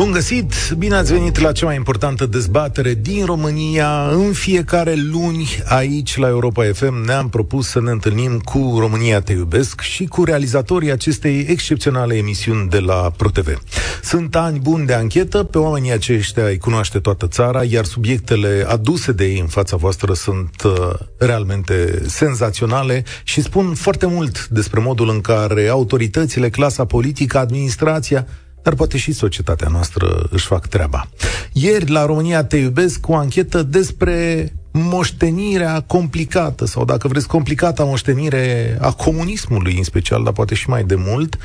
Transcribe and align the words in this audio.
Bun 0.00 0.10
găsit! 0.10 0.54
Bine 0.78 0.94
ați 0.94 1.12
venit 1.12 1.38
la 1.38 1.52
cea 1.52 1.66
mai 1.66 1.76
importantă 1.76 2.26
dezbatere 2.26 2.94
din 2.94 3.24
România. 3.24 4.08
În 4.08 4.32
fiecare 4.32 4.94
luni, 4.94 5.48
aici, 5.64 6.16
la 6.16 6.28
Europa 6.28 6.64
FM, 6.72 7.04
ne-am 7.04 7.28
propus 7.28 7.68
să 7.68 7.80
ne 7.80 7.90
întâlnim 7.90 8.38
cu 8.38 8.76
România 8.78 9.20
Te 9.20 9.32
Iubesc 9.32 9.80
și 9.80 10.04
cu 10.04 10.24
realizatorii 10.24 10.90
acestei 10.90 11.46
excepționale 11.48 12.16
emisiuni 12.16 12.68
de 12.68 12.78
la 12.78 13.10
ProTV. 13.16 13.58
Sunt 14.02 14.36
ani 14.36 14.58
buni 14.58 14.86
de 14.86 14.92
anchetă, 14.92 15.44
pe 15.44 15.58
oamenii 15.58 15.92
aceștia 15.92 16.44
îi 16.44 16.58
cunoaște 16.58 16.98
toată 16.98 17.26
țara, 17.26 17.64
iar 17.64 17.84
subiectele 17.84 18.64
aduse 18.68 19.12
de 19.12 19.24
ei 19.24 19.38
în 19.40 19.46
fața 19.46 19.76
voastră 19.76 20.14
sunt 20.14 20.62
uh, 20.64 20.72
realmente 21.18 22.02
senzaționale 22.06 23.04
și 23.24 23.42
spun 23.42 23.74
foarte 23.74 24.06
mult 24.06 24.48
despre 24.48 24.80
modul 24.80 25.08
în 25.08 25.20
care 25.20 25.68
autoritățile, 25.68 26.50
clasa 26.50 26.84
politică, 26.84 27.38
administrația, 27.38 28.26
dar 28.62 28.74
poate 28.74 28.98
și 28.98 29.12
societatea 29.12 29.68
noastră 29.68 30.26
își 30.30 30.46
fac 30.46 30.66
treaba. 30.66 31.08
Ieri, 31.52 31.90
la 31.90 32.06
România 32.06 32.44
Te 32.44 32.56
Iubesc, 32.56 33.08
o 33.08 33.14
anchetă 33.14 33.62
despre 33.62 34.52
moștenirea 34.72 35.80
complicată, 35.80 36.66
sau 36.66 36.84
dacă 36.84 37.08
vreți, 37.08 37.26
complicata 37.26 37.84
moștenire 37.84 38.76
a 38.80 38.92
comunismului 38.92 39.76
în 39.76 39.84
special, 39.84 40.22
dar 40.22 40.32
poate 40.32 40.54
și 40.54 40.68
mai 40.68 40.84
de 40.84 40.94
mult, 40.94 41.38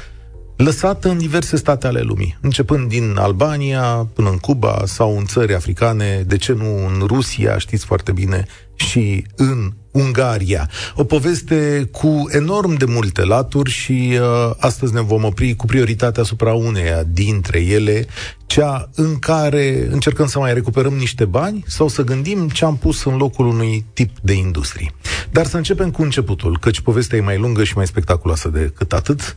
lăsată 0.55 1.09
în 1.09 1.17
diverse 1.17 1.57
state 1.57 1.87
ale 1.87 2.01
lumii, 2.01 2.37
începând 2.41 2.89
din 2.89 3.15
Albania 3.17 4.07
până 4.13 4.29
în 4.29 4.37
Cuba 4.37 4.81
sau 4.85 5.17
în 5.17 5.25
țări 5.25 5.55
africane, 5.55 6.23
de 6.27 6.37
ce 6.37 6.53
nu 6.53 6.87
în 6.87 7.03
Rusia, 7.05 7.57
știți 7.57 7.85
foarte 7.85 8.11
bine, 8.11 8.45
și 8.75 9.25
în 9.35 9.71
Ungaria. 9.91 10.69
O 10.95 11.03
poveste 11.03 11.89
cu 11.91 12.23
enorm 12.29 12.73
de 12.73 12.85
multe 12.85 13.23
laturi 13.23 13.69
și 13.69 14.17
uh, 14.19 14.51
astăzi 14.57 14.93
ne 14.93 15.01
vom 15.01 15.23
opri 15.23 15.55
cu 15.55 15.65
prioritatea 15.65 16.23
asupra 16.23 16.53
uneia 16.53 17.03
dintre 17.03 17.59
ele, 17.59 18.05
cea 18.45 18.89
în 18.95 19.19
care 19.19 19.87
încercăm 19.91 20.27
să 20.27 20.39
mai 20.39 20.53
recuperăm 20.53 20.93
niște 20.93 21.25
bani 21.25 21.63
sau 21.67 21.87
să 21.87 22.03
gândim 22.03 22.49
ce 22.49 22.65
am 22.65 22.77
pus 22.77 23.03
în 23.03 23.17
locul 23.17 23.47
unui 23.47 23.85
tip 23.93 24.09
de 24.21 24.33
industrie. 24.33 24.91
Dar 25.31 25.45
să 25.45 25.57
începem 25.57 25.91
cu 25.91 26.01
începutul, 26.01 26.57
căci 26.59 26.81
povestea 26.81 27.17
e 27.17 27.21
mai 27.21 27.37
lungă 27.37 27.63
și 27.63 27.73
mai 27.75 27.87
spectaculoasă 27.87 28.49
decât 28.49 28.93
atât. 28.93 29.35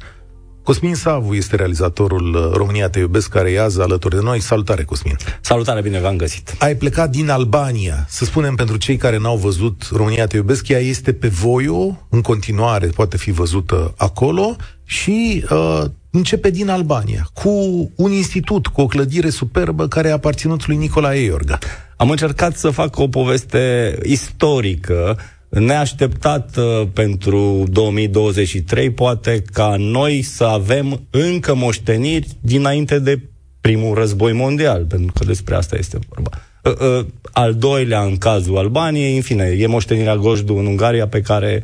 Cosmin 0.69 0.94
Savu 0.94 1.34
este 1.34 1.56
realizatorul 1.56 2.34
uh, 2.34 2.50
România 2.52 2.88
Te 2.88 2.98
Iubesc, 2.98 3.28
care 3.28 3.50
iază 3.50 3.83
alături 3.83 4.14
de 4.14 4.20
noi. 4.22 4.41
Salutare, 4.41 4.84
Cosmin! 4.84 5.16
Salutare, 5.41 5.80
bine 5.80 6.00
v-am 6.00 6.16
găsit! 6.16 6.55
Ai 6.58 6.77
plecat 6.77 7.10
din 7.10 7.28
Albania. 7.28 8.06
Să 8.08 8.25
spunem 8.25 8.55
pentru 8.55 8.77
cei 8.77 8.97
care 8.97 9.19
n-au 9.19 9.36
văzut 9.36 9.88
România 9.92 10.27
Te 10.27 10.36
Iubesc, 10.36 10.69
ea 10.69 10.78
este 10.78 11.12
pe 11.12 11.28
Voio, 11.28 12.06
în 12.08 12.20
continuare 12.20 12.86
poate 12.86 13.16
fi 13.16 13.30
văzută 13.30 13.94
acolo 13.97 14.56
și 14.84 15.44
uh, 15.50 15.83
începe 16.10 16.50
din 16.50 16.69
Albania, 16.69 17.28
cu 17.32 17.50
un 17.97 18.10
institut, 18.10 18.66
cu 18.66 18.80
o 18.80 18.86
clădire 18.86 19.30
superbă 19.30 19.88
care 19.88 20.10
a 20.10 20.12
aparținut 20.12 20.66
lui 20.66 20.77
Nicolae 20.77 21.20
Iorga. 21.20 21.58
Am 21.97 22.10
încercat 22.10 22.56
să 22.56 22.70
fac 22.70 22.98
o 22.98 23.08
poveste 23.08 23.98
istorică 24.03 25.19
neașteptat 25.48 26.56
uh, 26.56 26.88
pentru 26.92 27.64
2023, 27.70 28.91
poate 28.91 29.42
ca 29.52 29.74
noi 29.78 30.22
să 30.22 30.44
avem 30.44 31.06
încă 31.10 31.54
moșteniri 31.54 32.28
dinainte 32.41 32.98
de 32.98 33.20
primul 33.60 33.94
război 33.94 34.32
mondial, 34.32 34.84
pentru 34.84 35.12
că 35.12 35.24
despre 35.24 35.54
asta 35.54 35.76
este 35.76 35.98
vorba. 36.08 36.30
Uh, 36.64 36.98
uh, 36.98 37.06
al 37.32 37.54
doilea 37.54 38.02
în 38.02 38.16
cazul 38.16 38.58
Albaniei, 38.58 39.16
în 39.16 39.22
fine, 39.22 39.44
e 39.44 39.66
moștenirea 39.66 40.16
Gojdu 40.16 40.56
în 40.56 40.66
Ungaria 40.66 41.08
pe 41.08 41.20
care, 41.20 41.62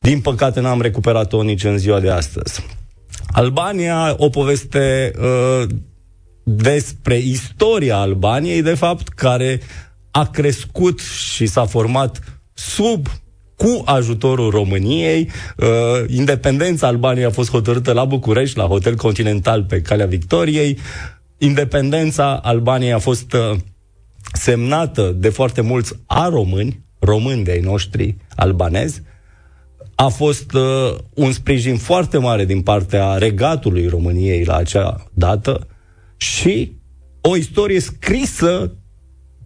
din 0.00 0.20
păcate, 0.20 0.60
n-am 0.60 0.80
recuperat-o 0.80 1.42
nici 1.42 1.64
în 1.64 1.78
ziua 1.78 2.00
de 2.00 2.10
astăzi. 2.10 2.66
Albania, 3.32 4.14
o 4.16 4.28
poveste 4.28 5.12
uh, 5.18 5.68
despre 6.42 7.18
istoria 7.18 7.96
Albaniei, 7.96 8.62
de 8.62 8.74
fapt, 8.74 9.08
care 9.08 9.60
a 10.10 10.26
crescut 10.26 11.00
și 11.00 11.46
s-a 11.46 11.64
format 11.64 12.37
sub 12.58 13.06
cu 13.56 13.82
ajutorul 13.84 14.50
României. 14.50 15.30
Uh, 15.56 15.66
independența 16.06 16.86
Albaniei 16.86 17.24
a 17.24 17.30
fost 17.30 17.50
hotărâtă 17.50 17.92
la 17.92 18.04
București, 18.04 18.58
la 18.58 18.64
Hotel 18.64 18.94
Continental 18.94 19.64
pe 19.64 19.80
Calea 19.80 20.06
Victoriei. 20.06 20.78
Independența 21.38 22.36
Albaniei 22.36 22.92
a 22.92 22.98
fost 22.98 23.32
uh, 23.32 23.56
semnată 24.32 25.14
de 25.16 25.28
foarte 25.28 25.60
mulți 25.60 25.94
a 26.06 26.28
români, 26.28 26.84
români 26.98 27.44
de 27.44 27.50
ai 27.50 27.60
noștri 27.60 28.16
albanezi. 28.36 29.02
A 29.94 30.08
fost 30.08 30.52
uh, 30.52 30.94
un 31.14 31.32
sprijin 31.32 31.76
foarte 31.76 32.18
mare 32.18 32.44
din 32.44 32.62
partea 32.62 33.14
regatului 33.14 33.86
României 33.86 34.44
la 34.44 34.56
acea 34.56 35.06
dată 35.14 35.66
și 36.16 36.72
o 37.20 37.36
istorie 37.36 37.80
scrisă, 37.80 38.72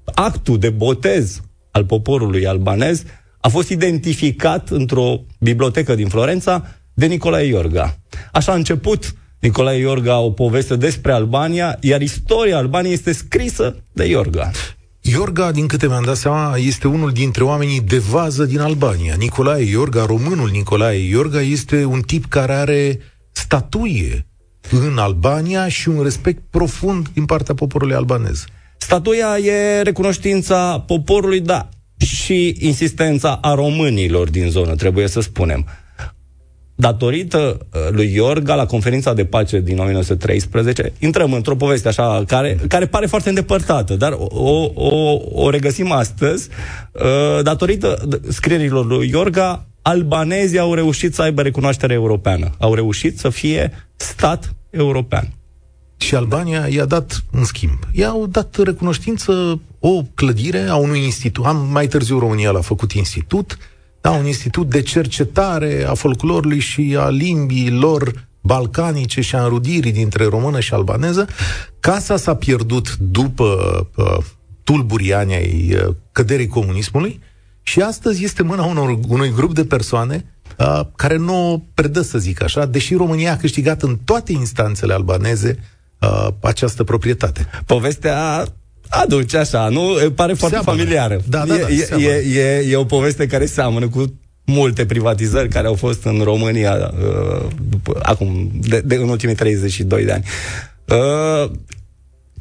actul 0.05 0.59
de 0.59 0.71
botez 0.71 1.43
al 1.72 1.84
poporului 1.84 2.47
albanez 2.47 3.03
a 3.41 3.49
fost 3.49 3.69
identificat 3.69 4.69
într-o 4.69 5.21
bibliotecă 5.38 5.94
din 5.94 6.09
Florența 6.09 6.66
de 6.94 7.06
Nicolae 7.06 7.47
Iorga. 7.47 7.99
Așa 8.33 8.53
a 8.53 8.55
început 8.55 9.15
Nicolae 9.41 9.78
Iorga 9.78 10.19
o 10.19 10.31
poveste 10.31 10.77
despre 10.77 11.12
Albania, 11.12 11.77
iar 11.81 12.00
istoria 12.00 12.56
Albaniei 12.56 12.93
este 12.93 13.12
scrisă 13.12 13.77
de 13.93 14.05
Iorga. 14.05 14.50
Iorga, 15.00 15.53
din 15.53 15.66
câte 15.66 15.87
mi-am 15.87 16.05
dat 16.05 16.16
seama, 16.16 16.56
este 16.56 16.88
unul 16.88 17.12
dintre 17.12 17.44
oamenii 17.44 17.81
de 17.81 17.99
vază 17.99 18.44
din 18.44 18.59
Albania. 18.59 19.15
Nicolae 19.19 19.65
Iorga, 19.65 20.05
românul 20.06 20.50
Nicolae 20.50 21.09
Iorga, 21.09 21.41
este 21.41 21.84
un 21.84 22.00
tip 22.00 22.25
care 22.25 22.53
are 22.53 22.99
statuie 23.32 24.27
în 24.71 24.99
Albania 24.99 25.69
și 25.69 25.88
un 25.88 26.03
respect 26.03 26.43
profund 26.50 27.09
din 27.09 27.25
partea 27.25 27.55
poporului 27.55 27.94
albanez. 27.94 28.44
Statuia 28.82 29.38
e 29.38 29.82
recunoștința 29.82 30.84
poporului, 30.87 31.41
da, 31.41 31.69
și 31.97 32.56
insistența 32.59 33.38
a 33.43 33.54
românilor 33.54 34.31
din 34.31 34.50
zonă, 34.50 34.75
trebuie 34.75 35.09
să 35.09 35.20
spunem. 35.20 35.66
Datorită 36.75 37.59
uh, 37.72 37.81
lui 37.91 38.12
Iorga, 38.15 38.54
la 38.54 38.66
conferința 38.66 39.15
de 39.15 39.25
pace 39.25 39.60
din 39.60 39.78
1913, 39.78 40.93
intrăm 40.98 41.32
într-o 41.32 41.56
poveste 41.56 41.88
așa, 41.88 42.25
care, 42.26 42.59
care 42.69 42.87
pare 42.87 43.06
foarte 43.06 43.28
îndepărtată, 43.28 43.94
dar 43.94 44.12
o, 44.19 44.70
o, 44.75 45.20
o 45.32 45.50
regăsim 45.50 45.91
astăzi. 45.91 46.49
Uh, 46.93 47.43
datorită 47.43 48.09
scrierilor 48.28 48.87
lui 48.87 49.09
Iorga, 49.09 49.66
albanezii 49.82 50.59
au 50.59 50.75
reușit 50.75 51.14
să 51.14 51.22
aibă 51.22 51.43
recunoaștere 51.43 51.93
europeană. 51.93 52.50
Au 52.59 52.75
reușit 52.75 53.19
să 53.19 53.28
fie 53.28 53.72
stat 53.97 54.54
european. 54.70 55.28
Și 56.03 56.15
Albania 56.15 56.67
i-a 56.67 56.85
dat 56.85 57.25
în 57.31 57.45
schimb. 57.45 57.79
I-au 57.93 58.27
dat 58.27 58.57
recunoștință 58.57 59.61
o 59.79 60.03
clădire 60.15 60.67
a 60.69 60.77
unui 60.77 61.05
institut. 61.05 61.45
Am 61.45 61.69
mai 61.71 61.87
târziu 61.87 62.19
România 62.19 62.51
l-a 62.51 62.61
făcut 62.61 62.93
institut, 62.93 63.59
da, 64.01 64.11
un 64.11 64.27
institut 64.27 64.69
de 64.69 64.83
cercetare 64.83 65.85
a 65.89 65.95
folclorului 65.95 66.59
și 66.59 66.97
a 66.99 67.09
limbii 67.09 67.71
lor 67.71 68.29
balcanice 68.41 69.21
și 69.21 69.35
a 69.35 69.43
înrudirii 69.43 69.93
dintre 69.93 70.25
română 70.25 70.61
și 70.61 70.75
albaneză. 70.75 71.29
Casa 71.81 72.17
s-a 72.17 72.35
pierdut 72.35 72.97
după 72.97 73.45
uh, 73.97 74.17
tulburii 74.65 75.15
ani 75.15 75.35
ai 75.35 75.75
uh, 75.75 75.95
căderii 76.12 76.47
comunismului 76.47 77.21
și 77.62 77.81
astăzi 77.81 78.25
este 78.25 78.43
mâna 78.43 78.65
unor, 78.65 78.99
unui 79.09 79.33
grup 79.33 79.55
de 79.55 79.65
persoane 79.65 80.25
uh, 80.59 80.81
care 80.97 81.17
nu 81.17 81.53
o 81.53 81.61
predă, 81.75 82.01
să 82.01 82.19
zic 82.19 82.43
așa, 82.43 82.67
deși 82.67 82.95
România 82.95 83.33
a 83.33 83.37
câștigat 83.37 83.83
în 83.83 83.99
toate 84.05 84.33
instanțele 84.33 84.93
albaneze 84.93 85.59
uh, 86.03 86.29
această 86.41 86.85
proprietate. 86.85 87.47
Povestea 87.67 88.45
aduce 88.89 89.37
așa, 89.37 89.69
nu? 89.69 89.83
Pare 90.15 90.33
foarte 90.33 90.57
seamănă. 90.57 90.63
familiară. 90.63 91.21
Da, 91.29 91.45
da, 91.47 91.55
da, 91.55 91.69
e, 91.69 92.07
e, 92.07 92.41
e, 92.41 92.71
e 92.71 92.77
o 92.77 92.85
poveste 92.85 93.27
care 93.27 93.47
seamănă 93.47 93.89
cu 93.89 94.15
multe 94.44 94.87
privatizări 94.87 95.49
care 95.49 95.67
au 95.67 95.75
fost 95.75 96.05
în 96.05 96.21
România 96.23 96.93
uh, 96.99 97.47
după, 97.69 97.99
acum, 98.03 98.50
de, 98.55 98.81
de, 98.85 98.94
în 98.94 99.09
ultimii 99.09 99.35
32 99.35 100.05
de 100.05 100.12
ani. 100.12 100.25
Uh, 100.88 101.50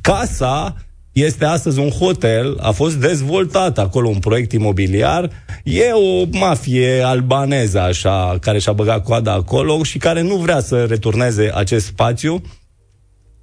casa 0.02 0.76
este 1.12 1.46
astăzi 1.46 1.80
un 1.80 1.90
hotel, 1.90 2.58
a 2.62 2.72
fost 2.72 2.96
dezvoltat 2.96 3.78
acolo 3.78 4.08
un 4.08 4.20
proiect 4.20 4.52
imobiliar, 4.52 5.30
e 5.64 5.92
o 5.92 6.26
mafie 6.32 7.02
albaneză 7.02 7.82
așa, 7.82 8.38
care 8.42 8.60
și-a 8.60 8.72
băgat 8.72 9.04
coada 9.04 9.32
acolo 9.32 9.84
și 9.84 9.98
care 9.98 10.22
nu 10.22 10.36
vrea 10.36 10.60
să 10.60 10.86
returneze 10.90 11.52
acest 11.54 11.86
spațiu 11.86 12.42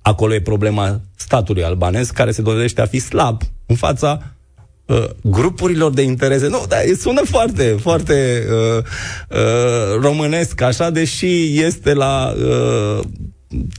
Acolo 0.09 0.35
e 0.35 0.41
problema 0.41 1.01
statului 1.17 1.65
albanez, 1.65 2.11
care 2.11 2.31
se 2.31 2.43
dovedește 2.43 2.81
a 2.81 2.87
fi 2.87 2.99
slab 2.99 3.43
în 3.67 3.77
fața 3.77 4.23
uh, 4.87 5.05
grupurilor 5.23 5.93
de 5.93 6.03
interese. 6.03 6.49
Nu, 6.49 6.65
dar 6.69 6.81
sună 6.99 7.21
foarte, 7.25 7.77
foarte 7.81 8.47
uh, 8.51 8.85
uh, 9.29 10.01
românesc 10.01 10.61
așa, 10.61 10.91
deși 10.91 11.61
este 11.61 11.93
la 11.95 12.35
uh, 12.37 13.05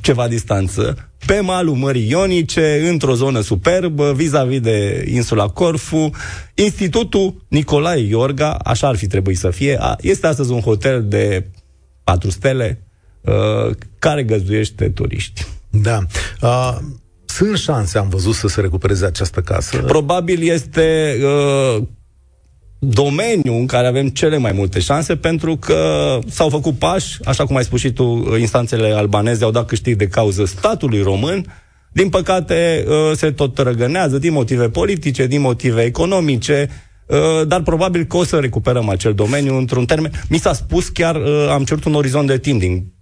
ceva 0.02 0.28
distanță 0.28 1.12
pe 1.26 1.40
malul 1.40 1.76
Mării 1.76 2.10
Ionice, 2.10 2.88
într-o 2.90 3.16
zonă 3.16 3.42
superbă, 3.42 4.14
vis-a-vis 4.14 4.60
de 4.60 5.08
insula 5.14 5.48
Corfu. 5.48 6.10
Institutul 6.54 7.46
Nicolae 7.48 8.02
Iorga, 8.02 8.54
așa 8.54 8.88
ar 8.88 8.96
fi 8.96 9.08
trebuit 9.08 9.38
să 9.38 9.50
fie, 9.50 9.80
este 10.00 10.28
astăzi 10.28 10.52
un 10.52 10.60
hotel 10.60 11.06
de 11.08 11.48
patru 12.04 12.30
stele 12.30 12.84
uh, 13.22 13.76
care 14.00 14.24
găzduiește 14.24 14.90
turiști. 14.90 15.46
Da. 15.70 16.00
Uh, 16.42 16.78
sunt 17.26 17.58
șanse, 17.58 17.98
am 17.98 18.10
văzut, 18.10 18.34
să 18.34 18.48
se 18.48 18.62
recupereze 18.62 19.06
această 19.06 19.42
casă? 19.42 19.78
Probabil 19.78 20.50
este 20.50 21.18
uh, 21.24 21.84
domeniu 22.80 23.54
în 23.54 23.66
care 23.66 23.88
avem 23.88 24.08
cele 24.08 24.38
mai 24.38 24.52
multe 24.52 24.80
șanse 24.80 25.16
pentru 25.16 25.58
că 25.58 26.20
s-au 26.28 26.50
făcut 26.50 26.78
pași, 26.78 27.18
așa 27.24 27.46
cum 27.46 27.56
ai 27.56 27.64
spus 27.64 27.80
și 27.80 27.92
tu, 27.92 28.36
instanțele 28.40 28.92
albaneze 28.92 29.44
au 29.44 29.52
dat 29.52 29.66
câștig 29.66 29.98
de 29.98 30.08
cauză 30.08 30.46
statului 30.46 31.02
român, 31.02 31.46
din 31.92 32.10
păcate 32.10 32.86
uh, 32.88 33.12
se 33.16 33.32
tot 33.32 33.58
răgănează 33.58 34.18
din 34.18 34.34
motive 34.34 34.70
politice, 34.70 35.28
din 35.28 35.42
motive 35.42 35.82
economice, 35.82 36.70
uh, 37.06 37.48
dar 37.48 37.62
probabil 37.62 38.04
că 38.04 38.18
o 38.18 38.24
să 38.24 38.40
recuperăm 38.40 38.90
acel 38.90 39.14
domeniu 39.14 39.58
într-un 39.58 39.86
termen. 39.86 40.12
Mi 40.30 40.38
s-a 40.38 40.54
spus 40.54 40.88
chiar, 40.90 41.16
uh, 41.16 41.48
am 41.50 41.64
cerut 41.64 41.84
un 41.84 41.94
orizont 41.94 42.28
de 42.28 42.38
timp 42.38 42.60
din 42.60 42.94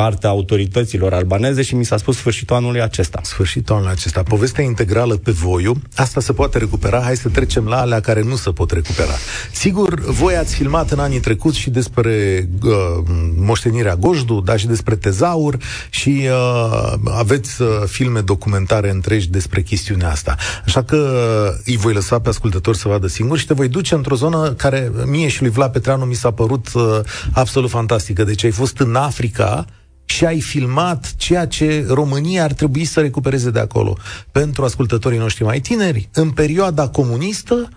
partea 0.00 0.28
autorităților 0.28 1.12
albaneze 1.12 1.62
și 1.62 1.74
mi 1.74 1.84
s-a 1.84 1.96
spus 1.96 2.16
sfârșitul 2.16 2.56
anului 2.56 2.82
acesta. 2.82 3.20
Sfârșitul 3.22 3.74
anului 3.74 3.92
acesta. 3.92 4.22
Povestea 4.22 4.64
integrală 4.64 5.16
pe 5.16 5.30
voiu, 5.30 5.74
asta 5.96 6.20
se 6.20 6.32
poate 6.32 6.58
recupera, 6.58 7.00
hai 7.00 7.16
să 7.16 7.28
trecem 7.28 7.64
la 7.64 7.80
alea 7.80 8.00
care 8.00 8.22
nu 8.22 8.36
se 8.36 8.50
pot 8.50 8.70
recupera. 8.70 9.12
Sigur, 9.52 10.00
voi 10.00 10.36
ați 10.36 10.54
filmat 10.54 10.90
în 10.90 10.98
anii 10.98 11.20
trecuți 11.20 11.58
și 11.58 11.70
despre 11.70 12.48
uh, 12.62 12.72
moștenirea 13.36 13.96
Gojdu, 13.96 14.40
dar 14.40 14.58
și 14.58 14.66
despre 14.66 14.96
tezaur 14.96 15.58
și 15.90 16.28
uh, 16.30 16.92
aveți 17.04 17.62
uh, 17.62 17.68
filme 17.86 18.20
documentare 18.20 18.90
întregi 18.90 19.30
despre 19.30 19.62
chestiunea 19.62 20.10
asta. 20.10 20.36
Așa 20.64 20.82
că 20.82 20.96
uh, 20.96 21.60
îi 21.64 21.76
voi 21.76 21.92
lăsa 21.92 22.18
pe 22.18 22.28
ascultători 22.28 22.78
să 22.78 22.88
vadă 22.88 23.06
singur 23.06 23.38
și 23.38 23.46
te 23.46 23.54
voi 23.54 23.68
duce 23.68 23.94
într-o 23.94 24.14
zonă 24.14 24.52
care 24.52 24.92
mie 25.06 25.28
și 25.28 25.42
lui 25.42 25.50
Vlad 25.50 25.72
Petreanu 25.72 26.04
mi 26.04 26.14
s-a 26.14 26.30
părut 26.30 26.66
uh, 26.74 26.82
absolut 27.32 27.70
fantastică. 27.70 28.24
Deci 28.24 28.44
ai 28.44 28.50
fost 28.50 28.78
în 28.78 28.94
Africa, 28.94 29.66
și 30.10 30.24
ai 30.24 30.40
filmat 30.40 31.14
ceea 31.16 31.46
ce 31.46 31.84
România 31.88 32.44
ar 32.44 32.52
trebui 32.52 32.84
să 32.84 33.00
recupereze 33.00 33.50
de 33.50 33.58
acolo. 33.58 33.96
Pentru 34.32 34.64
ascultătorii 34.64 35.18
noștri 35.18 35.44
mai 35.44 35.60
tineri, 35.60 36.08
în 36.12 36.30
perioada 36.30 36.88
comunistă, 36.88 37.68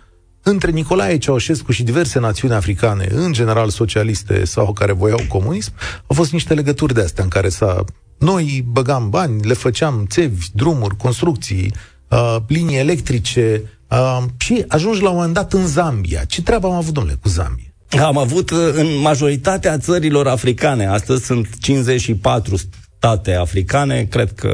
între 0.43 0.71
Nicolae 0.71 1.17
Ceaușescu 1.17 1.71
și 1.71 1.83
diverse 1.83 2.19
națiuni 2.19 2.53
africane, 2.53 3.07
în 3.11 3.33
general 3.33 3.69
socialiste 3.69 4.45
sau 4.45 4.73
care 4.73 4.91
voiau 4.91 5.19
comunism, 5.27 5.71
au 6.07 6.15
fost 6.15 6.31
niște 6.31 6.53
legături 6.53 6.93
de 6.93 7.01
astea 7.01 7.23
în 7.23 7.29
care 7.29 7.49
s-a... 7.49 7.83
Noi 8.19 8.65
băgam 8.67 9.09
bani, 9.09 9.43
le 9.43 9.53
făceam 9.53 10.05
țevi, 10.09 10.47
drumuri, 10.53 10.97
construcții, 10.97 11.73
uh, 12.07 12.37
linii 12.47 12.77
electrice 12.77 13.63
uh, 13.89 14.23
și 14.37 14.65
ajungi 14.67 15.01
la 15.01 15.09
un 15.09 15.15
moment 15.15 15.33
dat 15.33 15.53
în 15.53 15.67
Zambia. 15.67 16.23
Ce 16.23 16.41
treabă 16.41 16.67
am 16.67 16.73
avut, 16.73 16.93
domnule, 16.93 17.17
cu 17.21 17.29
Zambia? 17.29 17.70
Am 17.99 18.17
avut 18.17 18.49
uh, 18.49 18.57
în 18.73 18.97
majoritatea 19.01 19.77
țărilor 19.77 20.27
africane, 20.27 20.85
astăzi 20.85 21.25
sunt 21.25 21.47
54 21.59 22.55
state 22.97 23.33
africane, 23.33 24.03
cred 24.03 24.31
că 24.33 24.49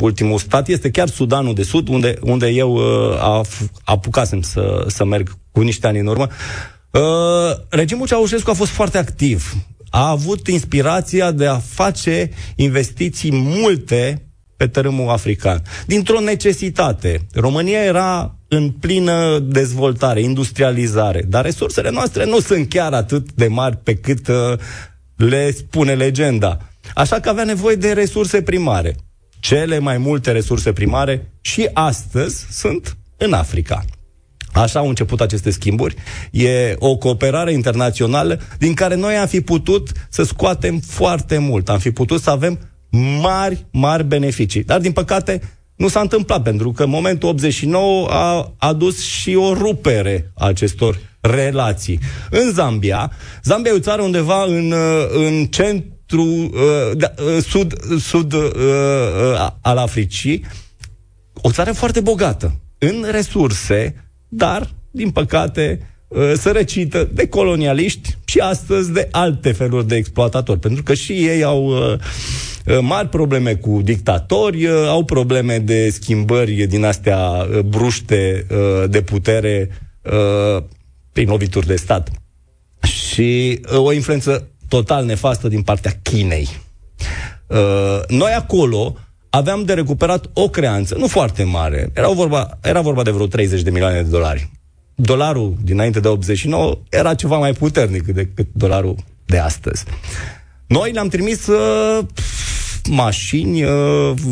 ultimul 0.00 0.38
stat 0.38 0.68
este 0.68 0.90
chiar 0.90 1.08
Sudanul 1.08 1.54
de 1.54 1.62
Sud, 1.62 1.88
unde, 1.88 2.18
unde 2.22 2.46
eu 2.48 2.72
uh, 2.74 3.40
apucasem 3.84 4.42
să, 4.42 4.84
să 4.86 5.04
merg 5.04 5.36
cu 5.52 5.60
niște 5.60 5.86
ani 5.86 5.98
în 5.98 6.06
urmă. 6.06 6.28
Uh, 6.90 7.00
regimul 7.68 8.06
Ceaușescu 8.06 8.50
a 8.50 8.54
fost 8.54 8.70
foarte 8.70 8.98
activ. 8.98 9.54
A 9.90 10.08
avut 10.08 10.46
inspirația 10.46 11.30
de 11.30 11.46
a 11.46 11.58
face 11.58 12.30
investiții 12.56 13.30
multe 13.32 14.27
pe 14.58 14.66
tărâmul 14.66 15.08
african. 15.08 15.62
Dintr-o 15.86 16.20
necesitate. 16.20 17.26
România 17.32 17.84
era 17.84 18.36
în 18.48 18.70
plină 18.70 19.38
dezvoltare, 19.38 20.20
industrializare, 20.20 21.24
dar 21.28 21.44
resursele 21.44 21.90
noastre 21.90 22.24
nu 22.24 22.40
sunt 22.40 22.68
chiar 22.68 22.92
atât 22.92 23.32
de 23.32 23.46
mari 23.46 23.76
pe 23.76 23.94
cât 23.94 24.28
uh, 24.28 24.58
le 25.16 25.50
spune 25.50 25.94
legenda. 25.94 26.58
Așa 26.94 27.20
că 27.20 27.28
avea 27.28 27.44
nevoie 27.44 27.76
de 27.76 27.92
resurse 27.92 28.42
primare. 28.42 28.96
Cele 29.40 29.78
mai 29.78 29.98
multe 29.98 30.32
resurse 30.32 30.72
primare 30.72 31.32
și 31.40 31.68
astăzi 31.72 32.46
sunt 32.50 32.96
în 33.16 33.32
Africa. 33.32 33.84
Așa 34.52 34.78
au 34.78 34.88
început 34.88 35.20
aceste 35.20 35.50
schimburi. 35.50 35.94
E 36.30 36.74
o 36.78 36.96
cooperare 36.96 37.52
internațională 37.52 38.40
din 38.58 38.74
care 38.74 38.94
noi 38.94 39.14
am 39.14 39.26
fi 39.26 39.40
putut 39.40 39.88
să 40.08 40.22
scoatem 40.22 40.78
foarte 40.78 41.38
mult. 41.38 41.68
Am 41.68 41.78
fi 41.78 41.90
putut 41.90 42.20
să 42.20 42.30
avem 42.30 42.58
mari, 43.20 43.66
mari 43.70 44.04
beneficii. 44.04 44.64
Dar, 44.64 44.80
din 44.80 44.92
păcate, 44.92 45.40
nu 45.76 45.88
s-a 45.88 46.00
întâmplat, 46.00 46.42
pentru 46.42 46.72
că 46.72 46.82
în 46.82 46.90
momentul 46.90 47.28
89 47.28 48.08
a 48.10 48.54
adus 48.58 49.04
și 49.04 49.34
o 49.34 49.52
rupere 49.52 50.30
a 50.34 50.46
acestor 50.46 50.98
relații. 51.20 51.98
În 52.30 52.52
Zambia, 52.52 53.12
Zambia 53.42 53.70
e 53.72 53.74
o 53.74 53.80
țară 53.80 54.02
undeva 54.02 54.44
în, 54.44 54.74
în 55.08 55.46
centru, 55.46 56.22
uh, 56.22 56.50
da, 56.96 57.12
uh, 57.18 57.42
sud, 57.42 57.98
sud 58.00 58.32
uh, 58.32 58.42
al 59.60 59.76
Africii, 59.76 60.44
o 61.34 61.50
țară 61.50 61.72
foarte 61.72 62.00
bogată 62.00 62.60
în 62.78 63.06
resurse, 63.10 64.10
dar, 64.28 64.70
din 64.90 65.10
păcate, 65.10 65.80
sărăcită 66.36 67.08
de 67.12 67.28
colonialiști 67.28 68.16
și 68.24 68.38
astăzi 68.38 68.92
de 68.92 69.08
alte 69.10 69.52
feluri 69.52 69.86
de 69.86 69.96
exploatatori, 69.96 70.58
pentru 70.58 70.82
că 70.82 70.94
și 70.94 71.12
ei 71.12 71.42
au 71.42 71.98
Uh, 72.68 72.78
mari 72.80 73.08
probleme 73.08 73.54
cu 73.54 73.80
dictatori, 73.82 74.66
uh, 74.66 74.86
au 74.86 75.04
probleme 75.04 75.58
de 75.58 75.90
schimbări 75.90 76.66
din 76.66 76.84
astea 76.84 77.18
uh, 77.18 77.58
bruște 77.58 78.46
de 78.88 79.02
putere 79.02 79.70
prin 81.12 81.28
lovituri 81.28 81.66
de 81.66 81.76
stat. 81.76 82.10
Și 82.82 83.60
o 83.64 83.92
influență 83.92 84.48
total 84.68 85.04
nefastă 85.04 85.48
din 85.48 85.62
partea 85.62 85.98
Chinei. 86.02 86.48
Noi 88.08 88.32
acolo 88.36 88.96
aveam 89.30 89.64
de 89.64 89.72
recuperat 89.72 90.30
o 90.32 90.48
creanță, 90.48 90.94
nu 90.98 91.06
foarte 91.06 91.42
mare, 91.42 91.90
era 91.94 92.08
vorba, 92.08 92.58
era 92.62 92.80
vorba 92.80 93.02
de 93.02 93.10
vreo 93.10 93.26
30 93.26 93.62
de 93.62 93.70
milioane 93.70 94.02
de 94.02 94.08
dolari. 94.08 94.50
Dolarul 95.00 95.56
dinainte 95.62 96.00
de 96.00 96.08
89 96.08 96.78
era 96.88 97.14
ceva 97.14 97.38
mai 97.38 97.52
puternic 97.52 98.02
decât 98.02 98.46
dolarul 98.52 98.96
de 99.26 99.38
astăzi. 99.38 99.84
Noi 100.66 100.92
le-am 100.92 101.08
trimis 101.08 101.46
uh, 101.46 102.04
mașini, 102.88 103.64
uh, 103.64 103.70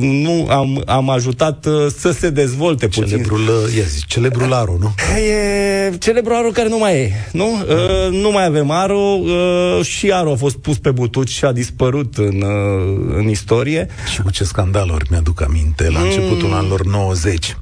nu 0.00 0.46
am, 0.48 0.82
am 0.86 1.10
ajutat 1.10 1.66
uh, 1.66 1.86
să 1.98 2.10
se 2.10 2.30
dezvolte 2.30 2.86
puțin. 2.86 3.06
Celebrul, 3.06 3.40
uh, 3.40 3.76
ia 3.76 3.82
zi, 3.82 4.04
celebrul 4.06 4.52
Aro, 4.52 4.76
nu? 4.80 4.94
E 5.20 5.96
celebrul 5.98 6.36
Aro 6.36 6.48
care 6.48 6.68
nu 6.68 6.78
mai 6.78 6.94
e, 6.94 7.12
nu? 7.32 7.52
Uh, 7.52 8.10
nu 8.10 8.30
mai 8.30 8.44
avem 8.44 8.70
Aro, 8.70 9.18
uh, 9.20 9.84
și 9.84 10.12
Aro 10.12 10.32
a 10.32 10.36
fost 10.36 10.56
pus 10.56 10.78
pe 10.78 10.90
butuci 10.90 11.30
și 11.30 11.44
a 11.44 11.52
dispărut 11.52 12.16
în, 12.16 12.42
uh, 12.42 13.14
în 13.16 13.28
istorie. 13.28 13.88
Și 14.12 14.22
cu 14.22 14.30
ce 14.30 14.44
scandaluri 14.44 15.06
mi-aduc 15.10 15.42
aminte, 15.42 15.90
la 15.90 15.98
mm. 15.98 16.04
începutul 16.04 16.52
anilor 16.52 16.84
90. 16.86 17.56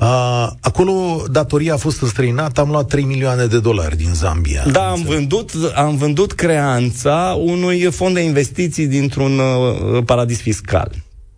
Uh, 0.00 0.48
acolo 0.60 1.24
datoria 1.30 1.74
a 1.74 1.76
fost 1.76 2.02
înstrăinată, 2.02 2.60
am 2.60 2.70
luat 2.70 2.86
3 2.86 3.04
milioane 3.04 3.46
de 3.46 3.58
dolari 3.58 3.96
din 3.96 4.12
Zambia. 4.14 4.64
Da, 4.72 4.88
am 4.88 5.02
vândut, 5.02 5.50
am 5.74 5.96
vândut 5.96 6.32
creanța 6.32 7.36
unui 7.38 7.82
fond 7.82 8.14
de 8.14 8.20
investiții 8.20 8.86
dintr-un 8.86 9.38
uh, 9.38 10.02
paradis 10.04 10.40
fiscal. 10.40 10.90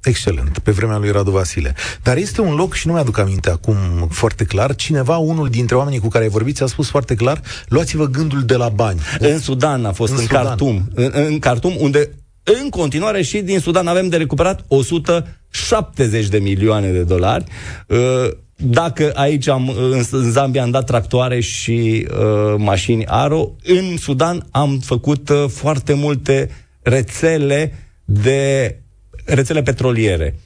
Excelent, 0.03 0.59
pe 0.59 0.71
vremea 0.71 0.97
lui 0.97 1.11
Radu 1.11 1.31
Vasile. 1.31 1.75
Dar 2.03 2.17
este 2.17 2.41
un 2.41 2.55
loc, 2.55 2.75
și 2.75 2.87
nu 2.87 2.93
mi-aduc 2.93 3.19
aminte 3.19 3.51
acum 3.51 3.77
foarte 4.11 4.45
clar, 4.45 4.75
cineva, 4.75 5.17
unul 5.17 5.49
dintre 5.49 5.77
oamenii 5.77 5.99
cu 5.99 6.09
care 6.09 6.25
ai 6.25 6.31
vorbit, 6.31 6.61
a 6.61 6.67
spus 6.67 6.89
foarte 6.89 7.15
clar, 7.15 7.41
luați-vă 7.69 8.07
gândul 8.07 8.43
de 8.45 8.55
la 8.55 8.69
bani. 8.69 9.01
În 9.19 9.39
Sudan 9.39 9.85
a 9.85 9.93
fost, 9.93 10.13
în, 10.13 10.19
în 10.19 10.27
Khartoum. 10.27 10.89
În, 10.95 11.11
în 11.13 11.39
Khartoum, 11.39 11.77
unde 11.79 12.11
în 12.43 12.69
continuare 12.69 13.23
și 13.23 13.39
din 13.39 13.59
Sudan 13.59 13.87
avem 13.87 14.09
de 14.09 14.17
recuperat 14.17 14.65
170 14.69 16.27
de 16.27 16.39
milioane 16.39 16.91
de 16.91 17.03
dolari. 17.03 17.45
Uh, 17.87 18.31
dacă 18.61 19.11
aici 19.15 19.49
am, 19.49 19.69
în 19.69 20.03
Zambia 20.31 20.63
am 20.63 20.71
dat 20.71 20.85
tractoare 20.85 21.41
și 21.41 22.07
uh, 22.11 22.55
mașini 22.57 23.07
Aro, 23.07 23.51
în 23.65 23.97
Sudan 23.97 24.47
am 24.51 24.79
făcut 24.79 25.29
uh, 25.29 25.45
foarte 25.49 25.95
multe 25.95 26.51
rețele 26.83 27.73
de 28.05 28.77
rețele 29.25 29.63
petroliere. 29.63 30.39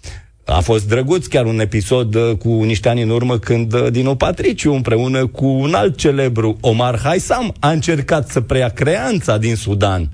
A 0.44 0.60
fost 0.60 0.88
drăguț 0.88 1.26
chiar 1.26 1.46
un 1.46 1.60
episod 1.60 2.14
uh, 2.14 2.36
cu 2.36 2.48
niște 2.48 2.88
ani 2.88 3.02
în 3.02 3.10
urmă 3.10 3.38
când 3.38 3.72
uh, 3.72 3.90
Dinu 3.90 4.16
Patriciu 4.16 4.72
împreună 4.72 5.26
cu 5.26 5.46
un 5.46 5.74
alt 5.74 5.96
celebru, 5.96 6.56
Omar 6.60 7.00
Haisam, 7.00 7.54
a 7.60 7.70
încercat 7.70 8.28
să 8.28 8.40
preia 8.40 8.68
creanța 8.68 9.38
din 9.38 9.56
Sudan 9.56 10.08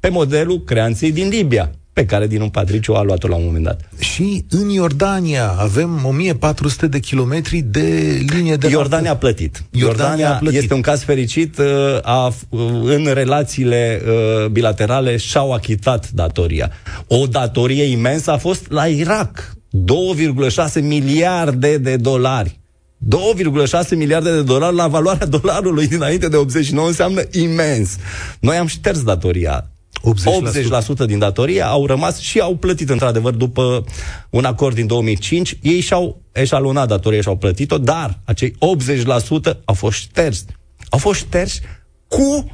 pe 0.00 0.08
modelul 0.08 0.62
creanței 0.64 1.12
din 1.12 1.28
Libia. 1.28 1.70
Pe 1.96 2.06
care 2.06 2.26
din 2.26 2.40
un 2.40 2.48
patriciu 2.48 2.94
a 2.94 3.02
luat-o 3.02 3.28
la 3.28 3.34
un 3.34 3.44
moment 3.44 3.64
dat. 3.64 3.80
Și 3.98 4.44
în 4.50 4.68
Iordania 4.68 5.54
avem 5.58 6.04
1400 6.04 6.86
de 6.86 6.98
kilometri 6.98 7.60
de 7.60 8.18
linie 8.28 8.56
de 8.56 8.68
Iordania 8.68 9.10
a 9.10 9.16
plătit. 9.16 9.62
Iordania, 9.70 10.04
Iordania 10.04 10.34
a 10.34 10.38
plătit. 10.38 10.58
este 10.60 10.74
un 10.74 10.80
caz 10.80 11.02
fericit. 11.02 11.58
Uh, 11.58 11.66
a, 12.02 12.26
uh, 12.48 12.60
în 12.84 13.10
relațiile 13.12 14.02
uh, 14.06 14.46
bilaterale 14.46 15.16
și-au 15.16 15.52
achitat 15.52 16.10
datoria. 16.10 16.70
O 17.06 17.26
datorie 17.26 17.84
imensă 17.84 18.30
a 18.30 18.36
fost 18.36 18.70
la 18.70 18.86
Irak. 18.86 19.56
2,6 20.76 20.82
miliarde 20.82 21.78
de 21.78 21.96
dolari. 21.96 22.60
2,6 23.82 23.88
miliarde 23.90 24.32
de 24.32 24.42
dolari 24.42 24.74
la 24.74 24.88
valoarea 24.88 25.26
dolarului 25.26 25.86
dinainte 25.86 26.28
de 26.28 26.36
89 26.36 26.86
înseamnă 26.86 27.22
imens. 27.32 27.96
Noi 28.40 28.56
am 28.56 28.66
șters 28.66 29.02
datoria 29.02 29.70
80%. 30.00 31.02
80% 31.02 31.06
din 31.06 31.18
datorie 31.18 31.62
au 31.62 31.86
rămas 31.86 32.18
și 32.18 32.40
au 32.40 32.56
plătit 32.56 32.90
într-adevăr 32.90 33.34
după 33.34 33.84
un 34.30 34.44
acord 34.44 34.74
din 34.74 34.86
2005. 34.86 35.58
Ei 35.62 35.80
și-au 35.80 36.22
eșalonat 36.32 36.88
datoria 36.88 37.20
și 37.20 37.28
au 37.28 37.36
plătit-o, 37.36 37.78
dar 37.78 38.20
acei 38.24 38.50
80% 38.50 38.56
au 39.64 39.74
fost 39.74 39.98
șterși. 39.98 40.42
Au 40.88 40.98
fost 40.98 41.18
șterși 41.18 41.60
cu 42.08 42.50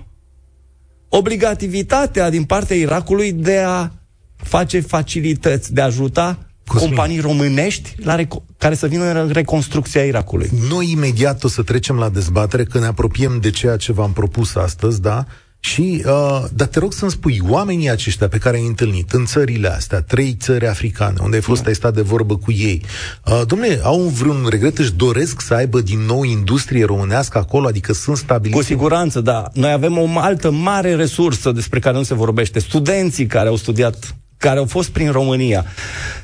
obligativitatea 1.09 2.31
din 2.31 2.45
partea 2.45 2.77
Irakului 2.77 3.33
de 3.33 3.59
a 3.59 3.91
face 4.37 4.81
facilități, 4.81 5.73
de 5.73 5.81
a 5.81 5.85
ajuta 5.85 6.39
Cosmin. 6.67 6.89
companii 6.89 7.21
românești 7.21 7.95
la 7.97 8.17
reco- 8.17 8.43
care 8.59 8.75
să 8.75 8.87
vină 8.87 9.21
în 9.23 9.29
reconstrucția 9.29 10.05
Irakului. 10.05 10.51
Noi 10.69 10.91
imediat 10.91 11.45
o 11.45 11.49
să 11.49 11.63
trecem 11.63 11.97
la 11.97 12.09
dezbatere, 12.09 12.65
că 12.65 12.79
ne 12.79 12.87
apropiem 12.87 13.39
de 13.41 13.51
ceea 13.51 13.77
ce 13.77 13.93
v-am 13.93 14.13
propus 14.13 14.55
astăzi, 14.55 15.01
da? 15.01 15.25
Și, 15.64 16.02
uh, 16.07 16.45
dar 16.54 16.66
te 16.66 16.78
rog 16.78 16.92
să-mi 16.92 17.11
spui, 17.11 17.40
oamenii 17.49 17.90
aceștia 17.90 18.28
pe 18.28 18.38
care 18.38 18.57
ai 18.57 18.66
întâlnit 18.66 19.11
în 19.12 19.25
țările 19.25 19.69
astea, 19.69 20.00
trei 20.00 20.37
țări 20.40 20.66
africane, 20.66 21.16
unde 21.23 21.37
ai 21.37 21.42
fost, 21.42 21.62
da. 21.62 21.69
ai 21.69 21.75
stat 21.75 21.95
de 21.95 22.00
vorbă 22.00 22.37
cu 22.37 22.52
ei, 22.52 22.83
uh, 23.26 23.42
domnule, 23.47 23.81
au 23.83 24.00
vreun 24.00 24.47
regret, 24.50 24.78
își 24.78 24.92
doresc 24.92 25.40
să 25.40 25.54
aibă 25.54 25.81
din 25.81 25.99
nou 25.99 26.23
industrie 26.23 26.85
românească 26.85 27.38
acolo, 27.38 27.66
adică 27.66 27.92
sunt 27.92 28.16
stabiliți? 28.16 28.59
Cu 28.59 28.64
siguranță, 28.64 29.21
da. 29.21 29.49
Noi 29.52 29.71
avem 29.71 29.99
o 29.99 30.09
altă 30.14 30.50
mare 30.50 30.95
resursă 30.95 31.52
despre 31.52 31.78
care 31.78 31.97
nu 31.97 32.02
se 32.02 32.14
vorbește. 32.14 32.59
Studenții 32.59 33.26
care 33.26 33.49
au 33.49 33.57
studiat 33.57 34.16
care 34.37 34.59
au 34.59 34.66
fost 34.66 34.88
prin 34.88 35.11
România. 35.11 35.64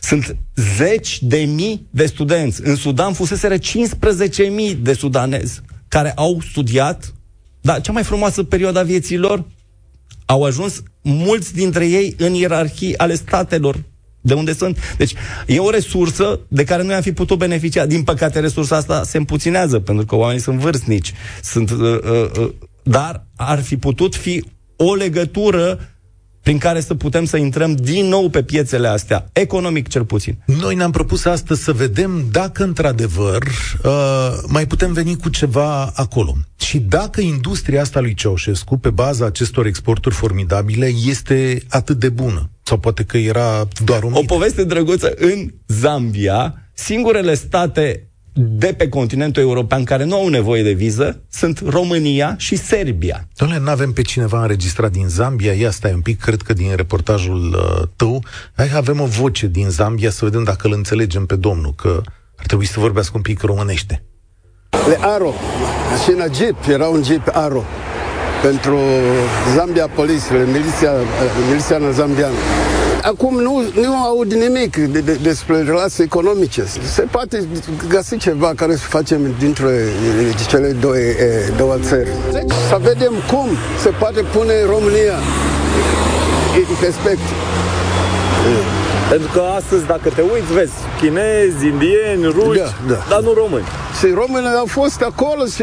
Sunt 0.00 0.36
zeci 0.76 1.22
de 1.22 1.36
mii 1.36 1.86
de 1.90 2.06
studenți. 2.06 2.60
În 2.64 2.76
Sudan 2.76 3.12
fuseseră 3.12 3.56
15 3.56 4.42
mii 4.42 4.74
de 4.74 4.92
sudanezi 4.92 5.60
care 5.88 6.12
au 6.16 6.40
studiat 6.50 7.12
dar 7.68 7.80
cea 7.80 7.92
mai 7.92 8.02
frumoasă 8.02 8.42
perioadă 8.42 8.78
a 8.78 8.82
vieții 8.82 9.16
lor 9.16 9.44
au 10.26 10.44
ajuns 10.44 10.82
mulți 11.02 11.54
dintre 11.54 11.86
ei 11.86 12.14
în 12.18 12.34
ierarhii 12.34 12.98
ale 12.98 13.14
statelor 13.14 13.76
de 14.20 14.34
unde 14.34 14.52
sunt. 14.52 14.78
Deci 14.96 15.14
e 15.46 15.58
o 15.58 15.70
resursă 15.70 16.40
de 16.48 16.64
care 16.64 16.82
noi 16.82 16.94
am 16.94 17.00
fi 17.00 17.12
putut 17.12 17.38
beneficia. 17.38 17.86
Din 17.86 18.02
păcate, 18.02 18.40
resursa 18.40 18.76
asta 18.76 19.02
se 19.04 19.16
împuținează, 19.16 19.78
pentru 19.78 20.04
că 20.04 20.16
oamenii 20.16 20.42
sunt 20.42 20.58
vârstnici. 20.58 21.12
Sunt, 21.42 21.70
uh, 21.70 21.78
uh, 21.80 22.30
uh, 22.38 22.50
dar 22.82 23.26
ar 23.36 23.62
fi 23.62 23.76
putut 23.76 24.14
fi 24.14 24.44
o 24.76 24.94
legătură 24.94 25.78
prin 26.42 26.58
care 26.58 26.80
să 26.80 26.94
putem 26.94 27.24
să 27.24 27.36
intrăm 27.36 27.74
din 27.74 28.06
nou 28.06 28.28
pe 28.28 28.42
piețele 28.42 28.88
astea, 28.88 29.28
economic 29.32 29.88
cel 29.88 30.04
puțin. 30.04 30.38
Noi 30.46 30.74
ne-am 30.74 30.90
propus 30.90 31.24
astăzi 31.24 31.62
să 31.62 31.72
vedem 31.72 32.26
dacă 32.30 32.62
într-adevăr 32.62 33.42
uh, 33.84 34.32
mai 34.46 34.66
putem 34.66 34.92
veni 34.92 35.16
cu 35.16 35.28
ceva 35.28 35.92
acolo. 35.94 36.36
Și 36.60 36.78
dacă 36.78 37.20
industria 37.20 37.80
asta 37.80 38.00
lui 38.00 38.14
Ceaușescu, 38.14 38.76
pe 38.76 38.90
baza 38.90 39.26
acestor 39.26 39.66
exporturi 39.66 40.14
formidabile, 40.14 40.90
este 41.06 41.62
atât 41.68 41.98
de 41.98 42.08
bună. 42.08 42.50
Sau 42.62 42.78
poate 42.78 43.04
că 43.04 43.16
era 43.16 43.68
doar 43.84 44.02
un 44.02 44.12
O 44.12 44.22
poveste 44.26 44.64
drăguță. 44.64 45.14
În 45.16 45.50
Zambia, 45.66 46.54
singurele 46.74 47.34
state 47.34 48.07
de 48.40 48.74
pe 48.76 48.88
continentul 48.88 49.42
european 49.42 49.84
care 49.84 50.04
nu 50.04 50.14
au 50.14 50.28
nevoie 50.28 50.62
de 50.62 50.72
viză 50.72 51.22
sunt 51.30 51.62
România 51.66 52.34
și 52.36 52.56
Serbia. 52.56 53.28
Doamne, 53.36 53.58
nu 53.58 53.70
avem 53.70 53.92
pe 53.92 54.02
cineva 54.02 54.40
înregistrat 54.40 54.90
din 54.90 55.08
Zambia? 55.08 55.52
Ia 55.52 55.70
stai 55.70 55.92
un 55.92 56.00
pic, 56.00 56.20
cred 56.20 56.42
că 56.42 56.52
din 56.52 56.76
reportajul 56.76 57.54
uh, 57.54 57.88
tău. 57.96 58.24
Hai, 58.56 58.70
avem 58.74 59.00
o 59.00 59.04
voce 59.04 59.46
din 59.46 59.68
Zambia 59.68 60.10
să 60.10 60.24
vedem 60.24 60.44
dacă 60.44 60.66
îl 60.66 60.72
înțelegem 60.72 61.26
pe 61.26 61.36
domnul, 61.36 61.74
că 61.76 62.00
ar 62.36 62.46
trebui 62.46 62.66
să 62.66 62.80
vorbească 62.80 63.12
un 63.16 63.22
pic 63.22 63.42
românește. 63.42 64.02
Le 64.86 64.98
Aro, 65.00 65.32
și 66.04 66.10
în 66.10 66.34
Jeep, 66.34 66.56
era 66.68 66.86
un 66.86 67.02
Jeep 67.02 67.28
Aro 67.32 67.64
pentru 68.42 68.78
Zambia 69.54 69.86
Police, 69.86 70.24
miliția, 70.52 70.92
uh, 70.92 71.46
miliția 71.48 71.90
zambiană. 71.90 72.34
Acum 73.12 73.40
nu, 73.40 73.62
nu 73.74 73.96
aud 73.96 74.32
nimic 74.32 74.76
de, 74.76 75.00
de, 75.00 75.12
despre 75.22 75.62
relații 75.62 76.04
economice. 76.04 76.64
Se 76.94 77.02
poate 77.02 77.44
găsi 77.88 78.16
ceva 78.16 78.52
care 78.56 78.76
să 78.76 78.86
facem 78.88 79.34
dintre 79.38 79.84
cele 80.48 80.68
două, 80.68 80.94
două 81.56 81.76
țări. 81.82 82.08
Deci, 82.32 82.52
să 82.68 82.78
vedem 82.82 83.12
cum 83.30 83.48
se 83.82 83.88
poate 83.88 84.20
pune 84.20 84.64
România 84.64 85.18
în 86.56 86.74
perspectivă. 86.80 87.40
Pentru 89.10 89.28
că 89.32 89.40
astăzi, 89.40 89.86
dacă 89.86 90.08
te 90.08 90.20
uiți, 90.20 90.52
vezi 90.52 90.72
chinezi, 91.00 91.66
indieni, 91.66 92.24
ruși, 92.24 92.58
da, 92.58 92.70
da. 92.88 93.06
dar 93.08 93.20
nu 93.20 93.32
români. 93.32 93.64
Și 93.98 94.06
românii 94.14 94.58
au 94.58 94.66
fost 94.66 95.02
acolo 95.02 95.44
și 95.44 95.62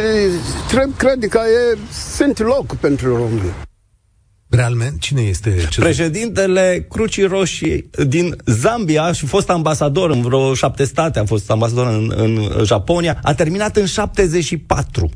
trebuie, 0.67 0.95
cred 0.97 1.29
că 1.29 1.39
e, 1.73 1.77
sunt 2.15 2.39
loc 2.39 2.75
pentru 2.75 3.15
români. 3.15 3.53
Realmente, 4.49 4.97
cine 4.99 5.21
este? 5.21 5.67
Ce 5.69 5.79
Președintele 5.79 6.85
Crucii 6.89 7.23
Roșii 7.23 7.89
din 8.07 8.35
Zambia 8.45 9.11
și 9.11 9.25
fost 9.25 9.49
ambasador 9.49 10.09
în 10.09 10.21
vreo 10.21 10.53
șapte 10.53 10.83
state, 10.83 11.19
a 11.19 11.25
fost 11.25 11.51
ambasador 11.51 11.87
în, 11.87 12.13
în 12.15 12.63
Japonia, 12.63 13.19
a 13.23 13.33
terminat 13.33 13.77
în 13.77 13.85
74. 13.85 15.09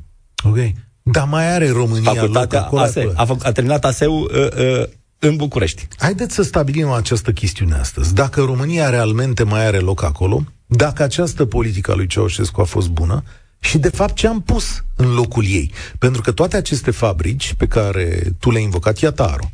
Ok. 0.43 0.57
Dar 1.03 1.27
mai 1.27 1.53
are 1.53 1.69
România 1.69 2.13
Facultatea 2.13 2.67
loc 2.71 2.79
ASE, 2.79 3.11
a, 3.15 3.37
a 3.43 3.51
terminat 3.51 3.85
ASEU 3.85 4.19
uh, 4.19 4.29
uh, 4.29 4.87
în 5.19 5.35
București. 5.35 5.87
Haideți 5.97 6.35
să 6.35 6.43
stabilim 6.43 6.89
această 6.89 7.31
chestiune 7.31 7.75
astăzi. 7.75 8.13
Dacă 8.13 8.41
România 8.41 8.89
realmente 8.89 9.43
mai 9.43 9.65
are 9.65 9.79
loc 9.79 10.03
acolo, 10.03 10.43
dacă 10.65 11.03
această 11.03 11.45
politică 11.45 11.91
a 11.91 11.95
lui 11.95 12.07
Ceaușescu 12.07 12.61
a 12.61 12.63
fost 12.63 12.89
bună, 12.89 13.23
și 13.59 13.77
de 13.77 13.89
fapt 13.89 14.15
ce 14.15 14.27
am 14.27 14.41
pus 14.41 14.83
în 14.95 15.13
locul 15.13 15.45
ei. 15.45 15.71
Pentru 15.97 16.21
că 16.21 16.31
toate 16.31 16.57
aceste 16.57 16.91
fabrici 16.91 17.53
pe 17.57 17.67
care 17.67 18.21
tu 18.39 18.51
le-ai 18.51 18.63
invocat, 18.63 18.99
Iataru, 18.99 19.51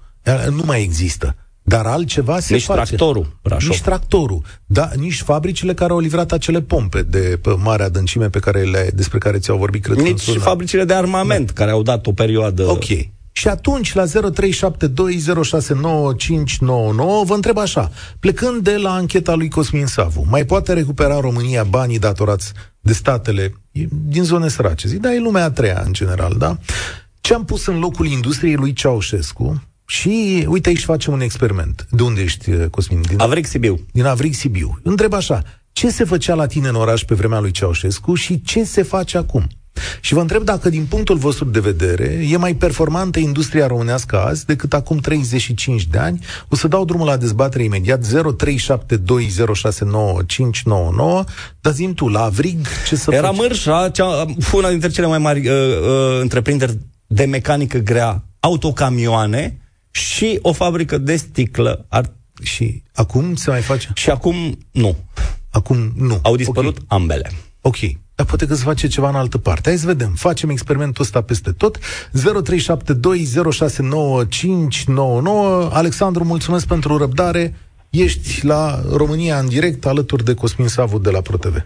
nu 0.49 0.61
mai 0.65 0.81
există. 0.81 1.35
Dar 1.67 1.85
altceva 1.85 2.39
se 2.39 2.53
nici 2.53 2.63
face. 2.63 2.81
tractorul, 2.81 3.37
Brașov. 3.43 3.69
Nici 3.69 3.81
tractorul. 3.81 4.41
Da, 4.65 4.89
nici 4.95 5.21
fabricile 5.21 5.73
care 5.73 5.91
au 5.91 5.99
livrat 5.99 6.31
acele 6.31 6.61
pompe 6.61 7.01
de 7.01 7.39
pe 7.41 7.49
mare 7.49 7.83
adâncime 7.83 8.29
pe 8.29 8.39
care 8.39 8.63
le, 8.63 8.91
despre 8.93 9.17
care 9.17 9.37
ți-au 9.37 9.57
vorbit, 9.57 9.83
cred 9.83 9.97
Nici 9.97 10.37
fabricile 10.37 10.83
de 10.83 10.93
armament, 10.93 11.45
da. 11.45 11.53
care 11.53 11.71
au 11.71 11.81
dat 11.81 12.07
o 12.07 12.11
perioadă... 12.11 12.63
Ok. 12.63 12.85
Și 13.31 13.47
atunci, 13.47 13.93
la 13.93 14.03
0372069599, 14.05 14.09
vă 17.23 17.33
întreb 17.33 17.57
așa, 17.57 17.91
plecând 18.19 18.63
de 18.63 18.75
la 18.75 18.93
ancheta 18.93 19.33
lui 19.33 19.49
Cosmin 19.49 19.85
Savu, 19.85 20.25
mai 20.29 20.45
poate 20.45 20.73
recupera 20.73 21.19
România 21.19 21.63
banii 21.63 21.99
datorați 21.99 22.51
de 22.85 22.93
statele 22.93 23.53
din 23.89 24.23
zone 24.23 24.47
sărace? 24.47 24.87
Zic, 24.87 24.99
da, 24.99 25.13
e 25.13 25.19
lumea 25.19 25.43
a 25.43 25.51
treia, 25.51 25.81
în 25.85 25.93
general, 25.93 26.35
da? 26.37 26.57
Ce 27.21 27.33
am 27.33 27.45
pus 27.45 27.65
în 27.65 27.79
locul 27.79 28.05
industriei 28.05 28.55
lui 28.55 28.73
Ceaușescu, 28.73 29.63
și 29.87 30.45
uite 30.47 30.69
aici 30.69 30.83
facem 30.83 31.13
un 31.13 31.21
experiment. 31.21 31.87
De 31.89 32.03
unde 32.03 32.21
ești, 32.21 32.67
Cosmin? 32.69 33.01
Din 33.01 33.19
Avric 33.19 33.45
Sibiu. 33.45 33.79
Din 33.91 34.05
Avric 34.05 34.35
Sibiu. 34.35 34.79
Întreb 34.83 35.13
așa, 35.13 35.43
ce 35.71 35.89
se 35.89 36.03
făcea 36.03 36.33
la 36.33 36.45
tine 36.45 36.67
în 36.67 36.75
oraș 36.75 37.03
pe 37.03 37.15
vremea 37.15 37.39
lui 37.39 37.51
Ceaușescu 37.51 38.15
și 38.15 38.41
ce 38.41 38.63
se 38.63 38.81
face 38.81 39.17
acum? 39.17 39.47
Și 40.01 40.13
vă 40.13 40.19
întreb 40.19 40.43
dacă, 40.43 40.69
din 40.69 40.85
punctul 40.85 41.17
vostru 41.17 41.45
de 41.45 41.59
vedere, 41.59 42.25
e 42.29 42.37
mai 42.37 42.55
performantă 42.55 43.19
industria 43.19 43.67
românească 43.67 44.19
azi 44.19 44.45
decât 44.45 44.73
acum 44.73 44.97
35 44.97 45.85
de 45.85 45.97
ani. 45.97 46.19
O 46.49 46.55
să 46.55 46.67
dau 46.67 46.85
drumul 46.85 47.05
la 47.05 47.17
dezbatere 47.17 47.63
imediat 47.63 48.05
0372069599. 48.05 48.07
Dar 51.61 51.73
zim 51.73 51.93
tu, 51.93 52.07
la 52.07 52.23
Avrig, 52.23 52.67
ce 52.87 52.95
să 52.95 53.13
Era 53.13 53.27
faci? 53.27 53.37
Mărșa, 53.37 53.89
cea, 53.89 54.25
una 54.53 54.69
dintre 54.69 54.89
cele 54.89 55.07
mai 55.07 55.19
mari 55.19 55.47
uh, 55.47 55.55
uh, 55.55 56.19
întreprinderi 56.21 56.77
de 57.07 57.25
mecanică 57.25 57.77
grea, 57.77 58.23
autocamioane 58.39 59.59
și 59.91 60.39
o 60.41 60.53
fabrică 60.53 60.97
de 60.97 61.15
sticlă. 61.15 61.85
Ar... 61.89 62.11
Și 62.43 62.83
acum 62.93 63.35
se 63.35 63.49
mai 63.49 63.61
face? 63.61 63.91
Și 63.93 64.09
acum 64.09 64.57
nu. 64.71 64.95
Acum 65.49 65.91
nu. 65.95 66.19
Au 66.21 66.35
dispărut 66.35 66.75
okay. 66.75 66.85
ambele. 66.87 67.31
Ok. 67.61 67.77
Dar 68.15 68.25
poate 68.25 68.45
că 68.47 68.53
se 68.53 68.63
face 68.65 68.87
ceva 68.87 69.09
în 69.09 69.15
altă 69.15 69.37
parte. 69.37 69.69
Hai 69.69 69.77
să 69.77 69.87
vedem. 69.87 70.11
Facem 70.15 70.49
experimentul 70.49 71.03
ăsta 71.03 71.21
peste 71.21 71.51
tot. 71.57 71.77
0372069599. 71.77 71.79
Alexandru, 75.73 76.23
mulțumesc 76.23 76.67
pentru 76.67 76.97
răbdare. 76.97 77.53
Ești 77.89 78.45
la 78.45 78.79
România 78.97 79.37
în 79.37 79.47
direct 79.47 79.85
alături 79.85 80.23
de 80.23 80.33
Cosmin 80.33 80.67
Savu 80.67 80.97
de 80.97 81.09
la 81.11 81.21
ProTV. 81.21 81.55
Uh, 81.55 81.65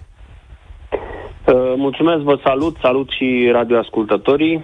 mulțumesc, 1.75 2.21
vă 2.21 2.39
salut, 2.43 2.77
salut 2.81 3.09
și 3.09 3.49
radioascultătorii. 3.51 4.55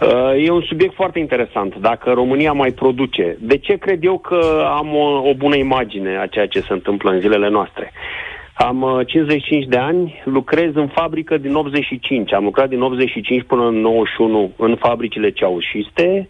Uh, 0.00 0.46
e 0.46 0.50
un 0.50 0.62
subiect 0.62 0.94
foarte 0.94 1.18
interesant. 1.18 1.76
Dacă 1.76 2.10
România 2.12 2.52
mai 2.52 2.70
produce, 2.70 3.36
de 3.40 3.58
ce 3.58 3.76
cred 3.76 4.04
eu 4.04 4.18
că 4.18 4.64
am 4.78 4.94
o, 4.94 5.28
o 5.28 5.34
bună 5.34 5.56
imagine 5.56 6.18
a 6.18 6.26
ceea 6.26 6.46
ce 6.46 6.60
se 6.60 6.72
întâmplă 6.72 7.10
în 7.10 7.20
zilele 7.20 7.48
noastre? 7.48 7.92
Am 8.54 9.02
55 9.06 9.62
uh, 9.62 9.68
de 9.70 9.76
ani, 9.76 10.22
lucrez 10.24 10.74
în 10.74 10.88
fabrică 10.88 11.36
din 11.38 11.54
85. 11.54 12.32
Am 12.32 12.44
lucrat 12.44 12.68
din 12.68 12.80
85 12.80 13.42
până 13.42 13.66
în 13.66 13.80
91 13.80 14.52
în 14.56 14.76
fabricile 14.76 15.30
ceaușiste, 15.30 16.28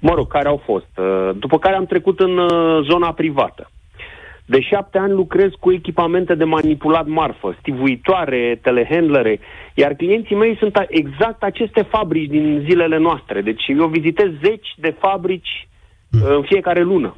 mă 0.00 0.14
rog, 0.14 0.28
care 0.28 0.48
au 0.48 0.62
fost. 0.64 0.98
Uh, 0.98 1.30
după 1.38 1.58
care 1.58 1.76
am 1.76 1.86
trecut 1.86 2.20
în 2.20 2.40
zona 2.82 3.12
privată. 3.12 3.70
De 4.46 4.60
șapte 4.60 4.98
ani 4.98 5.12
lucrez 5.12 5.50
cu 5.60 5.72
echipamente 5.72 6.34
de 6.34 6.44
manipulat 6.44 7.06
marfă, 7.06 7.56
stivuitoare, 7.60 8.58
telehandlere, 8.62 9.40
iar 9.74 9.94
clienții 9.94 10.36
mei 10.36 10.56
sunt 10.56 10.86
exact 10.88 11.42
aceste 11.42 11.82
fabrici 11.82 12.30
din 12.30 12.64
zilele 12.68 12.98
noastre. 12.98 13.40
Deci 13.40 13.64
eu 13.66 13.86
vizitez 13.86 14.30
zeci 14.42 14.68
de 14.76 14.94
fabrici 14.98 15.68
mm. 16.10 16.20
în 16.36 16.42
fiecare 16.42 16.82
lună. 16.82 17.16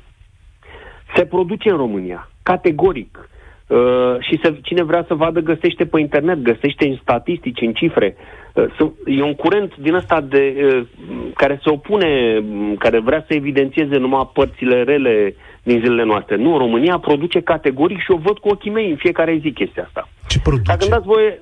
Se 1.15 1.25
produce 1.25 1.71
în 1.71 1.77
România, 1.77 2.31
categoric. 2.43 3.29
Uh, 3.69 4.17
și 4.21 4.39
să, 4.43 4.55
cine 4.63 4.83
vrea 4.83 5.05
să 5.07 5.15
vadă, 5.15 5.41
găsește 5.41 5.85
pe 5.85 6.01
internet, 6.01 6.39
găsește 6.39 6.87
în 6.87 6.97
statistici, 7.03 7.61
în 7.61 7.73
cifre. 7.73 8.17
Uh, 8.53 8.91
e 9.07 9.23
un 9.23 9.35
curent 9.35 9.77
din 9.77 9.95
ăsta 9.95 10.21
de, 10.21 10.55
uh, 10.65 10.87
care 11.35 11.61
se 11.63 11.71
opune, 11.71 12.43
care 12.79 13.01
vrea 13.01 13.25
să 13.29 13.35
evidențieze 13.35 13.97
numai 13.97 14.31
părțile 14.33 14.83
rele 14.83 15.35
din 15.63 15.81
zilele 15.81 16.05
noastre. 16.05 16.37
Nu, 16.37 16.59
România 16.59 16.99
produce 16.99 17.41
categoric 17.41 17.99
și 17.99 18.11
o 18.11 18.17
văd 18.17 18.39
cu 18.39 18.49
ochii 18.49 18.71
mei 18.71 18.91
în 18.91 18.97
fiecare 18.97 19.39
zi 19.41 19.53
chestia 19.53 19.83
asta. 19.83 20.09
Ce 20.29 20.41
produce? 20.41 20.71
Dacă 20.71 20.79
îmi 20.83 20.91
dați 20.91 21.07
voie, 21.07 21.39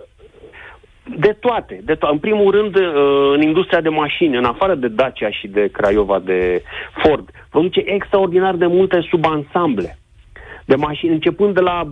de 1.16 1.36
toate. 1.40 1.80
De 1.84 1.94
to- 1.94 2.10
în 2.10 2.18
primul 2.18 2.50
rând, 2.50 2.76
uh, 2.76 3.32
în 3.34 3.40
industria 3.42 3.80
de 3.80 3.88
mașini, 3.88 4.36
în 4.36 4.44
afară 4.44 4.74
de 4.74 4.88
Dacia 4.88 5.30
și 5.30 5.48
de 5.48 5.68
Craiova, 5.72 6.18
de 6.18 6.62
Ford, 7.02 7.28
produce 7.50 7.82
extraordinar 7.84 8.54
de 8.54 8.66
multe 8.66 9.06
subansamble 9.10 9.98
de 10.64 10.74
mașini, 10.74 11.12
începând 11.12 11.54
de 11.54 11.60
la 11.60 11.88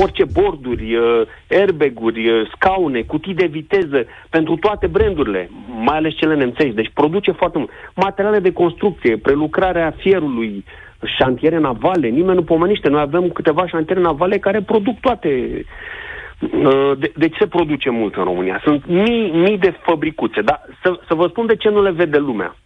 orice 0.00 0.24
borduri, 0.32 0.94
uh, 0.96 1.22
airbag-uri, 1.50 2.30
uh, 2.30 2.48
scaune, 2.54 3.02
cutii 3.02 3.34
de 3.34 3.46
viteză, 3.46 4.06
pentru 4.30 4.56
toate 4.56 4.86
brandurile, 4.86 5.50
mai 5.84 5.96
ales 5.96 6.14
cele 6.14 6.34
nemțești. 6.34 6.74
Deci 6.74 6.90
produce 6.94 7.30
foarte 7.30 7.58
mult. 7.58 7.70
Materiale 7.94 8.38
de 8.38 8.52
construcție, 8.52 9.16
prelucrarea 9.16 9.94
fierului, 9.96 10.64
șantiere 11.18 11.58
navale, 11.58 12.08
nimeni 12.08 12.36
nu 12.36 12.42
pomenește. 12.42 12.88
Noi 12.88 13.00
avem 13.00 13.28
câteva 13.28 13.66
șantiere 13.66 14.00
navale 14.00 14.38
care 14.38 14.60
produc 14.62 15.00
toate. 15.00 15.64
Uh, 16.40 16.92
de, 16.98 17.12
deci 17.16 17.36
se 17.38 17.46
produce 17.46 17.90
mult 17.90 18.14
în 18.14 18.24
România. 18.24 18.60
Sunt 18.64 18.86
mii, 18.86 19.30
mii 19.30 19.58
de 19.58 19.74
fabricuțe. 19.82 20.40
Dar 20.40 20.60
să, 20.82 21.00
să 21.08 21.14
vă 21.14 21.26
spun 21.26 21.46
de 21.46 21.56
ce 21.56 21.68
nu 21.68 21.82
le 21.82 21.90
vede 21.90 22.18
lumea. 22.18 22.56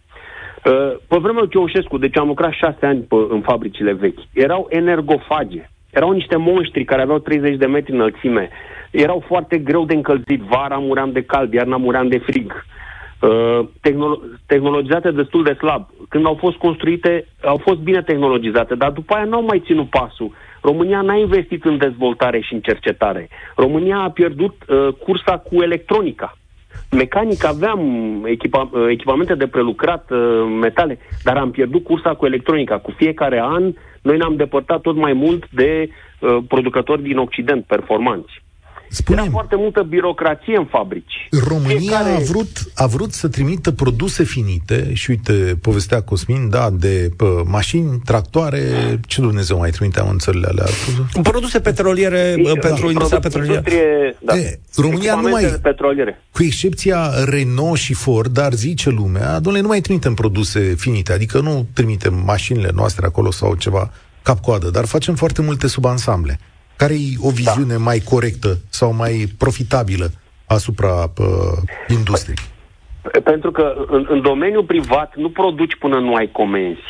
Uh, 0.65 0.95
pe 1.07 1.17
vremea 1.17 1.41
lui 1.41 1.49
Ceaușescu, 1.49 1.97
deci 1.97 2.17
am 2.17 2.27
lucrat 2.27 2.51
șase 2.51 2.85
ani 2.85 2.99
pe, 2.99 3.15
în 3.29 3.41
fabricile 3.41 3.93
vechi, 3.93 4.19
erau 4.33 4.67
energofage. 4.69 5.69
Erau 5.89 6.11
niște 6.11 6.35
monștri 6.35 6.85
care 6.85 7.01
aveau 7.01 7.19
30 7.19 7.57
de 7.57 7.65
metri 7.65 7.93
înălțime. 7.93 8.49
Erau 8.91 9.23
foarte 9.27 9.57
greu 9.57 9.85
de 9.85 9.95
încălzit. 9.95 10.41
Vara 10.41 10.77
muream 10.77 11.11
de 11.11 11.23
cald, 11.23 11.53
iarna 11.53 11.77
muream 11.77 12.07
de 12.07 12.17
frig. 12.17 12.51
Uh, 12.51 12.77
Uh, 13.21 13.67
tehnolo- 13.81 14.21
tehnologizate 14.45 15.11
destul 15.11 15.43
de 15.43 15.53
slab. 15.53 15.87
Când 16.09 16.25
au 16.25 16.35
fost 16.35 16.57
construite, 16.57 17.27
au 17.43 17.57
fost 17.57 17.79
bine 17.79 18.01
tehnologizate, 18.01 18.75
dar 18.75 18.91
după 18.91 19.13
aia 19.13 19.23
n-au 19.23 19.43
mai 19.43 19.63
ținut 19.65 19.89
pasul. 19.89 20.31
România 20.61 21.01
n-a 21.01 21.15
investit 21.15 21.65
în 21.65 21.77
dezvoltare 21.77 22.39
și 22.41 22.53
în 22.53 22.59
cercetare. 22.59 23.29
România 23.55 23.97
a 23.97 24.09
pierdut 24.09 24.55
uh, 24.67 24.87
cursa 25.03 25.37
cu 25.37 25.61
electronica. 25.61 26.37
Mecanic 26.91 27.43
aveam 27.43 27.79
echipa- 28.25 28.69
uh, 28.71 28.89
echipamente 28.89 29.35
de 29.35 29.47
prelucrat 29.47 30.09
uh, 30.11 30.17
metale, 30.61 30.97
dar 31.23 31.37
am 31.37 31.51
pierdut 31.51 31.83
cursa 31.83 32.15
cu 32.15 32.25
electronica. 32.25 32.77
Cu 32.77 32.91
fiecare 32.91 33.39
an, 33.39 33.73
noi 34.01 34.17
ne-am 34.17 34.35
depărtat 34.35 34.81
tot 34.81 34.95
mai 34.95 35.13
mult 35.13 35.49
de 35.49 35.89
uh, 36.19 36.37
producători 36.47 37.01
din 37.01 37.17
Occident 37.17 37.65
performanți. 37.65 38.45
Spune 38.89 39.21
Era 39.21 39.31
foarte 39.31 39.55
multă 39.55 39.81
birocrație 39.81 40.57
în 40.57 40.65
fabrici. 40.65 41.27
România 41.47 41.77
Fiecare... 41.77 42.09
a, 42.09 42.19
vrut, 42.19 42.71
a 42.75 42.85
vrut 42.85 43.13
să 43.13 43.27
trimită 43.27 43.71
produse 43.71 44.23
finite 44.23 44.93
și 44.93 45.09
uite, 45.09 45.57
povestea 45.61 46.01
Cosmin, 46.01 46.49
da, 46.49 46.69
de 46.69 47.09
pă, 47.17 47.43
mașini, 47.45 48.01
tractoare, 48.05 48.59
ce 49.07 49.21
Dumnezeu 49.21 49.57
mai 49.57 49.69
trimiteam 49.69 50.09
în 50.09 50.17
țările 50.17 50.47
alea? 50.47 50.65
Produse 51.21 51.59
petroliere 51.59 52.35
e, 52.37 52.53
pentru 52.59 52.85
da, 52.85 52.91
industria 52.91 53.19
petrolieră. 53.19 53.53
Industrie, 53.53 54.17
da. 54.19 54.37
E, 54.37 54.59
România 54.75 55.15
nu 55.15 55.29
mai, 55.29 55.43
petroliere. 55.61 56.21
cu 56.31 56.43
excepția 56.43 57.23
Renault 57.25 57.77
și 57.77 57.93
Ford, 57.93 58.33
dar 58.33 58.53
zice 58.53 58.89
lumea, 58.89 59.33
domnule, 59.33 59.61
nu 59.61 59.67
mai 59.67 59.81
trimitem 59.81 60.13
produse 60.13 60.75
finite, 60.77 61.13
adică 61.13 61.39
nu 61.39 61.67
trimitem 61.73 62.23
mașinile 62.25 62.69
noastre 62.73 63.05
acolo 63.05 63.31
sau 63.31 63.55
ceva 63.55 63.91
cap-coadă, 64.21 64.69
dar 64.69 64.85
facem 64.85 65.15
foarte 65.15 65.41
multe 65.41 65.67
subansamble. 65.67 66.39
Care 66.77 66.93
e 66.93 67.27
o 67.27 67.29
viziune 67.29 67.77
da. 67.77 67.83
mai 67.89 67.99
corectă 67.99 68.51
sau 68.69 68.93
mai 68.93 69.25
profitabilă 69.37 70.07
asupra 70.47 70.93
uh, 71.03 71.57
industriei? 71.89 72.37
Pentru 73.23 73.51
că 73.51 73.85
în, 73.87 74.05
în 74.09 74.21
domeniul 74.21 74.63
privat 74.63 75.15
nu 75.15 75.29
produci 75.29 75.75
până 75.79 75.99
nu 75.99 76.13
ai 76.13 76.29
comenzi. 76.31 76.87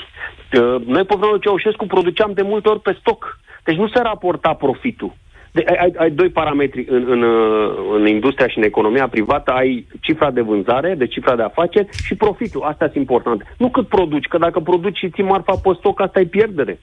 Uh, 0.54 0.82
noi, 0.86 1.04
pe 1.04 1.15
vremea 1.17 1.38
Ceaușescu, 1.41 1.86
produceam 1.86 2.32
de 2.34 2.41
multe 2.41 2.69
ori 2.69 2.80
pe 2.80 2.97
stoc. 3.00 3.39
Deci 3.63 3.76
nu 3.76 3.88
se 3.88 4.00
raporta 4.02 4.54
profitul. 4.54 5.13
De, 5.52 5.63
ai, 5.67 5.78
ai, 5.82 5.93
ai 5.97 6.12
doi 6.12 6.30
parametri 6.30 6.86
în, 6.89 7.06
în, 7.10 7.21
uh, 7.21 7.76
în 7.93 8.08
industria 8.08 8.47
și 8.47 8.58
în 8.58 8.63
economia 8.63 9.08
privată. 9.08 9.52
Ai 9.52 9.88
cifra 10.02 10.32
de 10.32 10.41
vânzare, 10.41 10.95
de 10.97 11.08
cifra 11.08 11.36
de 11.36 11.41
afaceri 11.41 11.88
și 12.06 12.15
profitul. 12.15 12.62
Asta 12.62 12.86
sunt 12.86 12.95
important. 12.95 13.41
Nu 13.58 13.69
cât 13.69 13.88
produci, 13.88 14.28
că 14.28 14.38
dacă 14.38 14.60
produci 14.60 14.97
și 14.97 15.10
ții 15.10 15.23
marfa 15.23 15.56
pe 15.63 15.69
stoc, 15.78 16.02
asta 16.02 16.19
e 16.19 16.26
pierdere. 16.26 16.80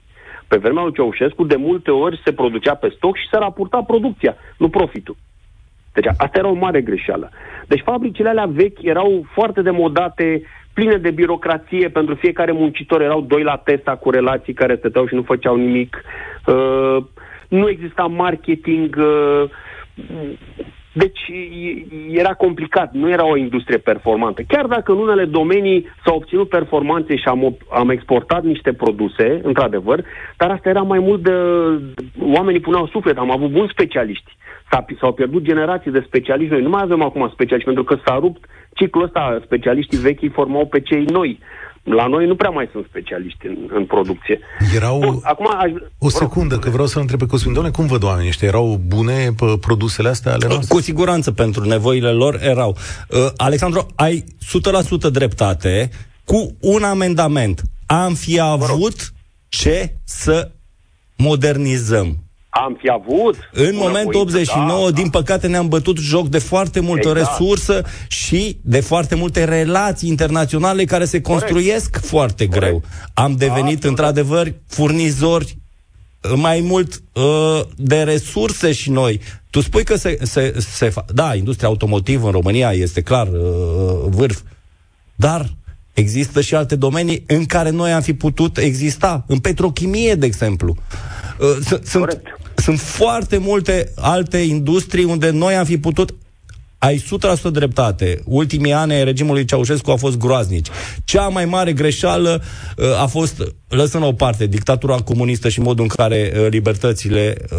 Pe 0.47 0.57
vremea 0.57 0.83
lui 0.83 0.93
Ceaușescu, 0.93 1.43
de 1.43 1.55
multe 1.55 1.91
ori 1.91 2.21
se 2.25 2.33
producea 2.33 2.75
pe 2.75 2.93
stoc 2.95 3.17
și 3.17 3.27
se 3.31 3.37
raporta 3.37 3.83
producția, 3.83 4.35
nu 4.57 4.69
profitul. 4.69 5.15
Deci 5.93 6.05
asta 6.05 6.37
era 6.37 6.47
o 6.47 6.53
mare 6.53 6.81
greșeală. 6.81 7.29
Deci 7.67 7.81
fabricile 7.81 8.29
alea 8.29 8.45
vechi 8.45 8.81
erau 8.81 9.25
foarte 9.33 9.61
demodate, 9.61 10.41
pline 10.73 10.97
de 10.97 11.11
birocrație, 11.11 11.89
pentru 11.89 12.15
fiecare 12.15 12.51
muncitor 12.51 13.01
erau 13.01 13.21
doi 13.21 13.43
la 13.43 13.57
testa 13.57 13.95
cu 13.95 14.09
relații 14.09 14.53
care 14.53 14.75
stăteau 14.75 15.07
și 15.07 15.15
nu 15.15 15.21
făceau 15.21 15.55
nimic. 15.55 16.03
Uh, 16.45 16.97
nu 17.47 17.69
exista 17.69 18.03
marketing. 18.03 18.95
Uh, 18.97 19.49
deci 21.03 21.31
era 22.09 22.33
complicat, 22.33 22.93
nu 22.93 23.09
era 23.09 23.25
o 23.25 23.37
industrie 23.37 23.77
performantă. 23.77 24.41
Chiar 24.47 24.65
dacă 24.65 24.91
în 24.91 24.97
unele 24.97 25.25
domenii 25.25 25.85
s-au 26.05 26.15
obținut 26.15 26.49
performanțe 26.49 27.15
și 27.15 27.27
am, 27.27 27.57
am 27.69 27.89
exportat 27.89 28.43
niște 28.43 28.73
produse, 28.73 29.39
într-adevăr, 29.43 30.03
dar 30.37 30.49
asta 30.51 30.69
era 30.69 30.81
mai 30.81 30.99
mult 30.99 31.23
de... 31.23 31.33
Oamenii 32.19 32.59
puneau 32.59 32.87
suflet, 32.87 33.17
am 33.17 33.31
avut 33.31 33.51
buni 33.51 33.69
specialiști. 33.71 34.35
S-au 34.99 35.13
pierdut 35.13 35.43
generații 35.43 35.91
de 35.91 36.03
specialiști 36.07 36.53
noi. 36.53 36.61
Nu 36.61 36.69
mai 36.69 36.81
avem 36.83 37.01
acum 37.01 37.29
specialiști, 37.33 37.71
pentru 37.73 37.83
că 37.83 38.01
s-a 38.05 38.17
rupt 38.19 38.45
ciclul 38.73 39.03
ăsta. 39.03 39.41
Specialiștii 39.43 39.97
vechi 39.97 40.31
formau 40.31 40.65
pe 40.65 40.79
cei 40.79 41.03
noi. 41.03 41.39
La 41.85 42.07
noi 42.07 42.25
nu 42.25 42.35
prea 42.35 42.49
mai 42.49 42.69
sunt 42.71 42.85
specialiști 42.89 43.47
în, 43.47 43.57
în 43.73 43.85
producție. 43.85 44.39
Erau... 44.75 44.99
Bun, 44.99 45.19
acum 45.21 45.49
aș... 45.57 45.71
O 45.97 46.09
secundă, 46.09 46.57
că 46.57 46.69
vreau 46.69 46.85
să 46.85 46.99
întreb 46.99 47.19
pe 47.19 47.25
Cosmin. 47.25 47.53
Doamne, 47.53 47.71
cum 47.71 47.85
văd 47.85 48.03
oamenii 48.03 48.29
ăștia? 48.29 48.47
Erau 48.47 48.81
bune 48.87 49.31
pe 49.37 49.45
produsele 49.61 50.09
astea 50.09 50.31
ale 50.33 50.47
noastre? 50.47 50.75
Cu 50.75 50.81
siguranță, 50.81 51.31
pentru 51.31 51.65
nevoile 51.65 52.11
lor 52.11 52.39
erau. 52.41 52.77
Uh, 53.09 53.27
Alexandru, 53.37 53.87
ai 53.95 54.23
100% 55.07 55.11
dreptate 55.11 55.89
cu 56.23 56.55
un 56.59 56.83
amendament. 56.83 57.61
Am 57.85 58.13
fi 58.13 58.39
avut 58.39 59.13
ce 59.47 59.95
să 60.03 60.51
modernizăm. 61.15 62.24
Am 62.63 62.77
fi 62.81 62.89
avut. 62.89 63.35
În 63.51 63.71
momentul 63.73 64.21
89, 64.21 64.89
da, 64.89 64.95
din 64.95 65.09
păcate, 65.09 65.47
ne-am 65.47 65.67
bătut 65.67 65.97
joc 65.97 66.27
de 66.27 66.37
foarte 66.39 66.79
multă 66.79 67.09
exact. 67.09 67.29
resursă 67.39 67.83
și 68.07 68.57
de 68.61 68.79
foarte 68.79 69.15
multe 69.15 69.43
relații 69.43 70.09
internaționale 70.09 70.85
care 70.85 71.05
se 71.05 71.21
construiesc 71.21 71.89
Corect. 71.89 72.07
foarte 72.07 72.45
Corect. 72.45 72.63
greu. 72.65 72.83
Am 73.13 73.35
devenit, 73.35 73.79
da, 73.79 73.87
într-adevăr, 73.87 74.53
furnizori 74.67 75.57
uh, 76.21 76.31
mai 76.35 76.59
mult 76.59 77.01
uh, 77.13 77.61
de 77.75 78.01
resurse 78.03 78.71
și 78.71 78.89
noi. 78.89 79.19
Tu 79.49 79.61
spui 79.61 79.83
că 79.83 79.95
se, 79.95 80.17
se, 80.21 80.53
se 80.59 80.89
fa- 80.89 81.05
Da, 81.13 81.35
industria 81.35 81.67
automotivă 81.67 82.25
în 82.25 82.31
România 82.31 82.71
este 82.71 83.01
clar 83.01 83.27
uh, 83.27 83.39
vârf, 84.05 84.39
dar 85.15 85.49
există 85.93 86.41
și 86.41 86.55
alte 86.55 86.75
domenii 86.75 87.23
în 87.27 87.45
care 87.45 87.69
noi 87.69 87.91
am 87.91 88.01
fi 88.01 88.13
putut 88.13 88.57
exista. 88.57 89.23
În 89.27 89.39
petrochimie, 89.39 90.15
de 90.15 90.25
exemplu. 90.25 90.75
Uh, 91.39 91.77
sunt, 91.83 92.21
sunt 92.55 92.79
foarte 92.79 93.37
multe 93.37 93.91
alte 93.95 94.37
industrii 94.37 95.03
unde 95.03 95.29
noi 95.29 95.55
am 95.55 95.65
fi 95.65 95.77
putut 95.77 96.13
ai 96.77 97.03
100% 97.49 97.51
dreptate. 97.51 98.21
Ultimii 98.25 98.73
ani 98.73 98.93
ai 98.93 99.03
regimului 99.03 99.45
Ceaușescu 99.45 99.89
au 99.89 99.97
fost 99.97 100.17
groaznici. 100.17 100.67
Cea 101.03 101.27
mai 101.27 101.45
mare 101.45 101.73
greșeală 101.73 102.43
uh, 102.77 103.01
a 103.01 103.05
fost, 103.05 103.43
lăsând 103.67 104.03
la 104.03 104.09
o 104.09 104.13
parte, 104.13 104.45
dictatura 104.45 104.95
comunistă 104.95 105.49
și 105.49 105.59
modul 105.59 105.83
în 105.83 105.89
care 105.95 106.33
uh, 106.35 106.47
libertățile 106.49 107.37
uh, 107.51 107.57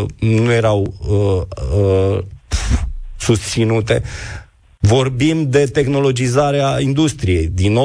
uh, 0.00 0.06
nu 0.18 0.52
erau 0.52 0.94
uh, 1.08 1.42
uh, 1.78 2.18
susținute. 3.16 4.02
Vorbim 4.78 5.50
de 5.50 5.64
tehnologizarea 5.64 6.80
industriei. 6.80 7.46
Din 7.46 7.78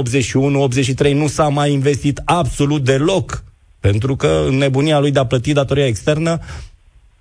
81-83 1.09 1.11
nu 1.13 1.27
s-a 1.27 1.47
mai 1.47 1.71
investit 1.71 2.21
absolut 2.25 2.83
deloc, 2.83 3.43
pentru 3.83 4.15
că 4.15 4.47
nebunia 4.49 4.99
lui 4.99 5.11
de 5.11 5.19
a 5.19 5.25
plăti 5.25 5.53
datoria 5.53 5.85
externă 5.85 6.39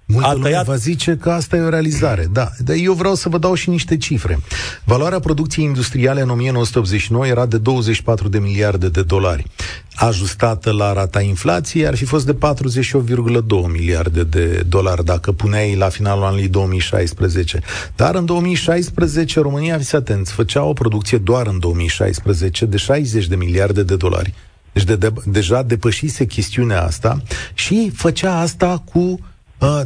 Multă 0.06 0.28
a 0.28 0.32
tăiat... 0.42 0.64
va 0.64 0.76
zice 0.76 1.16
că 1.20 1.30
asta 1.30 1.56
e 1.56 1.60
o 1.60 1.68
realizare. 1.68 2.28
Da, 2.32 2.50
dar 2.58 2.76
eu 2.76 2.92
vreau 2.92 3.14
să 3.14 3.28
vă 3.28 3.38
dau 3.38 3.54
și 3.54 3.68
niște 3.68 3.96
cifre. 3.96 4.38
Valoarea 4.84 5.18
producției 5.18 5.64
industriale 5.64 6.20
în 6.20 6.30
1989 6.30 7.26
era 7.26 7.46
de 7.46 7.58
24 7.58 8.28
de 8.28 8.38
miliarde 8.38 8.88
de 8.88 9.02
dolari. 9.02 9.46
Ajustată 9.94 10.72
la 10.72 10.92
rata 10.92 11.20
inflației 11.20 11.86
ar 11.86 11.96
fi 11.96 12.04
fost 12.04 12.26
de 12.26 12.34
48,2 12.34 13.70
miliarde 13.72 14.24
de 14.24 14.64
dolari 14.68 15.04
dacă 15.04 15.32
puneai 15.32 15.76
la 15.76 15.88
finalul 15.88 16.24
anului 16.24 16.48
2016. 16.48 17.60
Dar 17.96 18.14
în 18.14 18.24
2016 18.24 19.40
România, 19.40 19.78
fiți 19.78 19.96
atenți, 19.96 20.32
făcea 20.32 20.62
o 20.62 20.72
producție 20.72 21.18
doar 21.18 21.46
în 21.46 21.58
2016 21.58 22.64
de 22.64 22.76
60 22.76 23.26
de 23.26 23.36
miliarde 23.36 23.82
de 23.82 23.96
dolari. 23.96 24.34
Deci 24.72 24.84
de, 24.84 24.96
de, 24.96 25.12
deja 25.24 25.62
depășise 25.62 26.24
chestiunea 26.26 26.82
asta 26.82 27.22
și 27.54 27.92
făcea 27.94 28.40
asta 28.40 28.82
cu 28.92 29.20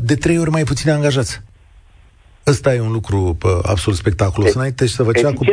de 0.00 0.14
trei 0.14 0.38
ori 0.38 0.50
mai 0.50 0.64
puține 0.64 0.92
angajați. 0.92 1.40
Ăsta 2.46 2.74
e 2.74 2.80
un 2.80 2.92
lucru 2.92 3.36
pă, 3.38 3.60
absolut 3.64 3.98
spectaculos. 3.98 4.48
E, 4.48 4.52
Înainte 4.54 4.86
să 4.86 5.02
făcea 5.02 5.32
cu 5.32 5.44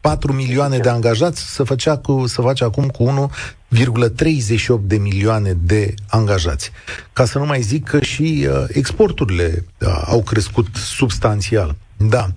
4 0.00 0.32
milioane 0.32 0.78
de 0.78 0.88
angajați, 0.88 1.54
să, 1.54 1.62
făcea 1.62 1.96
cu, 1.96 2.26
să 2.26 2.40
face 2.40 2.64
acum 2.64 2.88
cu 2.88 3.30
1,38 3.74 4.80
de 4.80 4.96
milioane 4.96 5.52
de 5.52 5.94
angajați. 6.08 6.70
Ca 7.12 7.24
să 7.24 7.38
nu 7.38 7.46
mai 7.46 7.60
zic 7.60 7.88
că 7.88 8.00
și 8.00 8.46
uh, 8.48 8.64
exporturile 8.68 9.64
uh, 9.80 10.02
au 10.04 10.22
crescut 10.22 10.66
substanțial. 10.74 11.76
Da. 11.96 12.28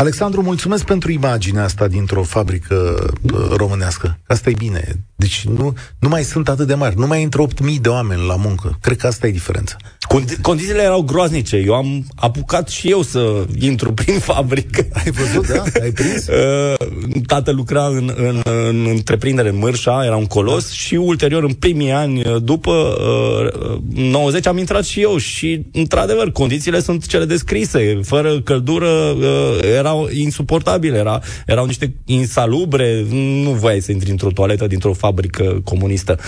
Alexandru, 0.00 0.42
mulțumesc 0.42 0.84
pentru 0.84 1.10
imaginea 1.10 1.64
asta 1.64 1.86
dintr-o 1.86 2.22
fabrică 2.22 3.06
uh, 3.32 3.48
românească. 3.56 4.18
Asta 4.26 4.50
e 4.50 4.54
bine. 4.58 5.04
Deci 5.16 5.44
nu, 5.44 5.74
nu 5.98 6.08
mai 6.08 6.22
sunt 6.22 6.48
atât 6.48 6.66
de 6.66 6.74
mari. 6.74 6.98
Nu 6.98 7.06
mai 7.06 7.22
intră 7.22 7.46
8.000 7.46 7.80
de 7.80 7.88
oameni 7.88 8.26
la 8.26 8.36
muncă. 8.36 8.78
Cred 8.80 8.96
că 8.96 9.06
asta 9.06 9.26
e 9.26 9.30
diferența. 9.30 9.76
Condi- 10.08 10.40
condițiile 10.42 10.82
erau 10.82 11.02
groaznice. 11.02 11.56
Eu 11.56 11.74
am 11.74 12.06
apucat 12.14 12.68
și 12.68 12.90
eu 12.90 13.02
să 13.02 13.46
intru 13.58 13.92
prin 13.92 14.18
fabrică. 14.30 14.86
Ai 14.92 15.10
văzut, 15.10 15.48
da? 15.48 15.62
Ai 15.82 15.90
prins? 15.90 16.26
Uh, 16.38 16.86
tată 17.26 17.50
lucra 17.50 17.86
în, 17.86 18.12
în, 18.16 18.40
în 18.44 18.86
întreprindere 18.88 19.48
în 19.48 19.58
Mărșa, 19.58 20.04
era 20.04 20.16
un 20.16 20.26
colos 20.26 20.64
da. 20.64 20.72
și 20.72 20.94
ulterior, 20.94 21.42
în 21.42 21.52
primii 21.52 21.92
ani, 21.92 22.22
după 22.42 22.70
uh, 22.70 23.78
90, 23.94 24.46
am 24.46 24.58
intrat 24.58 24.84
și 24.84 25.00
eu 25.00 25.16
și, 25.16 25.66
într-adevăr, 25.72 26.32
condițiile 26.32 26.80
sunt 26.80 27.06
cele 27.06 27.24
descrise. 27.24 28.00
Fără 28.02 28.40
căldură 28.40 28.86
uh, 28.86 29.58
erau 29.88 30.08
insuportabile, 30.24 30.98
era, 30.98 31.20
erau 31.46 31.66
niște 31.66 31.94
insalubre, 32.06 33.04
nu 33.44 33.50
voiai 33.50 33.80
să 33.80 33.92
intri 33.92 34.10
într-o 34.10 34.30
toaletă 34.30 34.66
dintr-o 34.66 34.92
fabrică 34.92 35.60
comunistă 35.64 36.18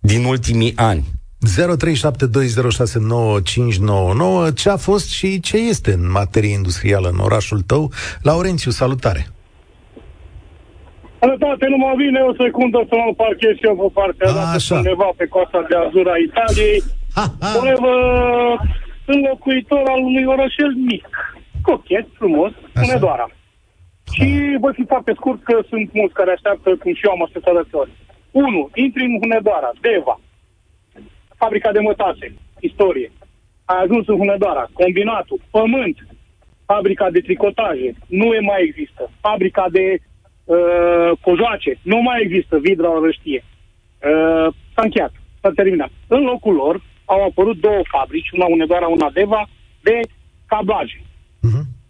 din 0.00 0.24
ultimii 0.24 0.72
ani. 0.76 1.04
0372069599 1.38 1.44
ce 4.54 4.70
a 4.70 4.76
fost 4.76 5.10
și 5.10 5.40
ce 5.40 5.56
este 5.56 5.92
în 5.92 6.10
materie 6.10 6.52
industrială 6.52 7.08
în 7.08 7.18
orașul 7.18 7.60
tău. 7.60 7.92
Laurențiu, 8.22 8.70
salutare! 8.70 9.26
Sănătate, 11.20 11.64
numai 11.74 11.94
vine 12.04 12.20
o 12.30 12.32
secundă 12.44 12.78
să 12.88 12.94
mă 13.02 13.10
parchez 13.22 13.54
și 13.58 13.66
eu 13.70 13.76
pe 13.82 13.88
partea 14.00 14.28
asta 14.56 14.74
undeva 14.74 15.08
pe 15.16 15.26
coasta 15.34 15.60
de 15.68 15.74
azur 15.84 16.06
a 16.14 16.16
Italiei. 16.28 16.80
Uneva 17.62 17.94
sunt 19.06 19.20
locuitor 19.30 19.84
al 19.94 20.00
unui 20.08 20.26
orășel 20.34 20.72
mic, 20.90 21.08
cochet, 21.68 22.06
frumos, 22.18 22.52
Hunedoara. 22.74 23.28
Și 24.14 24.56
voi 24.60 24.72
fi 24.78 24.84
foarte 24.92 25.12
scurt 25.18 25.40
că 25.42 25.56
sunt 25.68 25.92
mulți 25.92 26.14
care 26.14 26.30
așteaptă, 26.32 26.68
cum 26.76 26.94
și 26.94 27.06
eu 27.06 27.12
am 27.12 27.22
așteptat 27.22 27.54
de 27.70 27.76
ori. 27.82 27.90
1. 28.30 28.70
Intri 28.74 29.04
în 29.04 29.18
Hunedoara, 29.20 29.70
Deva, 29.80 30.20
fabrica 31.36 31.70
de 31.72 31.80
mătase, 31.80 32.26
istorie. 32.60 33.10
A 33.64 33.74
ajuns 33.80 34.06
în 34.08 34.16
Hunedoara, 34.16 34.64
combinatul, 34.72 35.40
pământ, 35.50 35.96
fabrica 36.66 37.10
de 37.10 37.20
tricotaje, 37.20 37.90
nu 38.06 38.26
e 38.34 38.40
mai 38.40 38.62
există. 38.62 39.10
Fabrica 39.20 39.66
de 39.70 39.86
uh, 39.96 41.10
cojoace, 41.20 41.72
nu 41.82 41.98
mai 42.00 42.18
există, 42.22 42.58
Vidra 42.58 42.90
o 42.90 43.04
răștie. 43.04 43.44
Uh, 43.44 44.48
s-a 44.74 44.82
încheiat, 44.82 45.12
s-a 45.40 45.50
terminat. 45.54 45.90
În 46.06 46.22
locul 46.22 46.54
lor 46.54 46.82
au 47.04 47.24
apărut 47.24 47.56
două 47.60 47.80
fabrici, 47.94 48.30
una 48.30 48.44
Hunedoara, 48.44 48.86
una 48.86 49.10
Deva, 49.10 49.48
de 49.82 50.00
cablaje. 50.46 51.02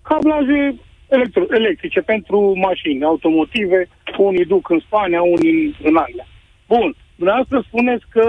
Uh-huh. 0.09 0.15
Cablaje 0.15 0.75
electro- 1.09 1.51
electrice 1.61 2.01
pentru 2.01 2.53
mașini, 2.57 3.05
automotive, 3.05 3.89
unii 4.19 4.45
duc 4.45 4.71
în 4.71 4.81
Spania, 4.87 5.23
unii 5.23 5.77
în 5.83 5.97
Anglia. 5.97 6.27
Bun, 6.67 6.95
dumneavoastră 7.15 7.65
spuneți 7.69 8.05
că 8.15 8.27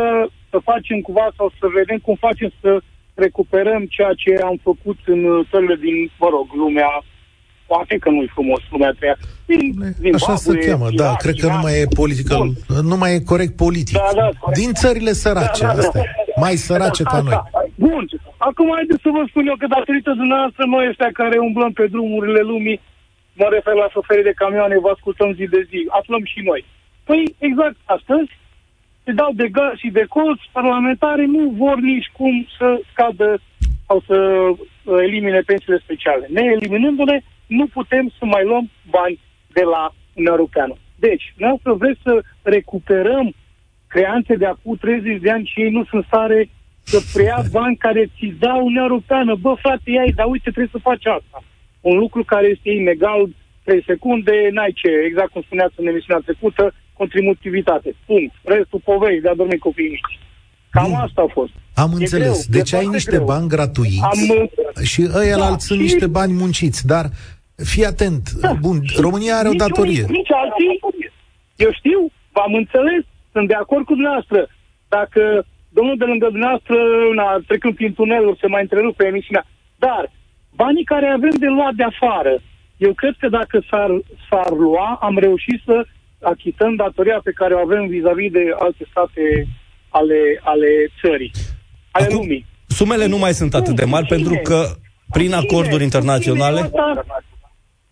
să 0.49 0.57
facem 0.71 0.97
cumva 0.99 1.27
sau 1.37 1.51
să 1.59 1.65
vedem 1.79 1.97
cum 1.97 2.15
facem 2.27 2.51
să 2.61 2.71
recuperăm 3.13 3.85
ceea 3.95 4.13
ce 4.21 4.31
am 4.43 4.57
făcut 4.63 4.97
în 5.05 5.21
țările 5.51 5.75
din, 5.75 6.11
mă 6.19 6.27
rog, 6.35 6.47
lumea 6.63 6.91
poate 7.71 7.95
că 7.97 8.09
nu-i 8.09 8.31
frumos 8.33 8.61
lumea 8.71 8.91
treia. 8.99 9.17
Din 9.45 9.59
Zimbabwe, 9.59 10.09
Așa 10.13 10.35
se 10.35 10.57
cheamă, 10.57 10.87
da, 11.01 11.03
Irak, 11.03 11.17
cred 11.17 11.35
că 11.39 11.47
nu 11.47 11.59
mai 11.61 11.73
e 11.81 11.85
politică, 12.01 12.35
nu 12.91 12.97
mai 12.97 13.13
e 13.13 13.19
corect 13.33 13.55
politic. 13.55 13.97
Da, 13.97 14.09
da, 14.15 14.29
corect. 14.39 14.59
Din 14.61 14.71
țările 14.73 15.13
sărace, 15.13 15.63
da, 15.65 15.73
da, 15.73 15.79
astea, 15.79 16.01
da. 16.01 16.28
Mai 16.45 16.55
sărace 16.67 17.03
da, 17.03 17.09
ca 17.09 17.19
noi. 17.27 17.37
Bun, 17.87 18.03
acum 18.37 18.67
haideți 18.77 19.01
să 19.05 19.09
vă 19.17 19.23
spun 19.27 19.47
eu 19.47 19.57
că 19.61 19.67
datorită 19.77 20.11
dumneavoastră 20.21 20.63
noi 20.65 20.87
ăștia 20.91 21.11
care 21.21 21.37
umblăm 21.47 21.71
pe 21.79 21.85
drumurile 21.93 22.41
lumii, 22.51 22.81
mă 23.39 23.47
refer 23.51 23.73
la 23.73 23.87
șoferii 23.95 24.29
de 24.29 24.39
camioane, 24.41 24.85
vă 24.85 24.89
ascultăm 24.93 25.29
zi 25.39 25.45
de 25.55 25.61
zi, 25.69 25.79
aflăm 25.99 26.23
și 26.31 26.39
noi. 26.49 26.61
Păi 27.07 27.21
exact 27.47 27.77
astăzi 27.95 28.31
se 29.03 29.11
dau 29.11 29.31
de 29.41 29.47
gaz 29.57 29.75
și 29.83 29.89
de 29.99 30.05
colț, 30.15 30.39
parlamentarii 30.51 31.33
nu 31.37 31.43
vor 31.63 31.77
nici 31.91 32.09
cum 32.17 32.47
să 32.57 32.67
scadă 32.91 33.29
sau 33.87 33.97
să 34.07 34.17
uh, 34.19 34.97
elimine 35.07 35.39
pensiile 35.39 35.79
speciale. 35.83 36.25
Ne 36.29 36.43
eliminându-le, 36.55 37.23
nu 37.47 37.65
putem 37.67 38.11
să 38.17 38.25
mai 38.25 38.43
luăm 38.45 38.69
bani 38.89 39.19
de 39.57 39.63
la 39.73 39.83
Uniunea 40.13 40.37
Europeană. 40.37 40.75
Deci, 40.95 41.33
noi 41.37 41.59
să 41.63 41.71
vreți 41.71 41.99
să 42.03 42.13
recuperăm 42.41 43.33
creanțe 43.93 44.33
de 44.35 44.45
acum 44.45 44.75
30 44.75 45.21
de 45.21 45.31
ani 45.31 45.49
și 45.51 45.61
ei 45.63 45.71
nu 45.77 45.83
sunt 45.89 46.03
stare 46.05 46.49
să 46.91 46.99
preia 47.13 47.41
bani 47.57 47.75
care 47.85 48.03
ți 48.15 48.27
dau 48.43 48.59
Uniunea 48.59 48.87
Europeană. 48.89 49.31
Bă, 49.35 49.51
frate, 49.63 49.91
ia 49.91 50.03
dar 50.15 50.27
uite, 50.29 50.49
trebuie 50.55 50.75
să 50.75 50.87
faci 50.89 51.05
asta. 51.05 51.37
Un 51.81 51.95
lucru 52.03 52.21
care 52.23 52.47
este 52.47 52.69
inegal 52.69 53.21
3 53.63 53.83
secunde, 53.85 54.33
n-ai 54.51 54.73
ce, 54.81 54.89
exact 55.07 55.31
cum 55.31 55.41
spuneați 55.41 55.73
în 55.77 55.87
emisiunea 55.87 56.21
trecută, 56.25 56.63
contributivitate. 56.99 57.89
Punct. 58.05 58.33
Restul 58.43 58.81
povești 58.89 59.21
de 59.21 59.29
a 59.29 59.35
dormi 59.35 59.65
copiii 59.67 59.89
mici. 59.89 60.19
Cam 60.69 60.89
Bun. 60.89 60.99
asta 61.05 61.21
a 61.21 61.31
fost. 61.37 61.53
Am 61.73 61.91
e 61.91 61.95
înțeles. 61.95 62.47
Greu, 62.49 62.57
deci 62.57 62.73
ai 62.73 62.87
niște 62.87 63.11
greu. 63.11 63.25
bani 63.25 63.47
gratuiți 63.47 64.01
Am, 64.01 64.49
și 64.83 65.01
ăia 65.21 65.37
da, 65.37 65.57
sunt 65.57 65.79
și... 65.79 65.85
niște 65.85 66.07
bani 66.07 66.33
munciți, 66.33 66.87
dar 66.87 67.05
fii 67.55 67.85
atent. 67.85 68.29
Da. 68.31 68.53
Bun, 68.53 68.77
România 69.05 69.35
are 69.35 69.49
nici 69.49 69.61
o 69.61 69.63
datorie. 69.65 70.03
Unii, 70.03 70.17
nici 70.17 70.31
alții, 70.31 70.79
eu 71.55 71.71
știu, 71.79 71.99
v-am 72.31 72.53
înțeles, 72.53 73.03
sunt 73.31 73.47
de 73.47 73.53
acord 73.53 73.85
cu 73.85 73.93
dumneavoastră. 73.93 74.47
Dacă 74.87 75.45
domnul 75.69 75.97
de 75.97 76.05
lângă 76.05 76.27
dumneavoastră, 76.29 76.75
na, 77.15 77.37
trecând 77.47 77.75
prin 77.75 77.93
tuneluri, 77.93 78.39
se 78.41 78.47
mai 78.47 78.61
întrerupe 78.61 79.05
emisiunea. 79.05 79.45
Dar 79.75 80.11
banii 80.55 80.83
care 80.83 81.07
avem 81.07 81.35
de 81.39 81.47
luat 81.47 81.73
de 81.73 81.83
afară, 81.83 82.41
eu 82.77 82.93
cred 82.93 83.15
că 83.19 83.27
dacă 83.29 83.63
s-ar, 83.69 83.89
s-ar 84.29 84.51
lua, 84.51 84.99
am 85.01 85.17
reușit 85.17 85.61
să 85.65 85.85
achităm 86.21 86.75
datoria 86.75 87.19
pe 87.23 87.31
care 87.31 87.53
o 87.53 87.59
avem 87.59 87.87
vis-a-vis 87.87 88.31
de 88.31 88.43
alte 88.59 88.83
state 88.89 89.47
ale, 89.89 90.19
ale 90.43 90.67
țării, 91.01 91.31
ale 91.91 92.05
Acum, 92.05 92.17
lumii. 92.17 92.45
Sumele 92.67 93.05
nu 93.05 93.17
mai 93.17 93.33
sunt 93.33 93.53
atât 93.53 93.75
de 93.75 93.85
mari 93.85 94.05
cine? 94.05 94.17
pentru 94.17 94.39
că 94.43 94.59
prin 95.09 95.33
acorduri 95.33 95.83
internaționale... 95.83 96.59
Eu 96.59 96.65
asta, 96.65 97.05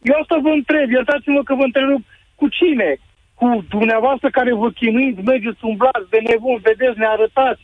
eu 0.01 0.15
asta 0.21 0.37
vă 0.41 0.49
întreb, 0.49 0.89
iertați-mă 0.89 1.43
că 1.43 1.53
vă 1.55 1.63
întreb 1.63 1.89
cu 2.35 2.47
cine? 2.47 2.99
Cu 3.39 3.47
dumneavoastră 3.75 4.27
care 4.37 4.51
vă 4.61 4.69
chinuiți, 4.79 5.21
mergeți, 5.31 5.61
umblați 5.71 6.09
de 6.13 6.19
nebun, 6.27 6.57
vedeți, 6.67 6.99
ne 7.01 7.07
arătați. 7.15 7.61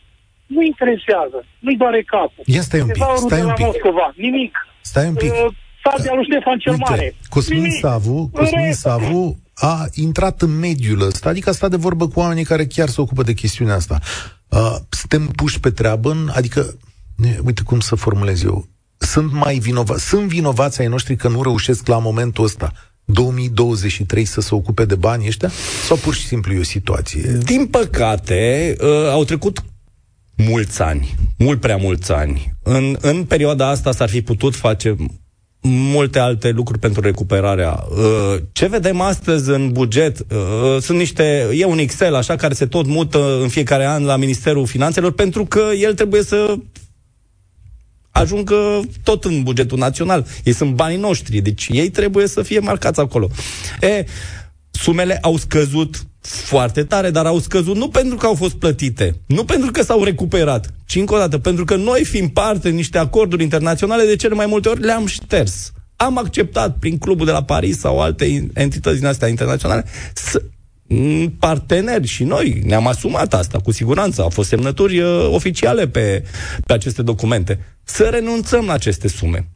Nu 0.54 0.60
interesează, 0.72 1.38
nu-i 1.64 1.80
doare 1.82 2.02
capul. 2.14 2.42
Ia 2.56 2.62
stai 2.68 2.80
un 2.86 2.90
pic, 2.96 3.04
stai 3.26 3.42
un 3.48 3.54
pic. 3.58 3.66
Moscova, 3.66 4.06
nimic. 4.26 4.52
Stai 4.90 5.06
un 5.12 5.16
pic. 5.22 5.32
Uh, 5.32 5.52
Sabia 5.84 6.12
lui 6.14 6.24
Ștefan 6.24 6.58
cel 6.58 6.72
Uite, 6.72 6.84
Mare. 6.88 7.14
Cosmin 7.28 7.70
Savu, 7.70 8.30
Cosmin 8.32 8.72
Savu 8.72 9.38
a 9.54 9.86
intrat 9.94 10.42
în 10.42 10.58
mediul 10.58 11.00
ăsta, 11.00 11.28
adică 11.28 11.48
a 11.48 11.52
stat 11.52 11.70
de 11.70 11.76
vorbă 11.76 12.08
cu 12.08 12.20
oamenii 12.20 12.44
care 12.44 12.66
chiar 12.66 12.88
se 12.88 13.00
ocupă 13.00 13.22
de 13.22 13.32
chestiunea 13.32 13.74
asta. 13.74 13.98
Uh, 14.48 14.74
suntem 14.88 15.26
puși 15.26 15.60
pe 15.60 15.70
treabă, 15.70 16.10
în, 16.10 16.28
adică, 16.34 16.78
uite 17.44 17.62
cum 17.62 17.80
să 17.80 17.94
formulez 17.94 18.42
eu, 18.42 18.64
sunt 18.96 19.32
mai 19.32 19.58
vinovați, 19.58 20.08
sunt 20.08 20.28
vinovați 20.28 20.80
ai 20.80 20.86
noștri 20.86 21.16
că 21.16 21.28
nu 21.28 21.42
reușesc 21.42 21.86
la 21.86 21.98
momentul 21.98 22.44
ăsta 22.44 22.72
2023 23.04 24.24
să 24.24 24.40
se 24.40 24.54
ocupe 24.54 24.84
de 24.84 24.94
bani 24.94 25.26
ăștia? 25.26 25.50
Sau 25.86 25.96
pur 25.96 26.14
și 26.14 26.26
simplu 26.26 26.52
e 26.52 26.58
o 26.58 26.62
situație? 26.62 27.38
Din 27.44 27.66
păcate, 27.66 28.74
uh, 28.80 29.08
au 29.10 29.24
trecut 29.24 29.64
mulți 30.36 30.82
ani, 30.82 31.14
mult 31.38 31.60
prea 31.60 31.76
mulți 31.76 32.12
ani. 32.12 32.54
În, 32.62 32.96
în 33.00 33.24
perioada 33.24 33.68
asta 33.68 33.92
s-ar 33.92 34.08
fi 34.08 34.22
putut 34.22 34.54
face 34.54 34.96
multe 35.68 36.18
alte 36.18 36.50
lucruri 36.50 36.78
pentru 36.78 37.00
recuperarea. 37.00 37.84
Uh, 37.90 38.36
ce 38.52 38.66
vedem 38.66 39.00
astăzi 39.00 39.50
în 39.50 39.72
buget 39.72 40.18
uh, 40.18 40.80
sunt 40.80 40.98
niște, 40.98 41.48
e 41.54 41.64
un 41.64 41.78
Excel 41.78 42.14
așa 42.14 42.36
care 42.36 42.54
se 42.54 42.66
tot 42.66 42.86
mută 42.86 43.38
în 43.42 43.48
fiecare 43.48 43.86
an 43.86 44.04
la 44.04 44.16
Ministerul 44.16 44.66
Finanțelor 44.66 45.12
pentru 45.12 45.44
că 45.44 45.62
el 45.80 45.94
trebuie 45.94 46.22
să 46.22 46.54
ajungă 48.14 48.80
tot 49.02 49.24
în 49.24 49.42
bugetul 49.42 49.78
național. 49.78 50.26
Ei 50.44 50.52
sunt 50.52 50.74
banii 50.74 50.98
noștri, 50.98 51.40
deci 51.40 51.68
ei 51.70 51.90
trebuie 51.90 52.26
să 52.26 52.42
fie 52.42 52.58
marcați 52.58 53.00
acolo. 53.00 53.30
E, 53.80 54.04
sumele 54.70 55.18
au 55.22 55.36
scăzut 55.36 56.06
foarte 56.20 56.84
tare, 56.84 57.10
dar 57.10 57.26
au 57.26 57.38
scăzut 57.38 57.76
nu 57.76 57.88
pentru 57.88 58.16
că 58.16 58.26
au 58.26 58.34
fost 58.34 58.54
plătite, 58.54 59.20
nu 59.26 59.44
pentru 59.44 59.70
că 59.70 59.82
s-au 59.82 60.04
recuperat, 60.04 60.74
ci 60.86 60.96
încă 60.96 61.14
o 61.14 61.18
dată, 61.18 61.38
pentru 61.38 61.64
că 61.64 61.76
noi, 61.76 62.04
fiind 62.04 62.30
parte 62.30 62.68
în 62.68 62.74
niște 62.74 62.98
acorduri 62.98 63.42
internaționale, 63.42 64.04
de 64.04 64.16
cele 64.16 64.34
mai 64.34 64.46
multe 64.46 64.68
ori 64.68 64.80
le-am 64.80 65.06
șters. 65.06 65.72
Am 65.96 66.18
acceptat 66.18 66.78
prin 66.78 66.98
clubul 66.98 67.26
de 67.26 67.32
la 67.32 67.42
Paris 67.42 67.78
sau 67.78 68.00
alte 68.00 68.48
entități 68.54 68.98
din 68.98 69.06
astea 69.06 69.28
internaționale 69.28 69.84
să, 70.14 70.42
parteneri 71.38 72.06
și 72.06 72.24
noi 72.24 72.62
ne-am 72.64 72.86
asumat 72.86 73.34
asta, 73.34 73.58
cu 73.58 73.72
siguranță. 73.72 74.22
Au 74.22 74.28
fost 74.28 74.48
semnături 74.48 75.00
uh, 75.00 75.28
oficiale 75.30 75.88
pe, 75.88 76.24
pe 76.66 76.72
aceste 76.72 77.02
documente. 77.02 77.58
Să 77.82 78.02
renunțăm 78.02 78.64
la 78.64 78.72
aceste 78.72 79.08
sume. 79.08 79.48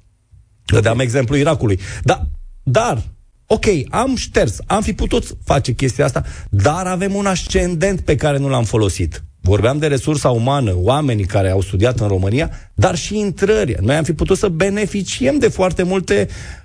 Dădeam 0.64 0.98
exemplu 0.98 1.36
Irakului. 1.36 1.80
Da, 2.02 2.26
dar 2.62 3.02
Ok, 3.50 3.64
am 3.90 4.16
șters, 4.16 4.58
am 4.66 4.82
fi 4.82 4.92
putut 4.92 5.36
face 5.44 5.72
chestia 5.72 6.04
asta, 6.04 6.24
dar 6.50 6.86
avem 6.86 7.14
un 7.14 7.26
ascendent 7.26 8.00
pe 8.00 8.16
care 8.16 8.38
nu 8.38 8.48
l-am 8.48 8.64
folosit. 8.64 9.22
Vorbeam 9.40 9.78
de 9.78 9.86
resursa 9.86 10.30
umană, 10.30 10.72
oamenii 10.76 11.24
care 11.24 11.50
au 11.50 11.60
studiat 11.60 12.00
în 12.00 12.08
România, 12.08 12.50
dar 12.74 12.96
și 12.96 13.18
intrări. 13.18 13.76
Noi 13.80 13.96
am 13.96 14.04
fi 14.04 14.12
putut 14.12 14.38
să 14.38 14.48
beneficiem 14.48 15.38
de 15.38 15.48
foarte 15.48 15.82
multe 15.82 16.28
uh, 16.28 16.57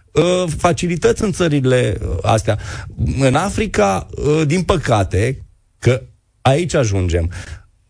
facilități 0.58 1.24
în 1.24 1.32
țările 1.32 1.98
uh, 2.02 2.18
astea. 2.22 2.60
În 3.20 3.36
Africa, 3.36 4.08
uh, 4.12 4.42
din 4.46 4.64
păcate, 4.64 5.46
că 5.80 6.02
aici 6.42 6.74
ajungem, 6.74 7.32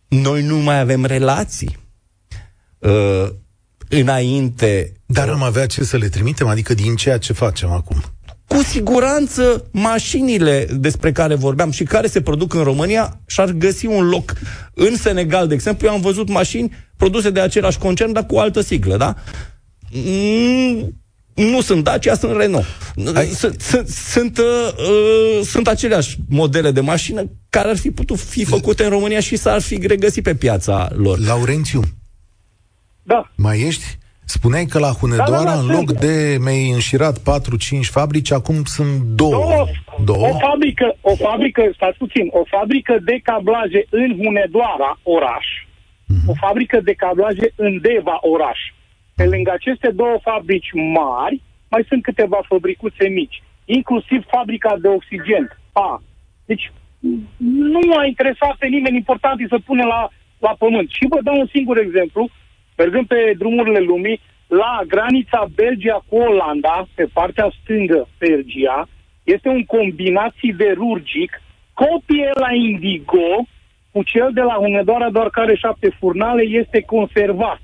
noi 0.08 0.44
nu 0.44 0.58
mai 0.58 0.80
avem 0.80 1.06
relații. 1.06 1.78
Uh, 2.80 3.30
înainte... 3.90 4.94
Dar 5.06 5.30
am 5.30 5.44
avea 5.44 5.66
ce 5.66 5.84
să 5.84 5.98
le 5.98 6.10
trimitem? 6.10 6.48
Adică 6.48 6.74
din 6.74 6.96
ceea 6.96 7.18
ce 7.18 7.34
facem 7.34 7.72
acum? 7.72 8.04
cu 8.48 8.64
siguranță 8.64 9.66
mașinile 9.72 10.68
despre 10.80 11.12
care 11.12 11.36
vorbeam 11.36 11.72
și 11.72 11.84
care 11.84 12.08
se 12.08 12.22
produc 12.22 12.54
în 12.54 12.64
România 12.64 13.20
și-ar 13.26 13.52
găsi 13.52 13.86
un 13.86 14.10
loc. 14.10 14.34
În 14.74 14.96
Senegal, 14.96 15.48
de 15.48 15.54
exemplu, 15.54 15.88
eu 15.88 15.94
am 15.94 16.02
văzut 16.02 16.30
mașini 16.30 16.72
produse 16.98 17.30
de 17.30 17.40
același 17.40 17.78
concern, 17.78 18.12
dar 18.12 18.26
cu 18.26 18.38
altă 18.38 18.62
siglă, 18.62 18.98
da? 18.98 19.16
Mm, 19.92 21.03
nu 21.34 21.62
sunt 21.62 21.84
Dacia, 21.84 22.16
sunt 22.16 22.38
Renault. 22.38 22.66
Sunt, 23.34 23.62
sunt, 23.62 23.88
sunt, 23.88 24.38
uh, 24.38 25.40
sunt 25.44 25.68
aceleași 25.68 26.18
modele 26.30 26.72
de 26.72 26.82
mașină 26.82 27.24
care 27.50 27.70
ar 27.70 27.78
fi 27.78 27.92
putut 27.92 28.20
fi 28.20 28.46
făcute 28.46 28.84
în 28.84 28.90
România 28.90 29.20
și 29.20 29.36
s-ar 29.36 29.62
fi 29.62 29.88
regăsit 29.88 30.24
pe 30.24 30.36
piața 30.36 30.90
lor. 30.96 31.20
Laurențiu. 31.20 31.82
Da. 33.04 33.32
Mai 33.36 33.62
ești? 33.62 33.84
Spuneai 34.26 34.66
că 34.66 34.80
la 34.80 34.92
Hunedoara, 35.00 35.32
da, 35.32 35.44
da, 35.44 35.54
da, 35.54 35.60
în 35.60 35.68
loc 35.68 35.92
de 35.92 36.38
mi-ai 36.44 36.70
înșirat 36.70 37.18
4-5 37.20 37.22
fabrici, 37.98 38.32
acum 38.32 38.64
sunt 38.64 39.02
două. 39.02 39.32
două. 39.32 39.68
două. 40.04 40.28
O 40.28 40.38
fabrică, 40.50 40.96
o 41.02 41.16
fabrică, 41.16 41.62
stați 41.76 41.98
puțin, 41.98 42.26
o 42.32 42.44
fabrică 42.56 42.98
de 43.06 43.20
cablaje 43.24 43.86
în 43.90 44.10
Hunedoara, 44.20 45.00
oraș, 45.04 45.46
uh-huh. 45.66 46.26
o 46.28 46.34
fabrică 46.46 46.80
de 46.84 46.94
cablaje 46.94 47.54
în 47.56 47.80
Deva, 47.82 48.18
oraș. 48.34 48.60
Pe 49.16 49.26
lângă 49.26 49.52
aceste 49.54 49.90
două 49.92 50.18
fabrici 50.22 50.72
mari, 50.74 51.42
mai 51.70 51.86
sunt 51.88 52.04
câteva 52.04 52.40
fabricuțe 52.48 53.08
mici, 53.08 53.44
inclusiv 53.66 54.24
fabrica 54.28 54.76
de 54.82 54.88
oxigen, 54.88 55.58
A. 55.74 56.02
Deci, 56.46 56.72
nu 57.38 57.98
a 57.98 58.06
interesat 58.06 58.56
pe 58.58 58.68
nimeni, 58.68 58.96
important 58.96 59.40
să 59.50 59.58
pune 59.66 59.84
la, 59.84 60.10
la 60.40 60.56
pământ. 60.58 60.90
Și 60.90 61.06
vă 61.10 61.20
dau 61.24 61.40
un 61.40 61.48
singur 61.56 61.78
exemplu, 61.78 62.30
mergând 62.78 63.08
pe 63.08 63.34
drumurile 63.38 63.80
lumii, 63.80 64.20
la 64.48 64.82
granița 64.88 65.46
Belgia 65.56 66.04
cu 66.08 66.16
Olanda, 66.16 66.88
pe 66.96 67.06
partea 67.14 67.52
stângă 67.62 68.08
Belgia, 68.20 68.88
este 69.24 69.50
un 69.50 69.64
combinat 69.66 70.34
siderurgic, 70.40 71.42
copie 71.74 72.30
la 72.34 72.54
Indigo, 72.54 73.30
cu 73.92 74.04
cel 74.04 74.30
de 74.34 74.42
la 74.42 74.54
Hunedoara, 74.54 75.10
doar 75.10 75.30
care 75.30 75.56
șapte 75.56 75.90
furnale, 76.00 76.44
este 76.44 76.82
conservat. 76.82 77.60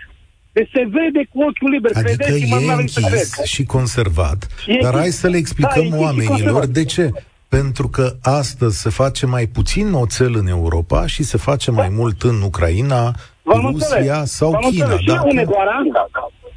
Deci 0.59 0.69
se 0.73 0.83
vede 0.97 1.21
cu 1.33 1.37
ochiul 1.49 1.69
liber. 1.69 1.91
Adică 1.93 2.31
e 2.31 2.71
închis 2.73 3.43
și 3.43 3.63
conservat. 3.63 4.47
E 4.67 4.77
dar 4.81 4.93
hai 4.95 5.07
să 5.09 5.27
le 5.27 5.37
explicăm 5.37 5.87
da, 5.89 5.97
oamenilor 5.97 6.65
de 6.65 6.85
ce. 6.85 7.11
Pentru 7.49 7.87
că 7.87 8.05
astăzi 8.21 8.81
se 8.81 8.89
face 8.89 9.25
mai 9.25 9.45
puțin 9.45 9.93
oțel 9.93 10.33
în 10.35 10.47
Europa 10.47 11.07
și 11.07 11.23
se 11.23 11.37
face 11.37 11.71
mai 11.71 11.87
da. 11.87 11.95
mult 11.95 12.21
în 12.21 12.41
Ucraina, 12.41 13.01
V-am 13.43 13.71
Rusia 13.71 13.97
înțeles. 13.97 14.31
sau 14.31 14.51
V-am 14.51 14.61
China. 14.61 14.97
Și, 14.97 15.05
da. 15.05 15.13
la 15.13 15.23
Unedoara, 15.23 15.81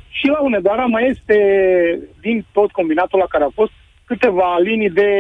și 0.09 0.27
la 0.27 0.41
Unedoara 0.41 0.85
mai 0.85 1.09
este, 1.11 1.37
din 2.21 2.47
tot 2.53 2.71
combinatul 2.71 3.19
la 3.19 3.27
care 3.29 3.45
a 3.45 3.51
fost, 3.55 3.73
câteva 4.05 4.59
linii 4.59 4.91
de 4.91 5.11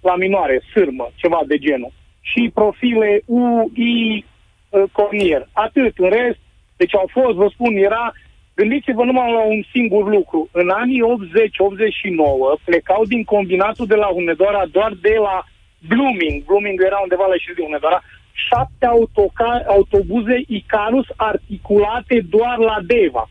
laminoare, 0.00 0.62
sârmă, 0.72 1.10
ceva 1.14 1.40
de 1.46 1.58
genul. 1.58 1.92
Și 2.20 2.50
profile 2.54 3.20
U, 3.24 3.70
I, 3.74 4.24
uh, 4.68 4.82
cornier. 4.92 5.48
Atât. 5.52 5.92
În 5.98 6.08
rest, 6.08 6.38
deci 6.76 6.94
au 6.94 7.08
fost, 7.12 7.36
vă 7.36 7.48
spun, 7.52 7.76
era 7.76 8.12
Gândiți-vă 8.58 9.04
numai 9.04 9.32
la 9.32 9.44
un 9.54 9.62
singur 9.74 10.04
lucru. 10.16 10.48
În 10.52 10.68
anii 10.68 11.02
80-89 11.02 12.64
plecau 12.64 13.04
din 13.04 13.24
combinatul 13.24 13.86
de 13.86 13.94
la 13.94 14.06
Hunedoara 14.06 14.64
doar 14.76 14.92
de 15.00 15.14
la 15.26 15.44
Blooming. 15.88 16.44
Blooming 16.44 16.82
era 16.84 16.98
undeva 17.02 17.26
la 17.26 17.32
ieșire 17.32 17.54
de 17.56 17.62
Hunedoara 17.62 18.02
șapte 18.48 18.86
autoca- 18.86 19.64
autobuze 19.66 20.36
Icarus 20.46 21.06
articulate 21.16 22.16
doar 22.34 22.56
la 22.58 22.76
Deva. 22.86 23.28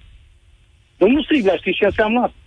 Domnul 0.97 1.23
Striglea, 1.23 1.55
știți 1.55 1.77
ce 1.77 1.85
înseamnă 1.85 2.19
asta? 2.19 2.39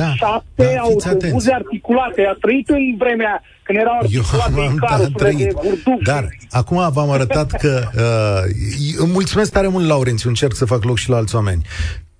Da, 0.00 0.14
șapte 0.14 0.72
da, 0.74 0.80
autobuze 0.80 1.08
atenți. 1.08 1.52
articulate. 1.52 2.20
A 2.32 2.36
trăit 2.40 2.68
în 2.68 2.96
vremea 2.98 3.42
când 3.62 3.78
erau 3.78 3.98
articulate 4.00 4.60
Eu 4.60 4.72
Icarus 4.72 5.08
de 5.36 5.50
burduc. 5.54 6.02
Dar 6.02 6.28
acum 6.50 6.90
v-am 6.92 7.10
arătat 7.10 7.50
că... 7.50 7.88
Uh, 7.94 8.98
îmi 8.98 9.12
mulțumesc 9.12 9.52
tare 9.52 9.68
mult, 9.68 9.86
Laurențiu, 9.86 10.28
încerc 10.28 10.54
să 10.54 10.64
fac 10.64 10.84
loc 10.84 10.96
și 10.98 11.08
la 11.08 11.16
alți 11.16 11.34
oameni. 11.34 11.62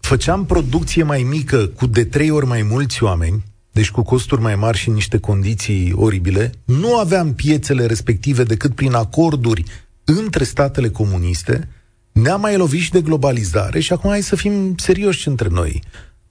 Făceam 0.01 0.45
producție 0.45 1.03
mai 1.03 1.23
mică 1.23 1.67
cu 1.67 1.87
de 1.87 2.05
trei 2.05 2.31
ori 2.31 2.47
mai 2.47 2.63
mulți 2.63 3.03
oameni, 3.03 3.43
deci 3.73 3.91
cu 3.91 4.03
costuri 4.03 4.41
mai 4.41 4.55
mari 4.55 4.79
și 4.79 4.91
niște 4.91 5.19
condiții 5.19 5.93
oribile, 5.97 6.53
nu 6.65 6.97
aveam 6.97 7.35
piețele 7.35 7.87
respective 7.87 8.43
decât 8.43 8.75
prin 8.75 8.95
acorduri 8.95 9.65
între 10.05 10.45
statele 10.45 10.89
comuniste, 10.89 11.69
ne-am 12.13 12.41
mai 12.41 12.57
lovit 12.57 12.81
și 12.81 12.91
de 12.91 13.01
globalizare 13.01 13.81
și 13.81 13.93
acum 13.93 14.11
hai 14.11 14.23
să 14.23 14.37
fim 14.37 14.75
serioși 14.77 15.29
între 15.29 15.49
noi. 15.51 15.83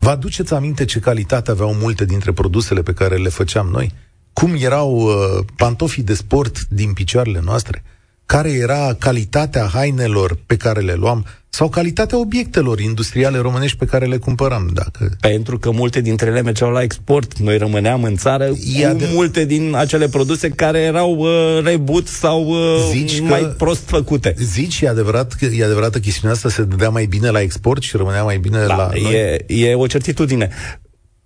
Vă 0.06 0.12
aduceți 0.12 0.54
aminte 0.54 0.86
ce 0.86 1.00
calitate 1.00 1.52
aveau 1.52 1.74
multe 1.74 2.06
dintre 2.06 2.32
produsele 2.32 2.82
pe 2.82 2.94
care 2.94 3.16
le 3.16 3.30
făceam 3.30 3.68
noi? 3.68 3.94
Cum 4.34 4.56
erau 4.60 4.96
uh, 4.96 5.46
pantofii 5.56 6.04
de 6.04 6.14
sport 6.14 6.68
din 6.68 6.94
picioarele 6.94 7.42
noastre? 7.44 7.84
Care 8.26 8.52
era 8.52 8.96
calitatea 9.00 9.66
hainelor 9.66 10.38
pe 10.46 10.58
care 10.58 10.82
le 10.82 10.94
luam? 10.94 11.26
sau 11.56 11.70
calitatea 11.70 12.18
obiectelor 12.18 12.80
industriale 12.80 13.38
românești 13.38 13.78
pe 13.78 13.86
care 13.86 14.06
le 14.06 14.18
cumpărăm. 14.18 14.70
Dacă... 14.74 15.12
Pentru 15.20 15.60
că 15.60 15.72
multe 15.72 16.02
dintre 16.02 16.28
ele 16.28 16.42
mergeau 16.42 16.72
la 16.72 16.82
export. 16.82 17.38
Noi 17.38 17.58
rămâneam 17.58 18.04
în 18.04 18.16
țară 18.16 18.44
e 18.76 18.88
cu 18.88 18.98
de... 18.98 19.10
multe 19.14 19.46
din 19.46 19.76
acele 19.76 20.08
produse 20.08 20.50
care 20.50 20.80
erau 20.80 21.18
uh, 21.18 21.64
rebut 21.64 22.08
sau 22.08 22.48
uh, 22.48 22.88
zici 22.90 23.20
mai 23.20 23.42
că... 23.42 23.48
prost 23.48 23.84
făcute. 23.86 24.36
Zici, 24.38 24.82
e 24.82 24.88
adevărat 24.88 25.34
că 25.34 25.46
e 25.46 25.64
adevărată 25.64 26.00
chestiunea 26.00 26.36
asta, 26.36 26.50
se 26.50 26.64
dădea 26.64 26.90
mai 26.90 27.06
bine 27.06 27.30
la 27.30 27.42
export 27.42 27.82
și 27.82 27.98
rămânea 27.98 28.24
mai 28.24 28.38
bine 28.38 28.66
da, 28.66 28.76
la 28.76 28.90
noi? 28.94 29.14
E, 29.14 29.46
e 29.48 29.76
o 29.76 29.88
certitudine. 29.88 30.50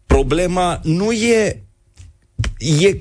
Problema 0.05 0.79
nu 0.83 1.11
e 1.11 1.63
e 2.57 2.97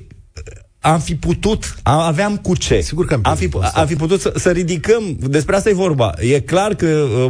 am 0.80 1.00
fi 1.00 1.16
putut, 1.16 1.74
aveam 1.82 2.36
cu 2.36 2.56
ce. 2.56 2.80
Sigur 2.80 3.06
că 3.06 3.14
am, 3.14 3.20
am, 3.24 3.36
fi, 3.36 3.48
am 3.74 3.86
fi 3.86 3.96
putut 3.96 4.20
să, 4.20 4.32
să 4.36 4.50
ridicăm, 4.50 5.16
despre 5.18 5.56
asta 5.56 5.68
e 5.68 5.74
vorba. 5.74 6.14
E 6.20 6.40
clar 6.40 6.74
că 6.74 6.86
uh, 6.86 7.28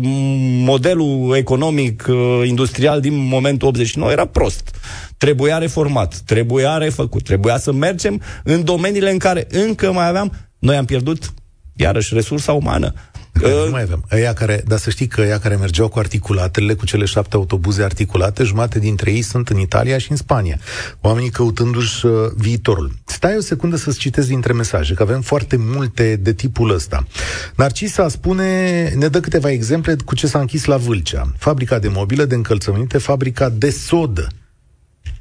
modelul 0.64 1.34
economic 1.36 2.06
uh, 2.08 2.42
industrial 2.44 3.00
din 3.00 3.16
momentul 3.16 3.68
89 3.68 4.10
era 4.10 4.26
prost. 4.26 4.76
Trebuia 5.16 5.58
reformat, 5.58 6.16
trebuia 6.16 6.76
refăcut, 6.76 7.22
trebuia 7.22 7.58
să 7.58 7.72
mergem 7.72 8.20
în 8.44 8.64
domeniile 8.64 9.10
în 9.10 9.18
care 9.18 9.46
încă 9.50 9.92
mai 9.92 10.08
aveam, 10.08 10.32
noi 10.58 10.76
am 10.76 10.84
pierdut 10.84 11.32
iarăși 11.76 12.14
resursa 12.14 12.52
umană. 12.52 12.92
Care 13.32 13.64
nu 13.64 13.70
mai 13.70 13.82
avem. 13.82 14.04
Aia 14.08 14.32
care, 14.32 14.62
dar 14.66 14.78
să 14.78 14.90
știi 14.90 15.06
că 15.06 15.20
ăia 15.20 15.38
care 15.38 15.56
mergeau 15.56 15.88
cu 15.88 15.98
articulatele, 15.98 16.74
cu 16.74 16.86
cele 16.86 17.04
șapte 17.04 17.36
autobuze 17.36 17.82
articulate, 17.82 18.42
jumate 18.42 18.78
dintre 18.78 19.10
ei 19.10 19.22
sunt 19.22 19.48
în 19.48 19.58
Italia 19.58 19.98
și 19.98 20.10
în 20.10 20.16
Spania. 20.16 20.58
Oamenii 21.00 21.30
căutându-și 21.30 22.06
uh, 22.06 22.12
viitorul. 22.36 22.92
Stai 23.04 23.36
o 23.36 23.40
secundă 23.40 23.76
să-ți 23.76 23.98
citesc 23.98 24.28
dintre 24.28 24.52
mesaje, 24.52 24.94
că 24.94 25.02
avem 25.02 25.20
foarte 25.20 25.56
multe 25.58 26.16
de 26.16 26.32
tipul 26.32 26.70
ăsta. 26.70 27.06
Narcisa 27.54 28.08
spune, 28.08 28.92
ne 28.96 29.08
dă 29.08 29.20
câteva 29.20 29.50
exemple 29.50 29.96
cu 30.04 30.14
ce 30.14 30.26
s-a 30.26 30.38
închis 30.38 30.64
la 30.64 30.76
Vâlcea. 30.76 31.32
Fabrica 31.38 31.78
de 31.78 31.88
mobilă, 31.88 32.24
de 32.24 32.34
încălțăminte, 32.34 32.98
fabrica 32.98 33.48
de 33.48 33.70
sodă. 33.70 34.28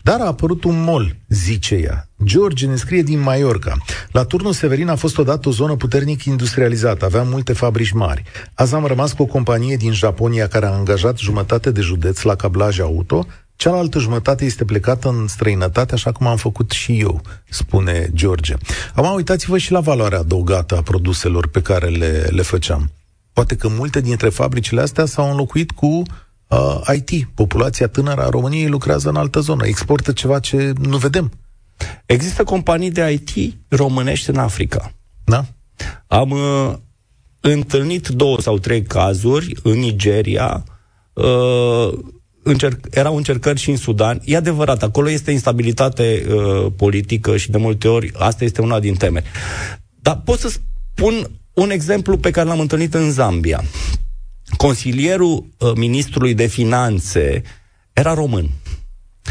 Dar 0.08 0.22
a 0.22 0.26
apărut 0.26 0.64
un 0.64 0.84
mol, 0.84 1.16
zice 1.30 1.76
ea. 1.76 2.10
George 2.24 2.66
ne 2.66 2.76
scrie 2.76 3.02
din 3.02 3.20
Mallorca. 3.20 3.78
La 4.12 4.24
turnul 4.24 4.54
Severin 4.54 4.88
a 4.88 4.96
fost 4.96 5.18
odată 5.18 5.48
o 5.48 5.52
zonă 5.52 5.76
puternic 5.76 6.24
industrializată, 6.24 7.06
avea 7.06 7.24
multe 7.24 7.54
fabrici 7.54 7.92
mari. 7.92 8.24
Azi 8.54 8.76
am 8.76 8.86
rămas 8.86 9.14
cu 9.14 9.22
o 9.22 9.26
companie 9.26 9.76
din 9.76 9.92
Japonia 9.92 10.48
care 10.48 10.66
a 10.66 10.72
angajat 10.74 11.18
jumătate 11.18 11.72
de 11.72 11.82
județ 11.82 12.22
la 12.22 12.36
cablaj 12.36 12.80
auto, 12.80 13.26
cealaltă 13.56 14.00
jumătate 14.00 14.46
este 14.46 14.66
plecată 14.66 15.08
în 15.08 15.28
străinătate, 15.28 15.94
așa 15.94 16.12
cum 16.12 16.28
am 16.28 16.38
făcut 16.38 16.72
și 16.72 17.00
eu, 17.00 17.22
spune 17.50 18.10
George. 18.14 18.54
Am 18.96 19.14
uitați-vă 19.14 19.58
și 19.58 19.72
la 19.72 19.80
valoarea 19.80 20.20
adăugată 20.20 20.78
a 20.78 20.82
produselor 20.82 21.48
pe 21.48 21.62
care 21.62 21.88
le, 21.88 22.28
le 22.30 22.42
făceam. 22.42 22.92
Poate 23.34 23.56
că 23.56 23.68
multe 23.68 24.02
dintre 24.02 24.30
fabricile 24.30 24.82
astea 24.82 25.06
s-au 25.06 25.30
înlocuit 25.30 25.72
cu 25.72 26.04
uh, 26.48 26.82
IT. 26.96 27.28
Populația 27.34 27.88
tânără 27.88 28.22
a 28.22 28.30
României 28.30 28.68
lucrează 28.68 29.10
în 29.10 29.16
altă 29.16 29.40
zonă, 29.40 29.66
exportă 29.66 30.12
ceva 30.12 30.40
ce 30.40 30.74
nu 30.82 30.98
vedem. 30.98 31.32
Există 32.06 32.44
companii 32.44 32.92
de 32.92 33.12
IT 33.12 33.58
românești 33.68 34.30
în 34.30 34.38
Africa. 34.38 34.92
Da? 35.24 35.46
Am 36.08 36.32
uh, 36.32 36.74
întâlnit 37.40 38.08
două 38.08 38.40
sau 38.40 38.58
trei 38.58 38.84
cazuri 38.84 39.56
în 39.64 39.80
Nigeria, 39.80 40.64
uh, 41.14 41.98
încerc, 42.44 42.80
erau 42.92 43.16
încercări 43.16 43.60
și 43.60 43.70
în 43.70 43.78
Sudan. 43.78 44.22
E 44.24 44.36
adevărat, 44.36 44.84
acolo 44.84 45.10
este 45.10 45.32
instabilitate 45.32 46.26
uh, 46.30 46.72
politică 46.76 47.38
și 47.38 47.52
de 47.52 47.58
multe 47.58 47.88
ori 47.88 48.12
asta 48.16 48.44
este 48.44 48.62
una 48.62 48.80
din 48.80 48.96
teme. 48.96 49.24
Dar 50.02 50.22
pot 50.26 50.40
să 50.40 50.50
spun 50.50 51.30
un 51.54 51.70
exemplu 51.70 52.18
pe 52.18 52.32
care 52.32 52.48
l-am 52.48 52.60
întâlnit 52.60 52.94
în 52.94 53.12
Zambia. 53.12 53.64
Consilierul 54.58 55.46
uh, 55.58 55.72
ministrului 55.76 56.34
de 56.34 56.46
finanțe 56.46 57.42
era 57.94 58.14
român. 58.14 58.50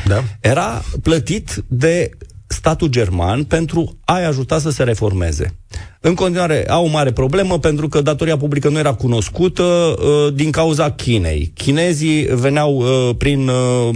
Da. 0.06 0.22
Era 0.40 0.82
plătit 1.02 1.64
de 1.68 2.10
statul 2.46 2.88
german 2.88 3.44
pentru 3.44 3.96
a-i 4.04 4.24
ajuta 4.24 4.58
să 4.58 4.70
se 4.70 4.82
reformeze. 4.82 5.54
În 6.00 6.14
continuare, 6.14 6.68
au 6.68 6.84
o 6.84 6.88
mare 6.88 7.12
problemă 7.12 7.58
pentru 7.58 7.88
că 7.88 8.00
datoria 8.00 8.36
publică 8.36 8.68
nu 8.68 8.78
era 8.78 8.94
cunoscută 8.94 9.62
uh, 9.62 10.34
din 10.34 10.50
cauza 10.50 10.90
Chinei. 10.90 11.52
Chinezii 11.54 12.22
veneau 12.22 12.76
uh, 12.76 13.14
prin 13.18 13.48
uh, 13.48 13.94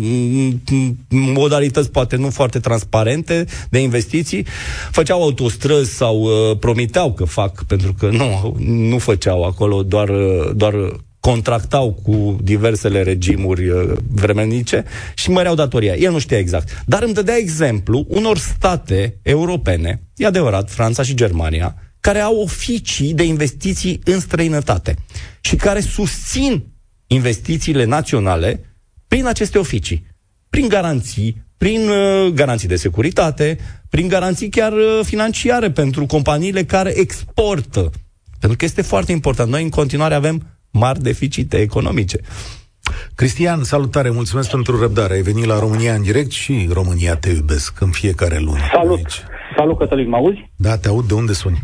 modalități 1.08 1.90
poate 1.90 2.16
nu 2.16 2.30
foarte 2.30 2.58
transparente 2.58 3.44
de 3.70 3.78
investiții, 3.78 4.46
făceau 4.90 5.22
autostrăzi 5.22 5.96
sau 5.96 6.20
uh, 6.22 6.56
promiteau 6.58 7.12
că 7.12 7.24
fac, 7.24 7.64
pentru 7.64 7.94
că 7.98 8.08
nu, 8.10 8.56
nu 8.58 8.98
făceau 8.98 9.42
acolo, 9.44 9.82
doar, 9.82 10.08
uh, 10.08 10.50
doar 10.54 10.74
contractau 11.20 11.92
cu 12.02 12.36
diversele 12.42 13.02
regimuri 13.02 13.68
uh, 13.68 13.92
vremenice 14.10 14.84
și 15.14 15.30
măreau 15.30 15.54
datoria. 15.54 15.94
El 15.94 16.12
nu 16.12 16.18
știa 16.18 16.38
exact. 16.38 16.82
Dar 16.86 17.02
îmi 17.02 17.14
dădea 17.14 17.36
exemplu 17.36 18.04
unor 18.08 18.38
state 18.38 19.18
europene, 19.22 20.02
e 20.16 20.26
adevărat, 20.26 20.70
Franța 20.70 21.02
și 21.02 21.14
Germania, 21.14 21.74
care 22.00 22.18
au 22.18 22.36
oficii 22.40 23.14
de 23.14 23.22
investiții 23.22 24.00
în 24.04 24.20
străinătate 24.20 24.96
și 25.40 25.56
care 25.56 25.80
susțin 25.80 26.64
investițiile 27.06 27.84
naționale 27.84 28.64
prin 29.08 29.26
aceste 29.26 29.58
oficii, 29.58 30.06
prin 30.50 30.68
garanții, 30.68 31.44
prin 31.56 31.88
uh, 31.88 32.32
garanții 32.32 32.68
de 32.68 32.76
securitate, 32.76 33.58
prin 33.88 34.08
garanții 34.08 34.48
chiar 34.48 34.72
uh, 34.72 35.00
financiare 35.02 35.70
pentru 35.70 36.06
companiile 36.06 36.64
care 36.64 36.98
exportă. 36.98 37.90
Pentru 38.38 38.58
că 38.58 38.64
este 38.64 38.82
foarte 38.82 39.12
important. 39.12 39.50
Noi 39.50 39.62
în 39.62 39.68
continuare 39.68 40.14
avem 40.14 40.59
mari 40.70 41.00
deficite 41.00 41.56
economice. 41.56 42.18
Cristian, 43.14 43.62
salutare, 43.62 44.10
mulțumesc 44.10 44.50
pentru 44.50 44.80
răbdare. 44.80 45.14
Ai 45.14 45.22
venit 45.22 45.44
la 45.44 45.58
România 45.58 45.94
în 45.94 46.02
direct 46.02 46.30
și 46.30 46.68
România 46.72 47.16
te 47.16 47.30
iubesc 47.30 47.80
în 47.80 47.90
fiecare 47.90 48.38
lună. 48.38 48.60
Salut! 48.72 48.96
Aici. 48.96 49.22
Salut, 49.56 49.78
Cătălin, 49.78 50.08
mă 50.08 50.16
auzi? 50.16 50.50
Da, 50.56 50.76
te 50.76 50.88
aud. 50.88 51.04
De 51.04 51.14
unde 51.14 51.32
suni? 51.32 51.58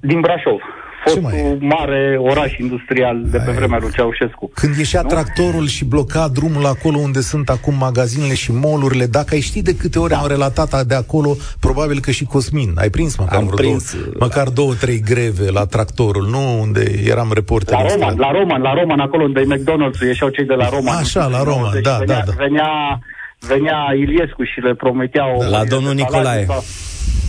Din 0.00 0.20
Brașov 0.20 0.60
fostul 1.06 1.58
mare 1.60 2.16
oraș 2.18 2.56
industrial 2.58 3.22
de 3.24 3.38
pe 3.38 3.50
vremea 3.50 3.78
lui 3.80 3.90
Ceaușescu. 3.90 4.50
Când 4.54 4.76
ieșea 4.76 5.00
nu? 5.02 5.08
tractorul 5.08 5.66
și 5.66 5.84
bloca 5.84 6.28
drumul 6.28 6.66
acolo 6.66 6.98
unde 6.98 7.20
sunt 7.20 7.48
acum 7.48 7.74
magazinele 7.78 8.34
și 8.34 8.52
molurile, 8.52 9.06
dacă 9.06 9.34
ai 9.34 9.40
ști 9.40 9.62
de 9.62 9.74
câte 9.76 9.98
ori 9.98 10.12
da. 10.12 10.18
am 10.18 10.28
relatat 10.28 10.84
de 10.86 10.94
acolo, 10.94 11.36
probabil 11.60 12.00
că 12.00 12.10
și 12.10 12.24
Cosmin. 12.24 12.72
Ai 12.76 12.90
prins 12.90 13.16
măcar, 13.16 13.38
am 13.38 13.46
prins, 13.46 13.92
două, 13.92 14.04
da. 14.04 14.24
măcar 14.24 14.48
două, 14.48 14.74
trei 14.74 15.00
greve 15.00 15.50
la 15.50 15.66
tractorul, 15.66 16.26
nu 16.30 16.60
unde 16.60 16.84
eram 17.04 17.30
reporter. 17.34 17.74
La 17.74 17.86
Roman, 17.92 18.14
la 18.18 18.30
Roman, 18.30 18.62
la 18.62 18.74
Roman, 18.74 19.00
acolo 19.00 19.22
unde 19.24 19.40
e 19.40 19.54
McDonald's, 19.54 20.00
ieșeau 20.06 20.28
cei 20.28 20.44
de 20.44 20.54
la 20.54 20.68
Roman. 20.68 20.96
Așa, 20.96 21.26
la 21.26 21.42
Roman, 21.42 21.82
da, 21.82 21.96
venea, 21.98 22.16
da, 22.16 22.22
da. 22.26 22.32
Venea, 22.36 22.98
venea 23.40 23.78
Iliescu 23.98 24.42
și 24.44 24.60
le 24.60 24.74
prometeau... 24.74 25.44
La 25.50 25.64
domnul 25.64 25.94
Nicolae. 25.94 26.46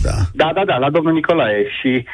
Da. 0.04 0.16
da, 0.34 0.52
da, 0.54 0.64
da, 0.66 0.78
la 0.78 0.90
domnul 0.90 1.14
Nicolae. 1.14 1.66
Și 1.80 2.06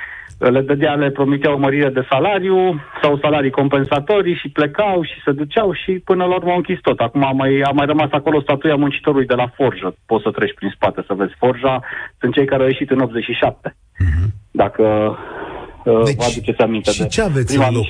le 0.49 0.61
dădea, 0.61 0.93
le 0.93 1.09
promitea 1.09 1.53
o 1.53 1.57
mărire 1.57 1.89
de 1.89 2.07
salariu 2.09 2.81
sau 3.01 3.17
salarii 3.17 3.51
compensatorii 3.51 4.35
și 4.35 4.49
plecau 4.49 5.03
și 5.03 5.21
se 5.25 5.31
duceau 5.31 5.73
și 5.73 5.91
până 5.91 6.23
la 6.25 6.35
urmă 6.35 6.51
au 6.51 6.55
închis 6.55 6.79
tot. 6.81 6.99
Acum 6.99 7.23
a 7.23 7.31
mai, 7.31 7.61
a 7.61 7.71
mai 7.71 7.85
rămas 7.85 8.11
acolo 8.11 8.41
statuia 8.41 8.75
muncitorului 8.75 9.25
de 9.25 9.33
la 9.33 9.47
Forjă. 9.47 9.95
Poți 10.05 10.23
să 10.23 10.31
treci 10.31 10.53
prin 10.53 10.71
spate 10.75 11.03
să 11.07 11.13
vezi 11.13 11.33
Forja. 11.37 11.79
Sunt 12.19 12.33
cei 12.33 12.45
care 12.45 12.61
au 12.61 12.67
ieșit 12.67 12.91
în 12.91 12.99
87. 12.99 13.69
Uh-huh. 13.69 14.05
Mhm. 14.05 14.33
Dacă 14.51 14.83
Uh, 14.83 15.17
deci, 15.83 16.15
vă 16.15 16.23
aduceți 16.31 16.61
aminte 16.61 16.91
și 16.91 17.01
de 17.01 17.07
ce 17.07 17.21
aveți 17.21 17.57
în 17.57 17.63
loc? 17.73 17.87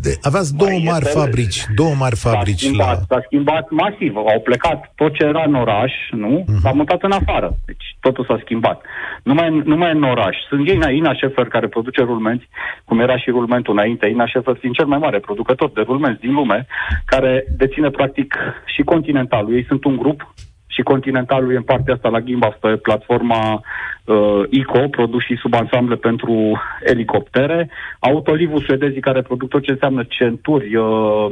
De, 0.00 0.12
aveați 0.22 0.56
două 0.56 0.70
Mai 0.70 0.82
mari 0.90 1.04
este, 1.06 1.18
fabrici, 1.18 1.58
două 1.74 1.94
mari 1.98 2.16
fabrici 2.16 2.60
s-a 2.60 2.66
schimbat, 2.66 2.98
la... 2.98 3.16
S-a 3.16 3.22
schimbat 3.24 3.70
masiv. 3.70 4.16
Au 4.16 4.40
plecat 4.40 4.92
tot 4.94 5.12
ce 5.14 5.24
era 5.24 5.42
în 5.46 5.54
oraș, 5.54 5.92
nu? 6.10 6.44
Uh-huh. 6.44 6.60
S-a 6.62 6.70
mutat 6.70 7.02
în 7.02 7.10
afară. 7.10 7.56
Deci 7.66 7.86
totul 8.00 8.24
s-a 8.28 8.38
schimbat. 8.44 8.82
Numai, 9.22 9.62
numai 9.64 9.92
în 9.92 10.02
oraș. 10.02 10.36
Sunt 10.48 10.68
ei, 10.68 10.96
Ina 10.96 11.14
Șefer, 11.14 11.46
care 11.46 11.68
produce 11.68 12.02
rulmenți, 12.02 12.48
cum 12.84 13.00
era 13.00 13.16
și 13.18 13.30
rulmentul 13.30 13.72
înainte. 13.72 14.06
Ina 14.06 14.26
Șefer 14.26 14.56
fiind 14.60 14.74
cel 14.74 14.86
mai 14.86 14.98
mare 14.98 15.18
producător 15.18 15.70
de 15.74 15.80
rulmenți 15.80 16.20
din 16.20 16.32
lume, 16.32 16.66
care 17.04 17.44
deține 17.56 17.90
practic 17.90 18.34
și 18.74 18.82
continentalul. 18.82 19.54
Ei 19.54 19.64
sunt 19.68 19.84
un 19.84 19.96
grup 19.96 20.34
și 20.76 20.82
Continentalul 20.82 21.52
e 21.52 21.56
în 21.56 21.62
partea 21.62 21.94
asta 21.94 22.08
la 22.08 22.20
Gimbaf 22.20 22.56
pe 22.60 22.76
platforma 22.76 23.62
uh, 24.04 24.42
ICO, 24.50 24.88
produs 24.90 25.22
și 25.24 25.34
subansamble 25.36 25.96
pentru 25.96 26.60
elicoptere. 26.80 27.70
Autolivul 27.98 28.62
suedezii 28.66 29.00
care 29.00 29.22
produc 29.22 29.48
tot 29.48 29.62
ce 29.62 29.70
înseamnă 29.70 30.04
centuri, 30.08 30.76
uh, 30.76 31.26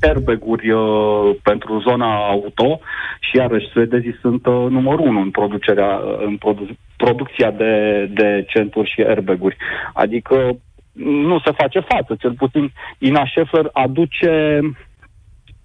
airbag-uri 0.00 0.70
uh, 0.70 1.36
pentru 1.42 1.80
zona 1.80 2.28
auto 2.28 2.80
și 3.20 3.36
iarăși 3.36 3.68
suedezii 3.72 4.18
sunt 4.20 4.46
uh, 4.46 4.66
numărul 4.68 5.06
unu 5.06 5.20
în 5.20 5.30
producerea, 5.30 5.90
uh, 5.96 6.18
în 6.26 6.36
produ- 6.36 6.76
producția 6.96 7.50
de, 7.50 8.06
de 8.12 8.44
centuri 8.48 8.90
și 8.90 9.00
airbag-uri. 9.00 9.56
Adică 9.92 10.56
nu 10.92 11.38
se 11.44 11.50
face 11.50 11.80
față, 11.80 12.16
cel 12.18 12.32
puțin 12.32 12.72
Ina 12.98 13.22
Scheffer 13.26 13.68
aduce 13.72 14.60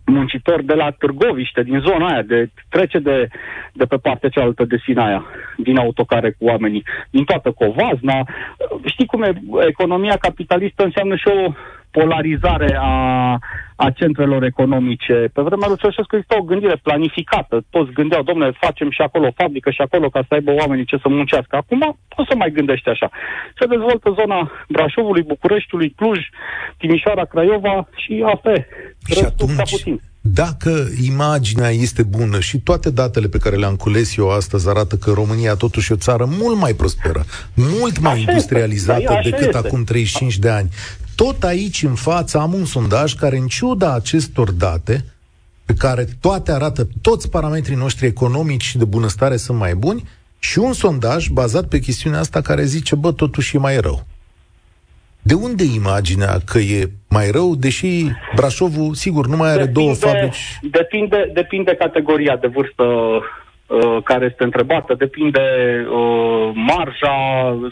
muncitor 0.06 0.62
de 0.62 0.74
la 0.74 0.92
Târgoviște, 0.92 1.64
din 1.64 1.80
zona 1.80 2.08
aia, 2.08 2.22
de 2.22 2.50
trece 2.70 3.00
de, 3.00 3.28
de 3.74 3.86
pe 3.86 3.98
partea 3.98 4.30
cealaltă 4.30 4.66
de 4.66 4.78
Sinaia, 4.84 5.26
din 5.58 5.78
autocare 5.78 6.32
cu 6.32 6.46
oamenii, 6.46 6.84
din 7.10 7.24
toată 7.24 7.52
Covazna. 7.52 8.28
Știi 8.86 9.06
cum 9.06 9.22
e, 9.24 9.42
economia 9.68 10.18
capitalistă 10.18 10.84
înseamnă 10.84 11.16
și 11.16 11.28
o 11.28 11.54
polarizare 11.98 12.72
a, 12.80 12.96
a 13.86 13.88
centrelor 14.00 14.44
economice. 14.44 15.16
Pe 15.36 15.42
vremea 15.48 15.68
lui 15.68 15.78
Ceaușescu 15.82 16.16
există 16.16 16.36
o 16.40 16.48
gândire 16.52 16.78
planificată. 16.88 17.56
Toți 17.70 17.92
gândeau, 18.00 18.24
domnule, 18.24 18.62
facem 18.66 18.90
și 18.96 19.02
acolo 19.02 19.26
o 19.28 19.38
fabrică 19.42 19.70
și 19.72 19.82
acolo 19.82 20.08
ca 20.10 20.22
să 20.28 20.34
aibă 20.34 20.52
oamenii 20.62 20.90
ce 20.92 20.98
să 21.04 21.10
muncească. 21.10 21.54
Acum 21.56 21.84
nu 22.18 22.24
se 22.30 22.36
mai 22.36 22.52
gândește 22.58 22.90
așa. 22.90 23.08
Se 23.60 23.66
dezvoltă 23.74 24.08
zona 24.20 24.40
Brașovului, 24.68 25.30
Bucureștiului, 25.34 25.94
Cluj, 25.98 26.20
Timișoara, 26.78 27.26
Craiova 27.26 27.88
și 27.96 28.14
asta 28.34 28.50
e. 28.52 28.68
Și 29.16 29.24
atunci, 29.26 29.72
puțin. 29.72 30.02
Dacă 30.28 30.88
imaginea 31.04 31.70
este 31.70 32.04
bună 32.04 32.40
și 32.40 32.60
toate 32.60 32.90
datele 32.90 33.28
pe 33.28 33.38
care 33.38 33.56
le-am 33.56 33.76
cules 33.76 34.18
eu 34.18 34.30
astăzi 34.30 34.70
arată 34.70 34.96
că 34.96 35.12
România 35.12 35.56
totuși 35.56 35.92
e 35.92 35.96
o 35.96 35.98
țară 35.98 36.26
mult 36.40 36.58
mai 36.58 36.74
prosperă, 36.74 37.26
mult 37.54 38.00
mai 38.00 38.12
așa 38.12 38.20
industrializată 38.20 39.00
este. 39.00 39.14
Da, 39.14 39.20
decât 39.24 39.56
este. 39.56 39.58
acum 39.58 39.84
35 39.84 40.38
de 40.38 40.50
ani, 40.50 40.70
tot 41.16 41.44
aici 41.44 41.84
în 41.84 41.96
față 41.96 42.40
am 42.40 42.54
un 42.54 42.66
sondaj 42.66 43.14
care, 43.14 43.38
în 43.38 43.48
ciuda 43.48 43.94
acestor 43.94 44.52
date, 44.52 45.06
pe 45.66 45.74
care 45.74 46.08
toate 46.22 46.52
arată, 46.52 46.88
toți 47.02 47.30
parametrii 47.30 47.76
noștri 47.76 48.06
economici 48.06 48.64
și 48.64 48.78
de 48.78 48.86
bunăstare 48.86 49.36
sunt 49.36 49.58
mai 49.58 49.76
buni, 49.76 50.04
și 50.40 50.60
un 50.60 50.74
sondaj 50.74 51.28
bazat 51.28 51.68
pe 51.68 51.80
chestiunea 51.80 52.20
asta 52.20 52.42
care 52.42 52.64
zice, 52.64 52.96
bă, 52.96 53.12
totuși 53.12 53.56
e 53.56 53.60
mai 53.60 53.78
rău. 53.78 54.06
De 55.22 55.34
unde 55.34 55.64
imaginea 55.64 56.40
că 56.46 56.58
e 56.58 56.90
mai 57.10 57.32
rău, 57.32 57.56
deși 57.56 58.06
Brașovul, 58.36 58.94
sigur, 58.94 59.28
nu 59.28 59.36
mai 59.36 59.50
are 59.50 59.66
depinde, 59.66 59.80
două 59.80 59.94
fabrici? 59.94 60.60
Depinde, 60.72 61.32
depinde 61.34 61.76
categoria 61.76 62.38
de 62.38 62.48
vârstă 62.48 62.84
uh, 63.68 63.98
care 64.04 64.26
este 64.26 64.44
întrebată, 64.44 64.94
depinde 64.94 65.42
uh, 65.90 66.52
marja 66.54 67.16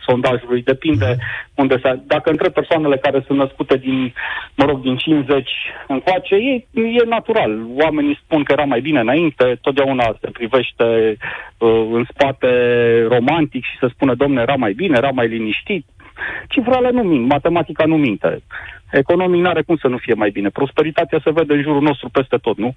sondajului, 0.06 0.62
depinde 0.62 1.18
unde 1.56 1.80
se... 1.84 2.00
Dacă 2.06 2.30
întreb 2.30 2.54
persoanele 2.54 2.98
care 2.98 3.24
sunt 3.26 3.38
născute 3.38 3.78
din, 3.78 4.14
mă 4.56 4.66
rog, 4.66 4.82
din 4.82 4.96
50 4.96 5.50
încoace, 5.88 6.36
e, 6.36 6.54
e 6.80 7.04
natural. 7.06 7.66
Oamenii 7.84 8.20
spun 8.24 8.44
că 8.44 8.52
era 8.52 8.64
mai 8.64 8.82
bine 8.82 9.00
înainte, 9.00 9.58
totdeauna 9.62 10.18
se 10.22 10.30
privește 10.32 11.18
uh, 11.58 11.88
în 11.92 12.06
spate 12.10 12.50
romantic 13.10 13.64
și 13.64 13.78
se 13.80 13.88
spune, 13.88 14.14
domne, 14.14 14.42
era 14.42 14.56
mai 14.56 14.74
bine, 14.74 14.98
era 14.98 15.10
mai 15.14 15.28
liniștit. 15.28 15.86
Cifrele 16.48 16.90
nu 16.92 17.04
mint, 17.04 17.28
matematica 17.28 17.86
nu 17.86 17.98
minte. 17.98 18.44
Economic 18.92 19.42
nu 19.42 19.50
are 19.50 19.62
cum 19.62 19.76
să 19.76 19.88
nu 19.88 19.98
fie 19.98 20.14
mai 20.14 20.30
bine. 20.30 20.50
Prosperitatea 20.50 21.20
se 21.24 21.32
vede 21.32 21.54
în 21.54 21.62
jurul 21.62 21.82
nostru 21.82 22.10
peste 22.10 22.38
tot, 22.38 22.58
nu? 22.58 22.76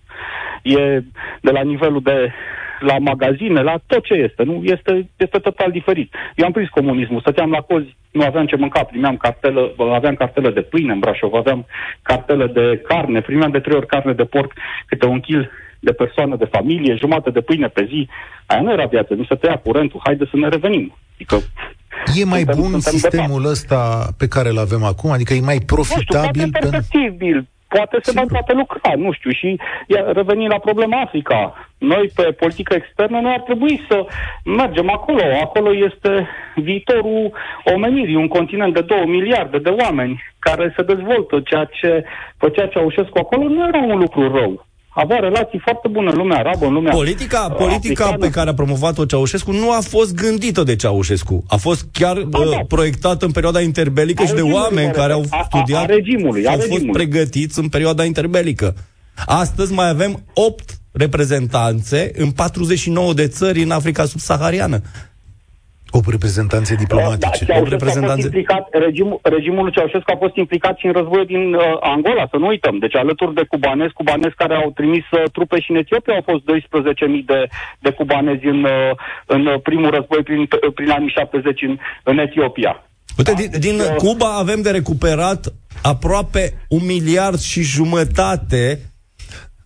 E 0.62 1.02
de 1.40 1.50
la 1.50 1.62
nivelul 1.62 2.00
de 2.02 2.32
la 2.80 2.98
magazine, 2.98 3.60
la 3.62 3.74
tot 3.86 4.04
ce 4.04 4.14
este, 4.14 4.42
nu? 4.42 4.62
Este, 4.64 5.08
este 5.16 5.38
total 5.38 5.70
diferit. 5.70 6.14
Eu 6.34 6.46
am 6.46 6.52
prins 6.52 6.68
comunismul, 6.68 7.20
stăteam 7.20 7.50
la 7.50 7.60
cozi, 7.60 7.96
nu 8.10 8.22
aveam 8.22 8.46
ce 8.46 8.56
mânca, 8.56 8.82
primeam 8.82 9.16
cartelă, 9.16 9.74
aveam 9.94 10.14
cartelă 10.14 10.50
de 10.50 10.60
pâine 10.60 10.92
în 10.92 10.98
Brașov, 10.98 11.34
aveam 11.34 11.66
cartelă 12.02 12.46
de 12.46 12.82
carne, 12.88 13.20
primeam 13.20 13.50
de 13.50 13.60
trei 13.60 13.76
ori 13.76 13.86
carne 13.86 14.12
de 14.12 14.24
porc, 14.24 14.52
câte 14.86 15.06
un 15.06 15.20
kil 15.20 15.50
de 15.80 15.92
persoană 15.92 16.36
de 16.36 16.44
familie, 16.44 16.94
jumătate 16.94 17.30
de 17.30 17.40
pâine 17.40 17.68
pe 17.68 17.84
zi. 17.88 18.08
Aia 18.46 18.60
nu 18.60 18.72
era 18.72 18.86
viață, 18.86 19.14
nu 19.14 19.24
se 19.24 19.34
tăia 19.34 19.56
curentul, 19.56 20.00
haide 20.04 20.24
să 20.30 20.36
ne 20.36 20.48
revenim. 20.48 20.96
Adică 21.14 21.36
E 22.14 22.24
mai 22.24 22.38
suntem, 22.38 22.60
bun 22.60 22.70
suntem 22.70 22.92
sistemul 22.92 23.42
de 23.42 23.48
ăsta 23.48 24.08
pe 24.18 24.28
care 24.28 24.48
îl 24.48 24.58
avem 24.58 24.84
acum? 24.84 25.10
Adică 25.10 25.34
e 25.34 25.40
mai 25.40 25.58
profitabil? 25.66 26.42
Nu 26.42 26.46
știu, 26.46 26.70
poate 26.70 27.46
poate 27.68 27.96
se 28.02 28.12
mai 28.14 28.24
poate 28.28 28.52
lucra, 28.52 28.92
nu 28.96 29.12
știu. 29.12 29.30
Și 29.30 29.60
ia, 29.86 30.12
revenind 30.12 30.50
la 30.50 30.58
problema 30.58 31.00
Africa, 31.00 31.68
noi 31.78 32.10
pe 32.14 32.22
politică 32.22 32.74
externă 32.74 33.20
noi 33.20 33.32
ar 33.32 33.40
trebui 33.40 33.80
să 33.88 34.06
mergem 34.44 34.90
acolo. 34.90 35.22
Acolo 35.42 35.74
este 35.74 36.28
viitorul 36.54 37.32
omenirii, 37.74 38.16
un 38.16 38.28
continent 38.28 38.74
de 38.74 38.80
2 38.80 39.06
miliarde 39.06 39.58
de 39.58 39.70
oameni 39.70 40.22
care 40.38 40.72
se 40.76 40.82
dezvoltă, 40.82 41.40
ceea 41.40 41.64
ce 41.64 42.04
făcea 42.36 42.66
Ceaușescu 42.66 43.18
acolo 43.18 43.48
nu 43.48 43.66
era 43.68 43.78
un 43.78 43.98
lucru 43.98 44.36
rău 44.36 44.66
avea 44.98 45.18
relații 45.18 45.60
foarte 45.64 45.88
bune 45.88 46.10
în 46.10 46.16
lumea 46.16 46.38
arabă, 46.38 46.66
în 46.66 46.72
lumea 46.72 46.92
Politica, 46.92 47.46
uh, 47.50 47.56
politica 47.56 48.16
pe 48.20 48.30
care 48.30 48.50
a 48.50 48.54
promovat-o 48.54 49.04
Ceaușescu 49.04 49.52
nu 49.52 49.70
a 49.72 49.80
fost 49.80 50.14
gândită 50.14 50.62
de 50.62 50.76
Ceaușescu. 50.76 51.42
A 51.48 51.56
fost 51.56 51.86
chiar 51.92 52.16
a, 52.16 52.38
uh, 52.38 52.50
da. 52.50 52.56
proiectată 52.68 53.24
în 53.24 53.30
perioada 53.30 53.60
interbelică 53.60 54.22
a 54.22 54.26
și 54.26 54.34
de 54.34 54.42
oameni 54.42 54.92
care 54.92 55.12
au 55.12 55.24
studiat, 55.44 55.80
a, 55.80 55.82
a 55.82 55.86
regimului, 55.86 56.46
a 56.46 56.50
au 56.50 56.56
regimului. 56.56 56.84
fost 56.84 56.96
pregătiți 56.96 57.58
în 57.58 57.68
perioada 57.68 58.04
interbelică. 58.04 58.74
Astăzi 59.26 59.72
mai 59.72 59.88
avem 59.88 60.22
8 60.34 60.70
reprezentanțe 60.92 62.10
în 62.14 62.30
49 62.30 63.12
de 63.12 63.26
țări 63.26 63.62
în 63.62 63.70
Africa 63.70 64.04
subsahariană. 64.04 64.80
8 65.90 66.08
reprezentanțe 66.10 66.74
diplomatice. 66.74 67.44
Da, 67.44 67.58
8 67.58 67.68
reprezentanțe... 67.68 68.24
Implicat, 68.24 68.68
regimul, 68.70 69.18
regimul 69.22 69.62
lui 69.62 69.72
Ceaușescu 69.72 70.10
a 70.14 70.22
fost 70.24 70.36
implicat 70.36 70.76
și 70.78 70.86
în 70.86 70.92
războiul 70.92 71.26
din 71.26 71.54
uh, 71.54 71.62
Angola, 71.80 72.26
să 72.30 72.36
nu 72.36 72.46
uităm. 72.46 72.78
Deci 72.78 72.96
alături 72.96 73.34
de 73.34 73.44
cubanezi, 73.48 73.92
cubanezi 73.92 74.34
care 74.42 74.54
au 74.54 74.70
trimis 74.70 75.04
uh, 75.10 75.22
trupe 75.32 75.60
și 75.60 75.70
în 75.70 75.76
Etiopia 75.76 76.14
au 76.14 76.24
fost 76.30 76.42
12.000 76.42 77.24
de, 77.26 77.40
de 77.78 77.90
cubanezi 77.90 78.46
în, 78.46 78.64
uh, 78.64 78.90
în 79.26 79.42
primul 79.62 79.90
război 79.90 80.22
prin, 80.22 80.40
uh, 80.40 80.72
prin 80.74 80.90
anii 80.90 81.16
70 81.16 81.62
în, 81.62 81.78
în 82.02 82.18
Etiopia. 82.18 82.72
Uite, 83.18 83.32
din, 83.32 83.50
din 83.60 83.78
uh, 83.78 83.94
Cuba 83.96 84.30
avem 84.36 84.62
de 84.62 84.70
recuperat 84.70 85.40
aproape 85.82 86.66
un 86.68 86.84
miliard 86.84 87.38
și 87.38 87.62
jumătate 87.62 88.80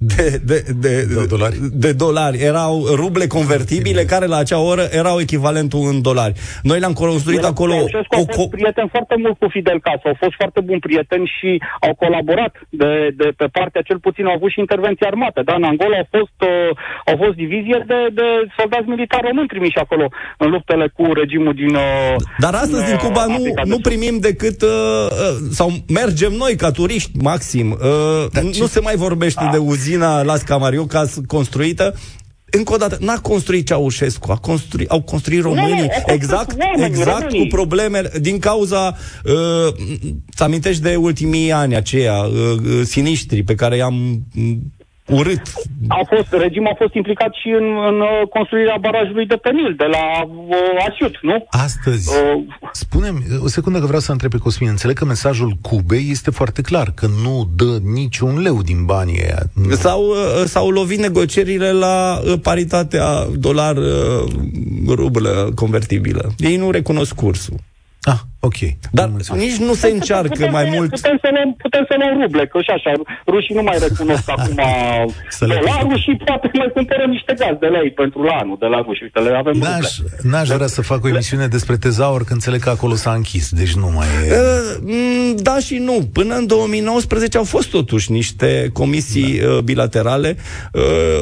de, 0.02 0.40
de, 0.50 0.58
de, 0.84 0.92
de, 1.14 1.26
dolari. 1.28 1.56
de 1.84 1.92
dolari. 1.92 2.36
Erau 2.52 2.74
ruble 3.00 3.26
convertibile 3.26 4.02
care 4.12 4.26
la 4.26 4.36
acea 4.36 4.60
oră 4.72 4.84
erau 5.00 5.20
echivalentul 5.20 5.82
în 5.92 6.02
dolari. 6.02 6.34
Noi 6.62 6.78
le-am 6.78 6.92
construit 6.92 7.44
acolo... 7.52 7.74
O, 7.74 8.16
au 8.20 8.26
fost 8.38 8.50
prieten 8.50 8.88
foarte 8.94 9.14
mult 9.22 9.38
cu 9.38 9.46
Fidel 9.56 9.80
Castro, 9.86 10.08
au 10.08 10.16
fost 10.24 10.34
foarte 10.40 10.60
buni 10.60 10.80
prieteni 10.86 11.26
și 11.36 11.50
au 11.80 11.92
colaborat 11.94 12.52
de, 12.80 12.92
de 13.20 13.28
pe 13.36 13.46
partea, 13.56 13.82
cel 13.88 13.98
puțin 14.06 14.24
au 14.26 14.34
avut 14.34 14.50
și 14.50 14.60
intervenții 14.64 15.06
armate. 15.06 15.40
Da? 15.48 15.54
În 15.60 15.64
Angola 15.70 15.96
au 16.02 16.08
fost, 16.16 16.38
uh, 16.52 16.70
au 17.10 17.16
fost 17.22 17.34
divizie 17.44 17.78
de, 17.90 18.00
de 18.18 18.26
soldați 18.58 18.88
militari 18.94 19.26
români 19.28 19.52
trimiși 19.52 19.78
acolo 19.84 20.04
în 20.42 20.48
luptele 20.54 20.86
cu 20.96 21.04
regimul 21.20 21.54
din... 21.62 21.72
Uh, 21.74 22.16
Dar 22.44 22.54
astăzi 22.64 22.84
din, 22.90 22.98
uh, 22.98 23.04
Cuba 23.04 23.24
nu, 23.34 23.40
nu 23.72 23.78
primim 23.88 24.16
decât... 24.28 24.58
Uh, 24.62 24.68
uh, 24.70 25.36
sau 25.58 25.68
mergem 26.00 26.32
noi 26.42 26.52
ca 26.62 26.70
turiști, 26.70 27.10
maxim. 27.30 27.66
Uh, 27.70 28.42
nu 28.60 28.66
se 28.74 28.80
mai 28.80 28.96
vorbește 29.06 29.44
da. 29.44 29.50
de 29.50 29.60
uzi 29.72 29.89
uzina 29.90 30.22
Las 30.22 30.42
Camariuca 30.42 31.04
construită, 31.26 31.94
încă 32.50 32.72
o 32.72 32.76
dată, 32.76 32.98
n-a 33.00 33.18
construit 33.18 33.66
Ceaușescu, 33.66 34.32
a 34.32 34.36
construit, 34.36 34.90
au 34.90 35.02
construit 35.02 35.42
românii, 35.42 35.80
nu, 35.80 35.88
exact, 36.06 36.58
oameni, 36.58 36.84
exact 36.84 37.20
românii. 37.20 37.40
cu 37.40 37.54
probleme 37.54 38.02
din 38.20 38.38
cauza, 38.38 38.96
uh, 39.24 39.74
ți 40.34 40.42
amintești 40.42 40.82
de 40.82 40.96
ultimii 40.96 41.52
ani 41.52 41.76
aceia, 41.76 42.22
uh, 42.22 42.32
uh 42.32 42.80
sinistri 42.84 43.42
pe 43.42 43.54
care 43.54 43.76
i-am 43.76 44.26
urât. 45.10 45.42
A 45.88 46.00
fost, 46.14 46.32
regimul 46.32 46.70
a 46.72 46.74
fost 46.78 46.94
implicat 46.94 47.32
și 47.34 47.48
în, 47.48 47.64
în 47.90 48.00
uh, 48.00 48.28
construirea 48.30 48.76
barajului 48.80 49.26
de 49.26 49.34
pe 49.34 49.50
Nil, 49.50 49.74
de 49.76 49.84
la 49.84 50.24
uh, 50.24 50.56
Asiut, 50.88 51.18
nu? 51.22 51.46
Astăzi. 51.50 52.08
Uh, 52.08 52.42
spunem, 52.72 53.22
o 53.42 53.48
secundă 53.48 53.78
că 53.78 53.86
vreau 53.86 54.00
să 54.00 54.12
întreb 54.12 54.30
pe 54.30 54.38
Cosmin. 54.38 54.68
Înțeleg 54.68 54.96
că 54.98 55.04
mesajul 55.04 55.52
Cubei 55.60 56.08
este 56.10 56.30
foarte 56.30 56.62
clar, 56.62 56.92
că 56.94 57.06
nu 57.22 57.50
dă 57.56 57.78
niciun 57.82 58.38
leu 58.38 58.62
din 58.62 58.84
banii 58.84 59.22
aia. 59.22 59.42
S-au, 59.70 60.02
uh, 60.06 60.42
s-au 60.44 60.70
lovit 60.70 60.98
negocierile 60.98 61.72
la 61.72 62.20
paritatea 62.42 63.26
dolar-rublă 63.38 64.42
convertibilă. 65.54 66.32
Ei 66.38 66.56
nu 66.56 66.70
recunosc 66.70 67.14
cursul. 67.14 67.54
Ah, 68.02 68.18
ok. 68.40 68.58
Dar 68.90 69.08
nici 69.44 69.56
nu 69.56 69.74
se 69.74 69.88
încearcă 69.88 70.28
putem, 70.28 70.50
mai 70.50 70.70
mult. 70.74 70.90
Putem 70.90 71.18
să, 71.22 71.28
luăm, 71.32 71.54
putem 71.64 71.84
să 71.88 71.94
luăm 71.98 72.20
ruble, 72.22 72.46
că 72.46 72.58
și 72.60 72.70
așa, 72.70 72.92
rușii 73.26 73.54
nu 73.54 73.62
mai 73.62 73.78
recunosc 73.86 74.30
acum 74.34 74.60
dolarul 75.38 75.98
și 76.04 76.10
poate 76.24 76.50
mai 76.54 76.70
cumpărăm 76.74 77.10
niște 77.10 77.34
gaz 77.38 77.56
de 77.60 77.66
lei 77.66 77.90
pentru 77.90 78.22
la 78.22 78.34
anul 78.42 78.56
de 78.60 78.66
la 78.66 78.80
ruși. 78.86 79.02
Uite, 79.02 79.20
le 79.20 79.36
avem 79.36 79.56
n-aș, 79.58 79.96
ruble. 79.96 80.30
N-aș 80.30 80.48
vrea 80.48 80.66
să 80.66 80.82
fac 80.82 81.04
o 81.04 81.08
emisiune 81.08 81.46
despre 81.46 81.76
tezaur 81.76 82.18
când 82.18 82.30
înțeleg 82.30 82.60
că 82.60 82.70
acolo 82.70 82.94
s-a 82.94 83.12
închis, 83.12 83.50
deci 83.50 83.74
nu 83.74 83.90
mai 83.96 84.06
e... 84.28 84.32
Uh, 84.32 85.34
da 85.36 85.58
și 85.58 85.76
nu. 85.76 86.08
Până 86.12 86.34
în 86.34 86.46
2019 86.46 87.38
au 87.38 87.44
fost 87.44 87.70
totuși 87.70 88.12
niște 88.12 88.70
comisii 88.72 89.40
da. 89.40 89.48
uh, 89.48 89.58
bilaterale. 89.58 90.36
Uh, 90.72 91.20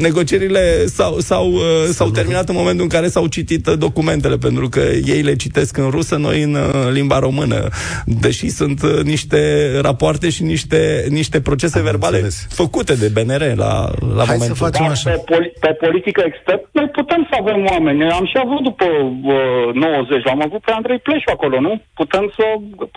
negocierile 0.00 0.86
s-au, 0.86 1.18
s-au, 1.18 1.52
uh, 1.52 1.62
s-au 1.92 2.10
terminat 2.10 2.48
în 2.48 2.54
momentul 2.54 2.82
în 2.82 2.88
care 2.88 3.08
s-au 3.08 3.26
citit 3.26 3.66
documentele, 3.66 4.36
pentru 4.36 4.68
că 4.68 4.80
ei 5.04 5.22
le 5.22 5.36
citesc 5.36 5.76
în 5.76 5.90
rusă, 6.10 6.26
noi 6.28 6.42
în 6.42 6.54
uh, 6.54 6.90
limba 6.92 7.18
română, 7.18 7.68
deși 8.04 8.48
sunt 8.48 8.82
uh, 8.82 9.02
niște 9.02 9.40
rapoarte 9.80 10.30
și 10.30 10.42
niște, 10.42 11.04
niște 11.08 11.40
procese 11.40 11.78
Am 11.78 11.84
verbale 11.84 12.16
înțeles. 12.16 12.46
făcute 12.62 12.94
de 12.94 13.08
BNR 13.14 13.42
la, 13.64 13.72
la 14.18 14.24
Hai 14.30 14.36
momentul. 14.36 14.56
să 14.56 14.64
facem 14.66 14.84
așa. 14.84 15.10
Pe, 15.10 15.22
poli- 15.30 15.52
pe 15.60 15.70
politică 15.84 16.20
externă, 16.26 16.62
noi 16.72 16.88
putem 16.98 17.26
să 17.30 17.34
avem 17.42 17.60
oameni. 17.72 18.10
Am 18.20 18.26
și 18.26 18.38
avut 18.44 18.62
după 18.62 18.84
uh, 18.84 19.74
90, 19.74 20.24
l-am 20.24 20.42
avut 20.46 20.60
pe 20.66 20.72
Andrei 20.78 20.98
Pleșu 20.98 21.30
acolo, 21.36 21.60
nu? 21.60 21.72
Putem 21.94 22.24
să 22.36 22.44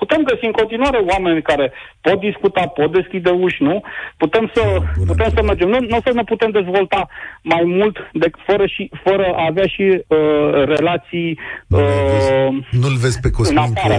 putem 0.01 0.21
găsi 0.29 0.45
în 0.45 0.55
continuare 0.61 0.99
oameni 1.11 1.41
care 1.41 1.65
pot 2.01 2.19
discuta, 2.19 2.61
pot 2.79 2.91
deschide 2.99 3.29
uși, 3.29 3.63
nu? 3.69 3.75
Putem 4.17 4.51
să, 4.53 4.61
Bună 4.97 5.11
putem 5.11 5.29
să 5.35 5.41
mergem. 5.43 5.69
Nu, 5.73 5.79
nu 5.89 5.97
o 5.97 6.01
să 6.05 6.11
ne 6.13 6.23
putem 6.23 6.49
dezvolta 6.59 7.01
mai 7.41 7.63
mult 7.65 7.95
de, 8.13 8.27
fără, 8.47 8.65
și, 8.73 8.83
fără 9.03 9.25
a 9.35 9.45
avea 9.49 9.67
și 9.75 9.85
uh, 10.07 10.17
relații 10.75 11.29
uh, 11.67 12.47
nu-l 12.81 12.95
vezi 13.03 13.19
pe 13.25 13.29
Cosmin 13.37 13.73
că, 13.73 13.95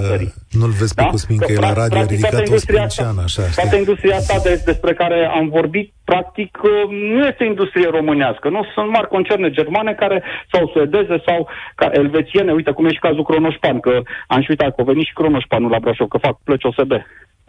nu-l 0.60 0.74
vezi 0.80 0.94
pe 0.94 1.02
da? 1.02 1.08
Cosmin 1.14 1.38
că, 1.38 1.44
că 1.44 1.52
e 1.52 1.66
la 1.68 1.72
radio 1.82 1.98
a 1.98 2.06
ridicat 2.14 2.48
o 2.48 2.56
sprânceană, 2.56 3.20
așa, 3.28 3.42
Toată 3.60 3.76
industria 3.76 4.16
asta 4.16 4.36
de, 4.46 4.62
despre 4.64 4.92
care 5.00 5.18
am 5.38 5.46
vorbit, 5.48 5.92
practic, 6.04 6.52
uh, 6.62 6.70
nu 7.16 7.26
este 7.26 7.44
industrie 7.44 7.88
românească. 7.98 8.48
Nu 8.48 8.60
sunt 8.74 8.88
mari 8.96 9.08
concerne 9.16 9.50
germane 9.50 9.92
care, 10.02 10.22
sau 10.52 10.70
suedeze, 10.72 11.16
sau 11.26 11.48
ca 11.74 11.88
elvețiene. 11.92 12.52
Uite 12.52 12.70
cum 12.70 12.84
e 12.86 12.92
și 12.96 13.06
cazul 13.06 13.24
Cronoșpan, 13.24 13.80
că 13.80 14.02
am 14.26 14.40
și 14.42 14.50
uitat 14.50 14.74
că 14.74 14.80
a 14.80 14.90
venit 14.92 15.06
și 15.06 15.18
Cronoșpanul 15.18 15.70
la 15.70 15.78
Brașov, 15.78 16.08
că 16.08 16.18
fac 16.18 16.36
plăci 16.44 16.64
OSB. 16.64 16.92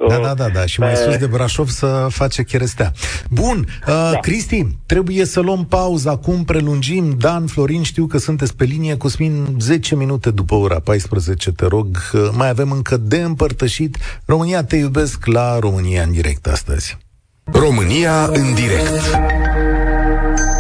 Da, 0.08 0.18
da, 0.18 0.34
da, 0.34 0.50
da. 0.50 0.66
Și 0.66 0.80
mai 0.80 0.96
sus 0.96 1.18
de 1.18 1.26
Brașov 1.26 1.70
să 1.70 2.08
face 2.10 2.44
cherestea. 2.44 2.92
Bun, 3.30 3.58
uh, 3.58 3.86
da. 3.86 4.18
Cristi, 4.22 4.68
trebuie 4.86 5.26
să 5.26 5.40
luăm 5.40 5.66
pauză 5.66 6.10
acum, 6.10 6.44
prelungim. 6.44 7.16
Dan, 7.18 7.48
Florin, 7.48 7.84
știu 7.84 8.06
că 8.06 8.18
sunteți 8.18 8.56
pe 8.56 8.64
linie. 8.64 8.98
Cosmin, 8.98 9.58
10 9.60 9.96
minute 9.96 10.32
după 10.32 10.56
ora 10.56 10.80
14, 10.80 11.52
te 11.52 11.66
rog. 11.66 11.98
Uh, 12.14 12.30
mai 12.32 12.50
avem 12.50 12.72
încă 12.72 12.98
de 12.98 13.22
împărtășit. 13.22 13.98
România, 14.26 14.64
te 14.64 14.76
iubesc 14.76 15.26
la 15.26 15.60
România 15.60 16.04
în 16.04 16.12
direct 16.12 16.48
astăzi. 16.48 16.98
România 17.44 18.26
în 18.26 18.54
direct. 18.54 19.20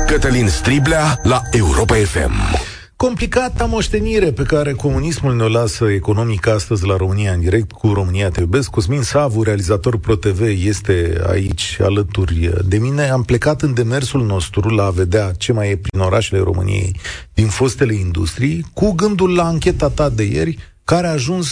Cătălin 0.07 0.47
Striblea 0.47 1.19
la 1.23 1.41
Europa 1.51 1.95
FM. 1.95 2.73
Complicata 2.97 3.65
moștenire 3.65 4.31
pe 4.31 4.43
care 4.43 4.73
comunismul 4.73 5.35
ne-o 5.35 5.47
lasă 5.47 5.85
economic 5.85 6.47
astăzi 6.47 6.85
la 6.85 6.95
România 6.95 7.31
în 7.31 7.39
direct 7.39 7.71
cu 7.71 7.93
România 7.93 8.29
Te 8.29 8.39
Iubesc. 8.39 8.69
Cosmin 8.69 9.01
Savu, 9.01 9.43
realizator 9.43 9.97
ProTV, 9.97 10.41
este 10.65 11.21
aici 11.27 11.77
alături 11.81 12.49
de 12.67 12.77
mine. 12.77 13.09
Am 13.09 13.23
plecat 13.23 13.61
în 13.61 13.73
demersul 13.73 14.25
nostru 14.25 14.69
la 14.69 14.85
a 14.85 14.89
vedea 14.89 15.31
ce 15.37 15.53
mai 15.53 15.69
e 15.69 15.77
prin 15.77 15.99
orașele 15.99 16.41
României 16.41 16.99
din 17.33 17.47
fostele 17.47 17.93
industrii, 17.93 18.65
cu 18.73 18.91
gândul 18.91 19.35
la 19.35 19.43
ancheta 19.45 19.89
ta 19.89 20.09
de 20.09 20.23
ieri, 20.23 20.57
care 20.83 21.07
a 21.07 21.11
ajuns 21.11 21.47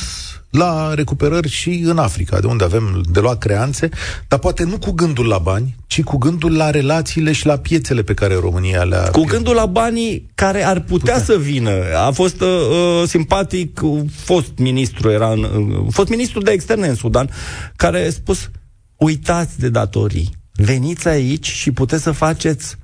la 0.53 0.93
recuperări 0.93 1.49
și 1.49 1.69
în 1.85 1.97
Africa, 1.97 2.39
de 2.39 2.47
unde 2.47 2.63
avem 2.63 3.03
de 3.11 3.19
luat 3.19 3.37
creanțe, 3.37 3.89
dar 4.27 4.39
poate 4.39 4.63
nu 4.63 4.77
cu 4.77 4.91
gândul 4.91 5.27
la 5.27 5.37
bani, 5.37 5.75
ci 5.87 6.03
cu 6.03 6.17
gândul 6.17 6.55
la 6.55 6.69
relațiile 6.69 7.31
și 7.31 7.45
la 7.45 7.57
piețele 7.57 8.01
pe 8.01 8.13
care 8.13 8.35
România 8.35 8.83
le-a... 8.83 9.09
Cu 9.09 9.23
gândul 9.23 9.55
la 9.55 9.65
banii 9.65 10.29
care 10.35 10.63
ar 10.63 10.79
putea, 10.79 11.13
putea. 11.13 11.19
să 11.23 11.37
vină. 11.37 11.71
A 12.07 12.11
fost 12.11 12.41
uh, 12.41 12.47
uh 12.47 13.07
simpatic, 13.07 13.79
uh, 13.83 14.01
fost 14.15 14.51
ministru, 14.57 15.09
era 15.09 15.31
în, 15.31 15.43
uh, 15.43 15.85
fost 15.89 16.09
ministru 16.09 16.41
de 16.41 16.51
externe 16.51 16.87
în 16.87 16.95
Sudan, 16.95 17.29
care 17.75 18.05
a 18.05 18.09
spus, 18.09 18.49
uitați 18.97 19.59
de 19.59 19.69
datorii, 19.69 20.29
veniți 20.51 21.07
aici 21.07 21.47
și 21.47 21.71
puteți 21.71 22.03
să 22.03 22.11
faceți 22.11 22.75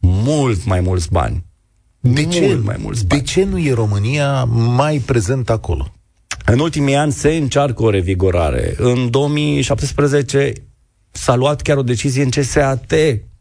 mult 0.00 0.64
mai 0.64 0.80
mulți 0.80 1.10
bani. 1.10 1.44
De 2.00 2.24
ce, 2.24 2.58
mai 2.62 2.76
mulți 2.80 3.06
bani. 3.06 3.20
de 3.20 3.26
ce 3.26 3.44
nu 3.44 3.58
e 3.58 3.72
România 3.72 4.44
mai 4.44 4.98
prezent 4.98 5.50
acolo? 5.50 5.90
În 6.48 6.58
ultimii 6.58 6.94
ani 6.94 7.12
se 7.12 7.28
încearcă 7.28 7.82
o 7.82 7.90
revigorare. 7.90 8.74
În 8.78 9.10
2017 9.10 10.52
s-a 11.10 11.34
luat 11.34 11.62
chiar 11.62 11.76
o 11.76 11.82
decizie 11.82 12.22
în 12.22 12.30
CSAT 12.30 12.92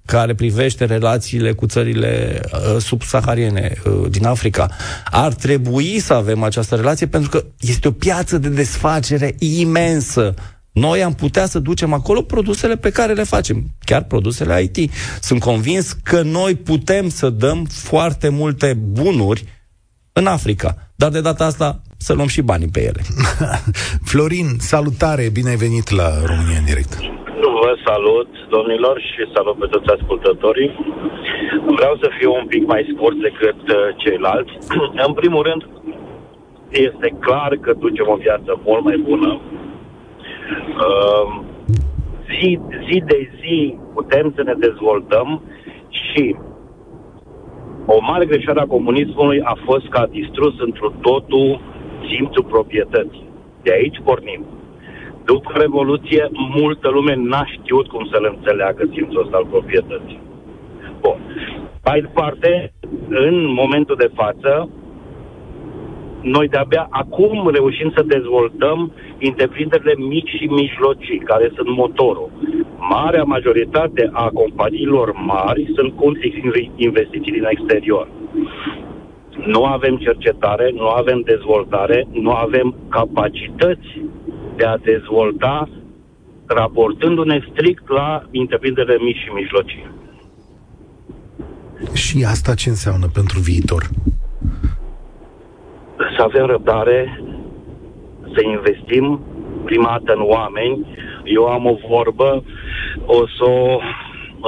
care 0.05 0.35
privește 0.35 0.85
relațiile 0.85 1.53
cu 1.53 1.65
țările 1.65 2.41
uh, 2.53 2.81
subsahariene 2.81 3.73
uh, 3.85 4.09
din 4.09 4.25
Africa. 4.25 4.69
Ar 5.05 5.33
trebui 5.33 5.99
să 5.99 6.13
avem 6.13 6.43
această 6.43 6.75
relație 6.75 7.07
pentru 7.07 7.29
că 7.29 7.45
este 7.59 7.87
o 7.87 7.91
piață 7.91 8.37
de 8.37 8.49
desfacere 8.49 9.35
imensă. 9.39 10.33
Noi 10.71 11.03
am 11.03 11.13
putea 11.13 11.45
să 11.45 11.59
ducem 11.59 11.93
acolo 11.93 12.21
produsele 12.21 12.75
pe 12.75 12.89
care 12.89 13.13
le 13.13 13.23
facem, 13.23 13.63
chiar 13.79 14.03
produsele 14.03 14.61
IT. 14.61 14.91
Sunt 15.21 15.39
convins 15.39 15.91
că 16.03 16.21
noi 16.21 16.55
putem 16.55 17.09
să 17.09 17.29
dăm 17.29 17.65
foarte 17.65 18.29
multe 18.29 18.73
bunuri 18.73 19.45
în 20.13 20.27
Africa. 20.27 20.91
Dar 20.95 21.09
de 21.09 21.21
data 21.21 21.45
asta 21.45 21.81
să 21.97 22.13
luăm 22.13 22.27
și 22.27 22.41
banii 22.41 22.73
pe 22.75 22.81
ele. 22.89 23.01
Florin, 24.09 24.47
salutare, 24.57 25.29
bine 25.37 25.49
ai 25.49 25.55
venit 25.55 25.89
la 25.89 26.09
România 26.29 26.59
în 26.59 26.65
direct. 26.71 26.93
Vă 27.61 27.71
salut, 27.85 28.29
domnilor, 28.49 28.95
și 29.09 29.31
salut 29.35 29.55
pe 29.59 29.67
toți 29.73 29.89
ascultătorii. 29.97 30.71
Vreau 31.77 31.95
să 32.01 32.07
fiu 32.19 32.31
un 32.33 32.47
pic 32.47 32.63
mai 32.67 32.91
scurt 32.93 33.17
decât 33.27 33.61
uh, 33.69 33.77
ceilalți. 33.97 34.53
în 35.07 35.13
primul 35.13 35.43
rând, 35.49 35.61
este 36.69 37.07
clar 37.19 37.51
că 37.61 37.73
ducem 37.73 38.07
o 38.09 38.15
viață 38.15 38.59
mult 38.65 38.83
mai 38.83 38.97
bună. 39.09 39.39
Uh, 40.87 41.27
zi, 42.35 42.59
zi 42.87 43.03
de 43.05 43.29
zi 43.41 43.77
putem 43.93 44.33
să 44.35 44.41
ne 44.43 44.53
dezvoltăm 44.53 45.41
și 45.89 46.35
o 47.85 47.97
mare 48.01 48.25
greșeală 48.25 48.61
a 48.61 48.73
comunismului 48.75 49.41
a 49.41 49.57
fost 49.65 49.87
că 49.87 49.97
a 49.97 50.07
distrus 50.07 50.53
într 50.59 50.85
totul 51.01 51.61
simțul 52.09 52.43
proprietății. 52.43 53.27
De 53.63 53.71
aici 53.71 54.01
pornim. 54.03 54.45
După 55.25 55.51
Revoluție, 55.53 56.29
multă 56.31 56.89
lume 56.89 57.13
n-a 57.15 57.45
știut 57.45 57.87
cum 57.87 58.07
să 58.11 58.17
le 58.21 58.33
înțeleagă 58.35 58.89
simțul 58.93 59.21
ăsta 59.23 59.37
al 59.37 59.45
proprietății. 59.45 60.19
Bun. 61.01 61.17
Mai 61.85 62.01
departe, 62.01 62.73
în 63.09 63.53
momentul 63.53 63.95
de 63.95 64.11
față, 64.13 64.69
noi 66.21 66.47
de-abia 66.47 66.87
acum 66.89 67.49
reușim 67.53 67.91
să 67.95 68.03
dezvoltăm 68.03 68.91
întreprinderile 69.19 69.95
mici 69.97 70.29
și 70.29 70.45
mijlocii, 70.45 71.19
care 71.19 71.51
sunt 71.55 71.69
motorul. 71.69 72.29
Marea 72.89 73.23
majoritate 73.23 74.09
a 74.11 74.29
companiilor 74.33 75.13
mari 75.13 75.71
sunt 75.75 75.95
cu 75.95 76.11
investiții 76.75 77.31
din 77.31 77.45
exterior 77.49 78.07
nu 79.45 79.63
avem 79.65 79.97
cercetare, 79.97 80.71
nu 80.73 80.87
avem 80.87 81.21
dezvoltare, 81.21 82.07
nu 82.11 82.31
avem 82.31 82.75
capacități 82.89 84.01
de 84.55 84.65
a 84.65 84.77
dezvolta 84.77 85.69
raportându-ne 86.45 87.39
strict 87.51 87.89
la 87.89 88.23
întreprinderile 88.31 88.97
mici 88.99 89.17
și 89.17 89.29
mijlocii. 89.33 89.85
Și 91.93 92.25
asta 92.29 92.53
ce 92.53 92.69
înseamnă 92.69 93.07
pentru 93.13 93.39
viitor? 93.39 93.89
Să 96.17 96.21
avem 96.21 96.45
răbdare, 96.45 97.21
să 98.33 98.41
investim 98.43 99.19
prima 99.65 99.89
dată 99.89 100.19
în 100.19 100.23
oameni. 100.29 100.85
Eu 101.23 101.45
am 101.45 101.65
o 101.65 101.77
vorbă, 101.89 102.43
o 103.05 103.27
să 103.27 103.43
o 103.43 103.79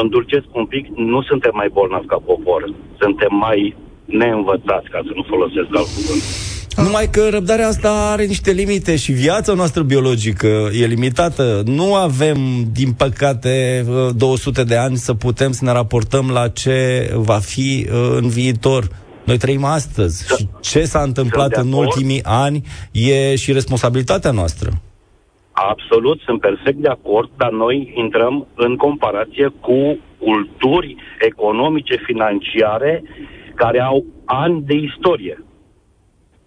îndulcesc 0.02 0.46
un 0.54 0.66
pic, 0.66 0.88
nu 0.96 1.22
suntem 1.22 1.52
mai 1.54 1.70
bolnavi 1.74 2.06
ca 2.06 2.22
popor, 2.26 2.74
suntem 3.00 3.36
mai 3.36 3.76
neînvățați, 4.08 4.90
ca 4.90 5.00
să 5.06 5.12
nu 5.16 5.24
folosesc 5.28 5.68
alt 5.80 5.90
cuvânt. 5.96 6.24
Numai 6.84 7.08
că 7.12 7.30
răbdarea 7.30 7.68
asta 7.68 7.90
are 8.12 8.26
niște 8.26 8.52
limite 8.52 8.96
și 8.96 9.12
viața 9.12 9.54
noastră 9.54 9.84
biologică 9.84 10.48
e 10.82 10.86
limitată. 10.86 11.62
Nu 11.66 11.96
avem, 11.96 12.38
din 12.72 12.92
păcate, 12.94 13.86
200 14.16 14.64
de 14.64 14.76
ani 14.76 14.96
să 14.96 15.14
putem 15.14 15.52
să 15.52 15.66
ne 15.66 15.72
raportăm 15.72 16.30
la 16.30 16.48
ce 16.48 17.10
va 17.16 17.38
fi 17.38 17.88
uh, 17.92 18.18
în 18.22 18.28
viitor. 18.28 18.88
Noi 19.26 19.38
trăim 19.38 19.64
astăzi 19.64 20.36
și 20.36 20.48
ce 20.62 20.82
s-a 20.84 21.02
întâmplat 21.02 21.56
în 21.56 21.72
ultimii 21.72 22.22
ani 22.24 22.62
e 22.92 23.36
și 23.36 23.52
responsabilitatea 23.52 24.32
noastră. 24.32 24.70
Absolut, 25.52 26.20
sunt 26.20 26.40
perfect 26.40 26.78
de 26.78 26.88
acord, 26.88 27.30
dar 27.38 27.52
noi 27.52 27.94
intrăm 27.96 28.48
în 28.56 28.76
comparație 28.76 29.48
cu 29.60 29.98
culturi 30.20 30.96
economice, 31.20 31.96
financiare 32.06 33.04
care 33.58 33.80
au 33.82 34.06
ani 34.26 34.62
de 34.62 34.76
istorie. 34.76 35.38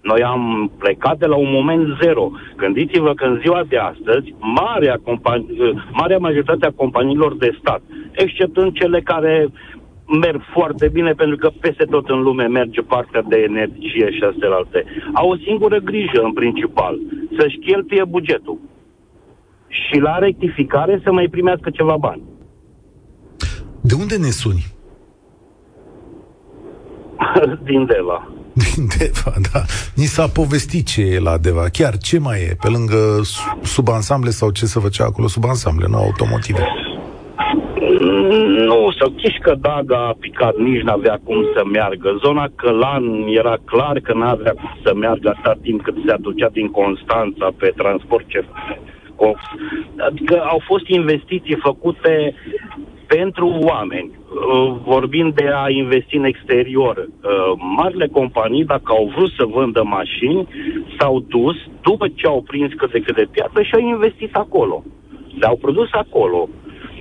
Noi 0.03 0.23
am 0.23 0.73
plecat 0.79 1.19
de 1.19 1.27
la 1.27 1.37
un 1.37 1.51
moment 1.51 1.87
zero. 2.03 2.31
Gândiți-vă 2.57 3.13
că 3.15 3.25
în 3.25 3.39
ziua 3.43 3.63
de 3.69 3.77
astăzi, 3.77 4.35
marea, 4.39 4.97
compani- 5.09 5.49
marea 5.93 6.19
majoritate 6.19 6.67
a 6.67 6.81
companiilor 6.83 7.37
de 7.37 7.57
stat, 7.61 7.83
exceptând 8.13 8.73
cele 8.73 9.01
care 9.01 9.49
merg 10.23 10.41
foarte 10.53 10.89
bine, 10.89 11.13
pentru 11.13 11.37
că 11.37 11.51
peste 11.61 11.85
tot 11.85 12.09
în 12.09 12.21
lume 12.23 12.47
merge 12.47 12.81
partea 12.81 13.23
de 13.23 13.37
energie 13.37 14.11
și 14.11 14.23
astea 14.31 14.51
alte, 14.51 14.85
au 15.13 15.31
o 15.31 15.37
singură 15.37 15.79
grijă 15.79 16.21
în 16.23 16.33
principal, 16.33 16.99
să-și 17.39 17.59
cheltuie 17.59 18.05
bugetul. 18.05 18.59
Și 19.69 19.99
la 19.99 20.19
rectificare 20.19 21.01
să 21.05 21.13
mai 21.13 21.29
primească 21.31 21.71
ceva 21.71 21.97
bani. 21.97 22.23
De 23.81 23.95
unde 23.95 24.17
ne 24.17 24.31
suni? 24.31 24.65
din 27.69 27.87
Deva. 27.87 28.29
Din 28.53 28.87
Deva, 28.99 29.35
da. 29.53 29.61
Ni 29.95 30.05
s-a 30.05 30.27
povestit 30.29 30.87
ce 30.87 31.03
e 31.03 31.21
la 31.21 31.39
Deva. 31.39 31.65
Chiar 31.73 31.97
ce 31.97 32.19
mai 32.19 32.41
e? 32.41 32.57
Pe 32.61 32.69
lângă 32.69 33.21
subansamble 33.63 34.31
sau 34.31 34.51
ce 34.51 34.67
se 34.67 34.81
făcea 34.81 35.05
acolo 35.05 35.27
subansamble, 35.27 35.87
nu 35.89 35.97
automotive? 35.97 36.67
Nu, 38.69 38.91
să 38.99 39.11
că 39.43 39.55
Daga 39.61 40.07
a 40.07 40.17
picat, 40.21 40.57
nici 40.57 40.83
n-avea 40.83 41.21
cum 41.25 41.37
să 41.55 41.63
meargă. 41.73 42.19
Zona 42.25 42.49
Călan 42.55 43.05
era 43.29 43.57
clar 43.65 43.99
că 43.99 44.13
n-avea 44.15 44.53
cum 44.53 44.71
să 44.85 44.95
meargă 44.95 45.29
atâta 45.29 45.59
timp 45.63 45.83
cât 45.83 45.95
se 46.07 46.13
aducea 46.13 46.49
din 46.53 46.69
Constanța 46.71 47.49
pe 47.59 47.73
transport 47.77 48.25
ce 48.29 48.45
Adică 50.09 50.43
au 50.53 50.61
fost 50.67 50.87
investiții 50.87 51.59
făcute 51.63 52.35
pentru 53.17 53.47
oameni, 53.61 54.11
uh, 54.11 54.77
vorbind 54.85 55.35
de 55.35 55.49
a 55.55 55.69
investi 55.69 56.17
în 56.17 56.25
exterior, 56.25 56.97
uh, 56.99 57.09
marile 57.77 58.07
companii, 58.07 58.65
dacă 58.65 58.93
au 58.99 59.13
vrut 59.17 59.31
să 59.39 59.45
vândă 59.45 59.83
mașini, 59.83 60.49
s-au 60.99 61.21
dus 61.21 61.57
după 61.83 62.09
ce 62.09 62.27
au 62.27 62.43
prins 62.43 62.73
cât 62.73 62.93
de 62.93 63.01
cât 63.01 63.15
de 63.15 63.29
piață 63.31 63.63
și 63.63 63.75
au 63.75 63.81
investit 63.81 64.35
acolo. 64.35 64.85
Le-au 65.39 65.57
produs 65.57 65.89
acolo. 65.93 66.49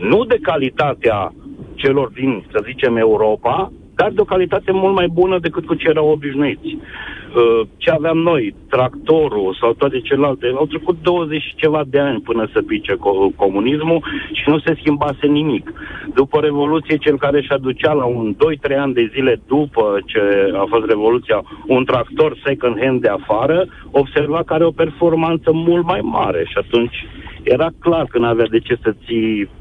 Nu 0.01 0.23
de 0.23 0.37
calitatea 0.41 1.33
celor 1.75 2.07
din, 2.07 2.43
să 2.51 2.63
zicem, 2.65 2.97
Europa, 2.97 3.71
dar 3.99 4.11
de 4.11 4.21
o 4.21 4.31
calitate 4.33 4.71
mult 4.71 4.95
mai 4.95 5.07
bună 5.07 5.39
decât 5.39 5.65
cu 5.65 5.73
ce 5.73 5.87
erau 5.87 6.07
obișnuiți. 6.09 6.77
Uh, 6.77 7.67
ce 7.77 7.89
aveam 7.89 8.17
noi, 8.17 8.55
tractorul 8.69 9.57
sau 9.59 9.73
toate 9.73 9.99
celelalte, 9.99 10.53
au 10.55 10.65
trecut 10.65 10.97
20 11.01 11.41
și 11.41 11.55
ceva 11.55 11.81
de 11.87 11.99
ani 11.99 12.21
până 12.21 12.49
să 12.53 12.61
pice 12.61 12.93
comunismul 13.35 14.03
și 14.31 14.49
nu 14.49 14.59
se 14.59 14.77
schimbase 14.79 15.27
nimic. 15.27 15.73
După 16.13 16.39
Revoluție, 16.39 16.97
cel 16.97 17.17
care 17.17 17.41
și 17.41 17.51
aducea 17.51 17.93
la 17.93 18.05
un 18.05 18.35
2-3 18.69 18.77
ani 18.77 18.93
de 18.93 19.09
zile 19.13 19.41
după 19.47 19.99
ce 20.05 20.21
a 20.53 20.65
fost 20.69 20.85
Revoluția 20.85 21.43
un 21.67 21.85
tractor 21.85 22.37
second 22.45 22.75
hand 22.83 23.01
de 23.01 23.07
afară, 23.07 23.65
observa 23.91 24.43
că 24.45 24.53
are 24.53 24.65
o 24.65 24.79
performanță 24.83 25.49
mult 25.53 25.85
mai 25.85 25.99
mare 26.03 26.43
și 26.45 26.57
atunci 26.63 27.05
era 27.43 27.67
clar 27.79 28.05
că 28.05 28.17
nu 28.17 28.25
avea 28.25 28.47
de 28.49 28.59
ce 28.59 28.75
să 28.83 28.91
ții 29.05 29.49
Da, 29.49 29.58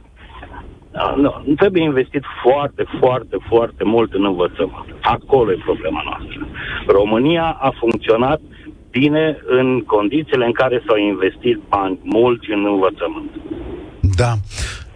nu, 1.17 1.43
nu 1.45 1.55
trebuie 1.55 1.83
investit 1.83 2.25
foarte, 2.43 2.85
foarte, 2.99 3.37
foarte 3.49 3.85
mult 3.85 4.13
în 4.13 4.25
învățământ. 4.25 4.89
Acolo 5.01 5.53
e 5.53 5.67
problema 5.69 6.03
noastră. 6.05 6.49
România 6.87 7.57
a 7.61 7.71
funcționat 7.79 8.41
bine 8.91 9.39
în 9.47 9.81
condițiile 9.81 10.45
în 10.45 10.53
care 10.53 10.83
s-au 10.87 10.97
investit 10.97 11.59
bani 11.69 11.99
mulți 12.03 12.51
în 12.51 12.65
învățământ. 12.65 13.31
Da. 14.17 14.33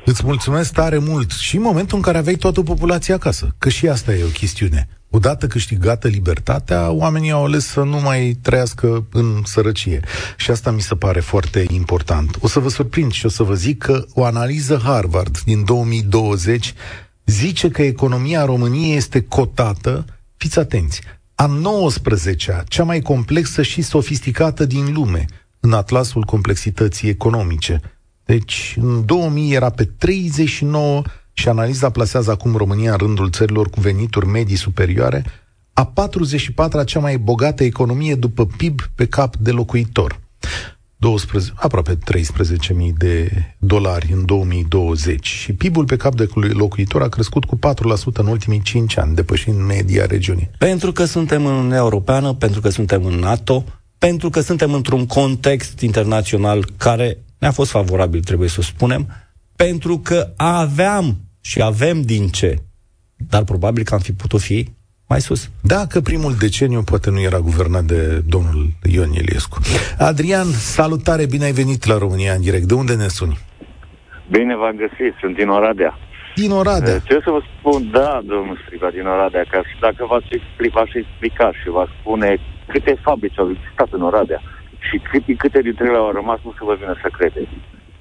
Îți 0.05 0.23
mulțumesc 0.27 0.73
tare 0.73 0.99
mult 0.99 1.31
și 1.31 1.57
în 1.57 1.63
momentul 1.63 1.97
în 1.97 2.03
care 2.03 2.19
aveai 2.19 2.35
toată 2.35 2.63
populația 2.63 3.15
acasă, 3.15 3.49
că 3.59 3.69
și 3.69 3.89
asta 3.89 4.13
e 4.13 4.25
o 4.25 4.39
chestiune. 4.39 4.89
Odată 5.15 5.47
câștigată 5.47 6.09
libertatea, 6.09 6.91
oamenii 6.91 7.31
au 7.31 7.45
ales 7.45 7.67
să 7.67 7.83
nu 7.83 8.01
mai 8.01 8.39
trăiască 8.43 9.07
în 9.13 9.43
sărăcie. 9.45 10.01
Și 10.37 10.51
asta 10.51 10.71
mi 10.71 10.81
se 10.81 10.95
pare 10.95 11.21
foarte 11.21 11.65
important. 11.71 12.37
O 12.41 12.49
să 12.49 12.59
vă 12.59 12.69
surprind 12.69 13.13
și 13.13 13.27
o 13.27 13.29
să 13.29 13.43
vă 13.43 13.55
zic 13.55 13.79
că 13.79 14.05
o 14.15 14.25
analiză 14.25 14.81
Harvard 14.85 15.39
din 15.39 15.65
2020 15.65 16.75
zice 17.25 17.69
că 17.69 17.83
economia 17.83 18.45
României 18.45 18.97
este 18.97 19.23
cotată, 19.23 20.05
fiți 20.37 20.59
atenți, 20.59 21.01
a 21.35 21.61
19-a, 21.61 22.65
cea 22.69 22.85
mai 22.85 23.01
complexă 23.01 23.63
și 23.63 23.83
sofisticată 23.83 24.65
din 24.65 24.93
lume, 24.93 25.25
în 25.61 25.73
atlasul 25.73 26.23
complexității 26.23 27.09
economice. 27.09 27.81
Deci, 28.25 28.77
în 28.81 29.05
2000 29.07 29.53
era 29.53 29.71
pe 29.71 29.85
39 29.85 31.03
și 31.33 31.49
analiza 31.49 31.91
plasează 31.91 32.31
acum 32.31 32.57
România 32.57 32.91
în 32.91 32.97
rândul 32.97 33.31
țărilor 33.31 33.71
cu 33.71 33.81
venituri 33.81 34.27
medii 34.27 34.57
superioare, 34.57 35.25
a 35.73 35.93
44-a 35.93 36.85
cea 36.85 37.01
mai 37.01 37.19
bogată 37.19 37.65
economie 37.65 38.15
după 38.15 38.47
PIB 38.47 38.81
pe 38.95 39.07
cap 39.07 39.37
de 39.37 39.51
locuitor. 39.51 40.21
12, 40.97 41.53
aproape 41.55 41.99
13.000 42.13 42.93
de 42.97 43.31
dolari 43.59 44.13
în 44.13 44.25
2020 44.25 45.27
și 45.27 45.53
PIB-ul 45.53 45.85
pe 45.85 45.97
cap 45.97 46.15
de 46.15 46.29
locuitor 46.35 47.03
a 47.03 47.09
crescut 47.09 47.45
cu 47.45 47.57
4% 47.57 47.59
în 48.13 48.27
ultimii 48.27 48.61
5 48.63 48.99
ani, 48.99 49.15
depășind 49.15 49.61
media 49.67 50.07
regiunii. 50.07 50.51
Pentru 50.59 50.93
că 50.93 51.05
suntem 51.05 51.47
în 51.47 51.53
Uniunea 51.53 51.79
Europeană, 51.79 52.35
pentru 52.35 52.61
că 52.61 52.69
suntem 52.69 53.05
în 53.05 53.15
NATO, 53.15 53.65
pentru 53.99 54.31
că 54.31 54.41
suntem 54.41 54.73
într-un 54.73 55.07
context 55.07 55.81
internațional 55.81 56.73
care 56.77 57.19
ne-a 57.39 57.51
fost 57.51 57.71
favorabil, 57.71 58.21
trebuie 58.21 58.49
să 58.49 58.57
o 58.59 58.63
spunem, 58.63 59.09
pentru 59.67 60.01
că 60.09 60.19
aveam 60.37 61.07
și 61.41 61.63
avem 61.63 62.03
din 62.03 62.25
ce, 62.39 62.51
dar 63.31 63.43
probabil 63.45 63.83
că 63.85 63.95
am 63.95 64.01
fi 64.01 64.13
putut 64.13 64.41
fi 64.41 64.69
mai 65.09 65.21
sus. 65.21 65.51
Da, 65.73 65.81
că 65.93 66.01
primul 66.01 66.35
deceniu 66.45 66.83
poate 66.83 67.11
nu 67.11 67.21
era 67.21 67.39
guvernat 67.39 67.85
de 67.93 68.01
domnul 68.35 68.63
Ion 68.95 69.13
Iliescu. 69.21 69.57
Adrian, 70.11 70.49
salutare, 70.77 71.25
bine 71.27 71.45
ai 71.45 71.59
venit 71.63 71.87
la 71.87 71.99
România 71.99 72.33
în 72.33 72.41
direct. 72.41 72.65
De 72.65 72.75
unde 72.75 72.95
ne 72.95 73.09
suni? 73.19 73.39
Bine 74.31 74.57
v-am 74.57 74.77
găsit, 74.85 75.13
sunt 75.21 75.35
din 75.37 75.49
Oradea. 75.49 75.93
Din 76.35 76.51
Oradea? 76.51 76.99
Ce 76.99 77.19
să 77.27 77.31
vă 77.37 77.41
spun, 77.53 77.91
da, 77.91 78.21
domnul 78.33 78.59
Striba, 78.63 78.89
din 78.99 79.07
Oradea, 79.07 79.45
că 79.51 79.59
dacă 79.81 80.03
v-ați 80.11 80.31
explica, 80.39 80.75
v-aș 80.79 80.93
explica 81.03 81.47
și 81.61 81.69
v-aș 81.75 81.91
spune 82.01 82.31
câte 82.73 82.95
fabrici 83.07 83.39
au 83.39 83.51
existat 83.55 83.89
în 83.91 84.03
Oradea 84.03 84.41
și 84.89 84.97
câte, 85.11 85.33
câte 85.43 85.61
dintre 85.69 85.85
ele 85.89 85.97
au 85.97 86.13
rămas, 86.21 86.39
nu 86.45 86.53
se 86.59 86.65
vă 86.69 86.75
vină 86.81 86.95
să 87.03 87.09
credeți. 87.19 87.57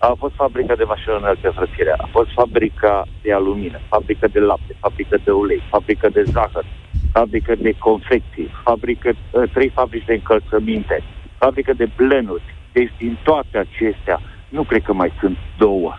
A 0.10 0.16
fost 0.18 0.36
fabrica 0.36 0.76
de 0.76 0.84
mașină 0.84 1.16
înalte 1.18 1.49
frățire, 1.58 1.93
a 1.97 2.08
fost 2.12 2.30
fabrica 2.32 3.08
de 3.22 3.34
alumină, 3.34 3.80
fabrica 3.89 4.28
de 4.28 4.39
lapte, 4.39 4.74
fabrica 4.80 5.18
de 5.24 5.32
ulei, 5.32 5.62
fabrica 5.70 6.08
de 6.10 6.30
zahăr, 6.34 6.66
fabrică 7.12 7.56
de 7.56 7.72
confecții, 7.78 8.49
fabrică, 8.64 9.10
ă, 9.34 9.47
trei 9.47 9.70
fabrici 9.70 10.06
de 10.06 10.14
încălțăminte, 10.14 11.04
fabrică 11.38 11.74
de 11.74 11.88
blenuri. 11.95 12.43
Deci 12.72 12.93
din 12.97 13.18
toate 13.24 13.58
acestea, 13.58 14.22
nu 14.49 14.64
cred 14.64 14.82
că 14.82 14.93
mai 14.93 15.12
sunt 15.20 15.38
două. 15.58 15.91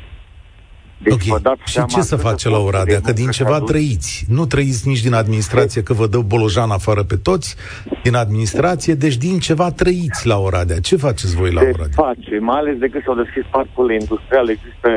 Deci 1.03 1.13
okay. 1.13 1.27
vă 1.29 1.39
dați 1.39 1.61
și 1.73 1.85
ce 1.85 2.01
să 2.01 2.17
face 2.17 2.49
la 2.49 2.59
Oradea? 2.59 3.01
Că 3.01 3.13
din 3.13 3.31
ceva 3.31 3.55
adus... 3.55 3.71
trăiți. 3.71 4.25
Nu 4.29 4.47
trăiți 4.47 4.89
nici 4.89 5.03
din 5.03 5.15
administrație, 5.15 5.83
că 5.83 5.93
vă 5.93 6.07
dă 6.07 6.19
bolojan 6.19 6.71
afară 6.71 7.03
pe 7.03 7.17
toți, 7.17 7.57
din 8.03 8.15
administrație, 8.15 8.95
deci 8.95 9.17
din 9.17 9.39
ceva 9.39 9.71
trăiți 9.71 10.27
la 10.27 10.39
Oradea. 10.39 10.81
Ce 10.81 10.97
faceți 10.97 11.37
voi 11.37 11.53
la 11.53 11.61
Se 11.61 11.67
Oradea? 11.67 12.05
face, 12.05 12.39
mai 12.39 12.59
ales 12.59 12.77
de 12.79 12.89
când 12.89 13.05
s-au 13.05 13.15
deschis 13.15 13.45
parcurile 13.51 13.95
industriale, 14.01 14.51
există 14.53 14.89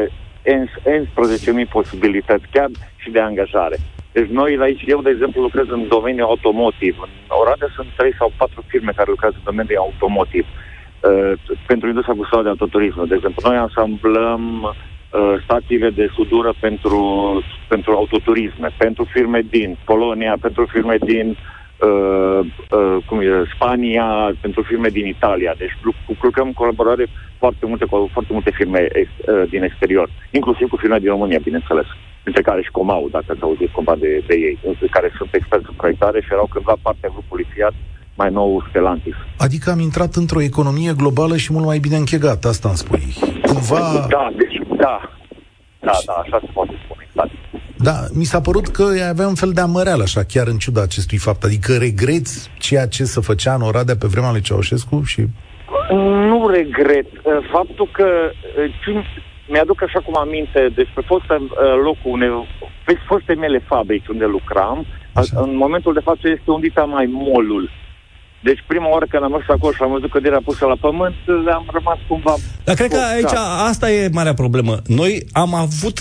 11.000 0.45 1.69
posibilități, 1.69 2.45
chiar 2.51 2.69
și 2.95 3.09
de 3.09 3.19
angajare. 3.19 3.77
Deci 4.11 4.29
noi 4.29 4.57
aici, 4.61 4.83
eu 4.87 5.01
de 5.01 5.09
exemplu 5.09 5.41
lucrez 5.41 5.65
în 5.69 5.87
domeniul 5.87 6.27
automotiv. 6.27 6.95
În 7.01 7.11
Oradea 7.27 7.67
sunt 7.75 7.87
3 7.97 8.13
sau 8.19 8.33
4 8.37 8.63
firme 8.67 8.91
care 8.95 9.09
lucrează 9.09 9.35
în 9.37 9.47
domeniul 9.51 9.85
automotiv. 9.87 10.45
Uh, 11.09 11.33
pentru 11.67 11.87
industria 11.87 12.15
culturală 12.15 12.43
de 12.43 12.53
autoturism. 12.55 13.07
De 13.07 13.15
exemplu, 13.15 13.41
noi 13.49 13.57
asamblăm 13.57 14.43
uh, 14.63 14.71
stațiile 15.43 15.89
de 15.89 16.09
sudură 16.13 16.53
pentru, 16.59 16.99
pentru 17.67 17.91
autoturisme, 17.91 18.69
pentru 18.77 19.03
firme 19.13 19.41
din 19.49 19.77
Polonia, 19.85 20.37
pentru 20.41 20.65
firme 20.65 20.95
din 21.05 21.27
uh, 21.29 22.39
uh, 22.71 22.97
cum 23.05 23.19
e, 23.19 23.43
Spania, 23.55 24.35
pentru 24.41 24.61
firme 24.61 24.89
din 24.89 25.05
Italia. 25.05 25.53
Deci 25.57 25.77
lucrăm 26.21 26.47
în 26.47 26.53
colaborare 26.53 27.05
foarte 27.37 27.65
multe 27.65 27.85
cu 27.85 28.09
foarte 28.11 28.33
multe 28.33 28.51
firme 28.51 28.87
ex, 28.91 29.09
uh, 29.17 29.49
din 29.49 29.63
exterior, 29.63 30.09
inclusiv 30.31 30.67
cu 30.69 30.75
firme 30.75 30.99
din 30.99 31.09
România, 31.09 31.39
bineînțeles. 31.43 31.85
Între 32.23 32.41
care 32.41 32.61
și 32.61 32.71
Comau, 32.71 33.07
dacă 33.11 33.25
ați 33.27 33.41
auzit 33.41 33.71
cumva 33.71 33.95
de, 33.95 34.23
de 34.27 34.35
ei, 34.35 34.57
care 34.89 35.11
sunt 35.17 35.29
experți 35.33 35.65
în 35.69 35.75
proiectare 35.75 36.21
și 36.21 36.27
erau 36.31 36.47
cândva 36.51 36.75
partea 36.81 37.09
grupului 37.09 37.47
Fiat 37.53 37.73
mai 38.15 38.29
nou 38.31 38.65
Stellantis. 38.69 39.15
Adică 39.37 39.71
am 39.71 39.79
intrat 39.79 40.15
într-o 40.15 40.41
economie 40.41 40.93
globală 40.97 41.37
și 41.37 41.53
mult 41.53 41.65
mai 41.65 41.79
bine 41.79 41.97
închegată, 41.97 42.47
asta 42.47 42.67
îmi 42.67 42.77
spui. 42.77 43.13
Cumva... 43.45 44.05
Da, 44.09 44.31
deci, 44.37 44.57
da, 44.77 45.09
da, 45.79 45.97
da, 46.05 46.13
așa 46.13 46.39
se 46.39 46.49
poate 46.53 46.73
spune, 46.83 47.07
exact. 47.09 47.31
Da, 47.77 47.93
mi 48.13 48.23
s-a 48.23 48.41
părut 48.41 48.67
că 48.67 48.83
avea 49.09 49.27
un 49.27 49.35
fel 49.35 49.51
de 49.51 49.61
amăreală, 49.61 50.03
așa, 50.03 50.23
chiar 50.23 50.47
în 50.47 50.57
ciuda 50.57 50.81
acestui 50.81 51.17
fapt. 51.17 51.43
Adică 51.43 51.77
regreți 51.77 52.49
ceea 52.57 52.87
ce 52.87 53.03
se 53.03 53.21
făcea 53.21 53.53
în 53.53 53.61
Oradea 53.61 53.95
pe 53.95 54.07
vremea 54.07 54.31
lui 54.31 54.41
Ceaușescu 54.41 55.03
și... 55.03 55.21
Nu 56.29 56.47
regret. 56.47 57.07
Faptul 57.51 57.89
că 57.91 58.07
mi-aduc 59.47 59.83
așa 59.83 59.99
cum 60.05 60.17
aminte 60.17 60.71
despre 60.75 61.01
fostă 61.05 61.33
locul 61.83 62.11
unde, 62.11 62.27
pe 62.85 62.97
foste 63.07 63.33
mele 63.33 63.59
fabrici 63.67 64.07
unde 64.07 64.25
lucram, 64.25 64.85
așa. 65.13 65.41
în 65.41 65.55
momentul 65.55 65.93
de 65.93 65.99
față 66.09 66.21
este 66.23 66.51
undita 66.51 66.83
mai 66.83 67.05
molul 67.11 67.69
deci 68.47 68.63
prima 68.67 68.89
oară 68.93 69.05
când 69.09 69.23
am 69.23 69.31
mers 69.31 69.47
acolo 69.47 69.71
și 69.73 69.81
am 69.81 69.91
văzut 69.91 70.09
că 70.11 70.19
era 70.23 70.41
pusă 70.49 70.65
la 70.65 70.77
pământ, 70.85 71.15
am 71.57 71.65
rămas 71.77 71.99
cumva... 72.07 72.33
Dar 72.63 72.75
cred 72.75 72.89
că 72.89 73.01
aici 73.13 73.35
asta 73.69 73.91
e 73.91 74.09
marea 74.19 74.33
problemă. 74.33 74.73
Noi 74.87 75.13
am 75.31 75.53
avut 75.53 75.97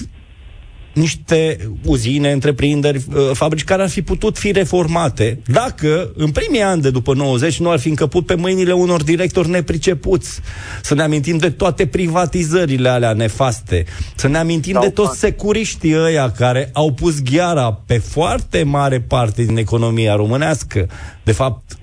niște 0.94 1.56
uzine, 1.84 2.32
întreprinderi, 2.32 2.96
uh, 2.96 3.30
fabrici 3.32 3.64
care 3.64 3.82
ar 3.82 3.88
fi 3.88 4.02
putut 4.02 4.38
fi 4.38 4.52
reformate 4.52 5.38
dacă 5.46 6.12
în 6.16 6.30
primii 6.30 6.62
ani 6.62 6.82
de 6.82 6.90
după 6.90 7.14
90 7.14 7.60
nu 7.60 7.70
ar 7.70 7.78
fi 7.78 7.88
încăput 7.88 8.26
pe 8.26 8.34
mâinile 8.34 8.72
unor 8.72 9.02
directori 9.02 9.48
nepricepuți. 9.48 10.40
Să 10.82 10.94
ne 10.94 11.02
amintim 11.02 11.36
de 11.36 11.50
toate 11.50 11.86
privatizările 11.86 12.88
alea 12.88 13.12
nefaste. 13.12 13.84
Să 14.14 14.28
ne 14.28 14.38
amintim 14.38 14.72
Sau 14.72 14.82
de 14.82 14.90
toți 14.90 15.18
securiștii 15.18 15.96
ăia 15.96 16.30
care 16.30 16.70
au 16.72 16.92
pus 16.92 17.22
gheara 17.22 17.72
pe 17.86 17.98
foarte 17.98 18.62
mare 18.62 19.00
parte 19.00 19.42
din 19.42 19.56
economia 19.56 20.14
românească. 20.14 20.88
De 21.22 21.32
fapt, 21.32 21.78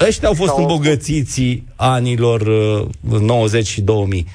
Ăștia 0.00 0.28
au 0.28 0.34
fost 0.34 0.52
sau... 0.52 0.60
îmbogățiții 0.60 1.66
anilor 1.76 2.40
uh, 3.10 3.20
90 3.20 3.66
și 3.66 3.80
2000. 3.80 4.26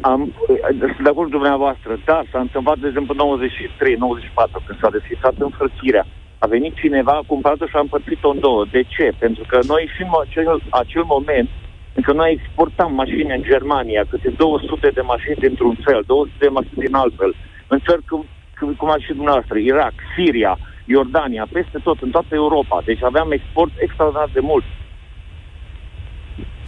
Am, 0.00 0.32
sunt 0.78 1.02
de 1.02 1.08
acord 1.08 1.30
cu 1.30 1.36
dumneavoastră. 1.38 1.98
Da, 2.04 2.22
s-a 2.30 2.40
întâmplat, 2.40 2.78
de 2.78 2.86
exemplu, 2.88 3.14
93-94, 3.14 4.64
când 4.66 4.78
s-a 4.80 4.90
deschisat 4.90 5.34
înfrățirea. 5.38 6.06
A 6.38 6.46
venit 6.46 6.74
cineva, 6.74 7.12
a 7.12 7.28
cumpărat-o 7.32 7.66
și 7.66 7.76
a 7.76 7.86
împărțit-o 7.86 8.30
în 8.30 8.40
două. 8.40 8.64
De 8.70 8.82
ce? 8.82 9.12
Pentru 9.18 9.44
că 9.48 9.58
noi 9.66 9.90
și 9.94 10.02
în 10.02 10.08
acel, 10.24 10.60
acel 10.70 11.04
moment 11.14 11.48
încă 11.98 12.12
noi 12.12 12.30
exportam 12.32 12.94
mașini 12.94 13.34
în 13.36 13.42
Germania, 13.42 14.04
câte 14.10 14.30
200 14.36 14.88
de 14.94 15.00
mașini 15.00 15.42
dintr-un 15.44 15.76
fel, 15.84 16.02
200 16.06 16.36
de 16.38 16.48
mașini 16.48 16.84
din 16.86 16.94
altfel. 16.94 17.34
În 17.66 17.78
țări 17.86 18.02
cum, 18.08 18.24
cum 18.76 18.90
a 18.90 18.96
și 18.98 19.12
dumneavoastră, 19.12 19.58
Irak, 19.58 19.94
Siria, 20.14 20.58
Iordania, 20.84 21.46
peste 21.52 21.78
tot, 21.82 21.98
în 22.00 22.10
toată 22.10 22.34
Europa. 22.34 22.82
Deci 22.84 23.02
aveam 23.02 23.30
export 23.30 23.72
extraordinar 23.78 24.28
de 24.32 24.40
mult. 24.40 24.64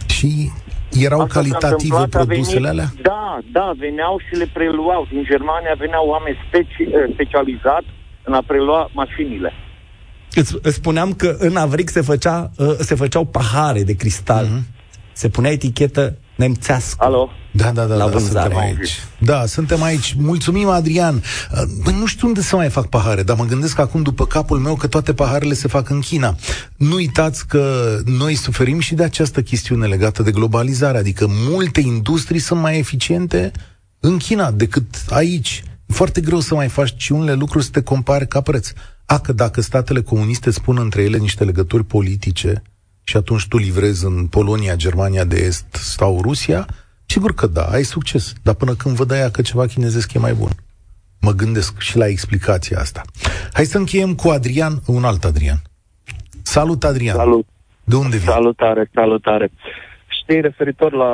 Și 0.07 0.49
erau 1.03 1.21
Asta 1.21 1.33
calitative 1.33 2.07
produsele 2.09 2.67
venit, 2.69 2.69
alea? 2.69 2.89
Da, 3.01 3.39
da, 3.51 3.71
veneau 3.77 4.19
și 4.27 4.35
le 4.35 4.47
preluau. 4.53 5.07
Din 5.11 5.23
Germania 5.23 5.75
veneau 5.77 6.07
oameni 6.07 6.37
speci, 6.47 6.77
eh, 6.79 7.11
specializați 7.13 7.87
în 8.23 8.33
a 8.33 8.43
prelua 8.47 8.89
mașinile. 8.93 9.53
Îți, 10.33 10.55
îți 10.61 10.75
spuneam 10.75 11.13
că 11.13 11.35
în 11.39 11.55
Avric 11.55 11.89
se, 11.89 12.01
făcea, 12.01 12.51
uh, 12.57 12.75
se 12.79 12.95
făceau 12.95 13.25
pahare 13.25 13.83
de 13.83 13.95
cristal. 13.95 14.45
Mm-hmm. 14.45 14.77
Se 15.11 15.29
punea 15.29 15.51
etichetă 15.51 16.17
nemțească. 16.39 17.05
Alo? 17.05 17.29
Da, 17.51 17.71
da, 17.71 17.85
da, 17.85 17.95
la 17.95 18.09
da, 18.09 18.19
suntem 18.19 18.57
aici. 18.57 18.99
Da, 19.19 19.45
suntem 19.45 19.83
aici. 19.83 20.15
Mulțumim, 20.17 20.67
Adrian. 20.67 21.15
Uh, 21.15 21.61
bă, 21.83 21.91
nu 21.91 22.05
știu 22.05 22.27
unde 22.27 22.41
să 22.41 22.55
mai 22.55 22.69
fac 22.69 22.87
pahare, 22.87 23.23
dar 23.23 23.37
mă 23.37 23.45
gândesc 23.45 23.79
acum 23.79 24.01
după 24.01 24.25
capul 24.25 24.59
meu 24.59 24.75
că 24.75 24.87
toate 24.87 25.13
paharele 25.13 25.53
se 25.53 25.67
fac 25.67 25.89
în 25.89 25.99
China. 25.99 26.35
Nu 26.75 26.95
uitați 26.95 27.47
că 27.47 27.95
noi 28.05 28.35
suferim 28.35 28.79
și 28.79 28.95
de 28.95 29.03
această 29.03 29.41
chestiune 29.41 29.87
legată 29.87 30.23
de 30.23 30.31
globalizare, 30.31 30.97
adică 30.97 31.25
multe 31.29 31.79
industrii 31.79 32.39
sunt 32.39 32.61
mai 32.61 32.77
eficiente 32.77 33.51
în 33.99 34.17
China 34.17 34.51
decât 34.51 34.85
aici. 35.09 35.63
foarte 35.87 36.21
greu 36.21 36.39
să 36.39 36.55
mai 36.55 36.67
faci 36.67 36.93
și 36.97 37.11
unele 37.11 37.33
lucruri 37.33 37.63
să 37.63 37.69
te 37.71 37.81
compari 37.81 38.27
ca 38.27 38.41
preț. 38.41 38.71
A, 39.05 39.19
că 39.19 39.33
dacă 39.33 39.61
statele 39.61 40.01
comuniste 40.01 40.51
spun 40.51 40.77
între 40.79 41.01
ele 41.01 41.17
niște 41.17 41.43
legături 41.43 41.83
politice 41.83 42.61
și 43.09 43.17
atunci 43.17 43.47
tu 43.47 43.57
livrezi 43.57 44.05
în 44.05 44.27
Polonia, 44.27 44.75
Germania 44.75 45.23
de 45.23 45.35
Est 45.35 45.69
sau 45.73 46.21
Rusia, 46.21 46.65
sigur 47.05 47.33
că 47.33 47.47
da, 47.47 47.61
ai 47.61 47.83
succes. 47.83 48.33
Dar 48.43 48.55
până 48.55 48.73
când 48.73 48.95
văd 48.95 49.11
aia 49.11 49.29
că 49.31 49.41
ceva 49.41 49.65
chinezesc 49.65 50.13
e 50.13 50.19
mai 50.19 50.33
bun. 50.33 50.49
Mă 51.21 51.31
gândesc 51.31 51.79
și 51.79 51.97
la 51.97 52.07
explicația 52.07 52.79
asta. 52.79 53.01
Hai 53.53 53.65
să 53.65 53.77
încheiem 53.77 54.15
cu 54.15 54.29
Adrian, 54.29 54.73
un 54.85 55.03
alt 55.03 55.23
Adrian. 55.23 55.59
Salut, 56.41 56.83
Adrian. 56.83 57.15
Salut. 57.15 57.45
De 57.83 57.95
unde 57.95 58.17
vii? 58.17 58.27
Salutare, 58.27 58.89
salutare. 58.93 59.51
Știi, 60.21 60.41
referitor 60.41 60.91
la 60.93 61.13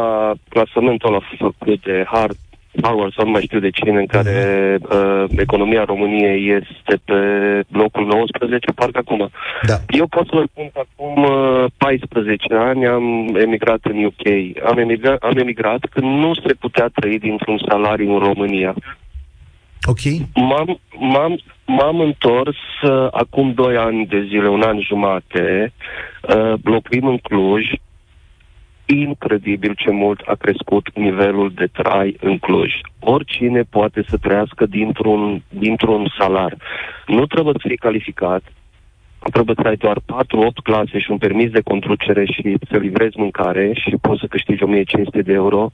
clasamentul 0.49 1.09
ăla 1.09 1.21
făcut 1.37 1.83
de 1.83 2.03
Hart, 2.11 2.37
Howard 2.81 3.13
sau 3.13 3.25
nu 3.25 3.31
mai 3.31 3.41
știu 3.41 3.59
de 3.59 3.69
cine, 3.69 3.99
în 3.99 4.05
care 4.05 4.77
uh, 4.81 5.23
economia 5.37 5.83
României 5.83 6.49
este 6.49 7.01
pe 7.05 7.19
locul 7.71 8.05
19, 8.05 8.71
parcă 8.71 8.97
acum. 8.97 9.29
Da. 9.61 9.77
Eu 9.87 10.07
pot 10.07 10.25
să 10.27 10.35
vă 10.35 10.43
spun 10.51 10.69
că 10.73 10.81
acum 10.85 11.23
uh, 11.23 11.65
14 11.77 12.53
ani 12.53 12.87
am 12.87 13.35
emigrat 13.35 13.79
în 13.81 14.03
UK. 14.03 14.25
Am 14.69 14.77
emigrat, 14.77 15.23
am 15.23 15.37
emigrat 15.37 15.85
când 15.91 16.05
nu 16.05 16.33
se 16.33 16.53
putea 16.53 16.87
trăi 16.93 17.19
dintr-un 17.19 17.57
salariu 17.67 18.13
în 18.13 18.19
România. 18.19 18.75
Ok. 19.87 20.03
M-am, 20.33 20.79
m-am, 20.97 21.39
m-am 21.65 21.99
întors 21.99 22.57
uh, 22.83 23.07
acum 23.11 23.53
2 23.53 23.77
ani 23.77 24.05
de 24.05 24.25
zile, 24.27 24.47
un 24.47 24.61
an 24.61 24.79
jumate, 24.81 25.73
uh, 26.21 26.53
locuim 26.63 27.07
în 27.07 27.17
Cluj, 27.17 27.65
incredibil 28.85 29.73
ce 29.77 29.91
mult 29.91 30.19
a 30.25 30.35
crescut 30.35 30.89
nivelul 30.95 31.51
de 31.55 31.65
trai 31.65 32.17
în 32.19 32.37
Cluj. 32.37 32.71
Oricine 32.99 33.61
poate 33.61 34.03
să 34.07 34.17
trăiască 34.17 34.65
dintr-un, 34.65 35.41
dintr-un 35.49 36.13
salar. 36.19 36.57
Nu 37.07 37.25
trebuie 37.25 37.53
să 37.57 37.67
fii 37.67 37.77
calificat, 37.77 38.43
trebuie 39.31 39.55
să 39.61 39.67
ai 39.67 39.75
doar 39.75 39.99
4-8 39.99 40.03
clase 40.63 40.99
și 40.99 41.11
un 41.11 41.17
permis 41.17 41.51
de 41.51 41.61
conducere 41.61 42.25
și 42.25 42.57
să 42.69 42.77
livrezi 42.77 43.17
mâncare 43.17 43.73
și 43.73 43.97
poți 44.01 44.19
să 44.19 44.27
câștigi 44.27 44.63
1500 44.63 45.21
de 45.21 45.33
euro, 45.33 45.71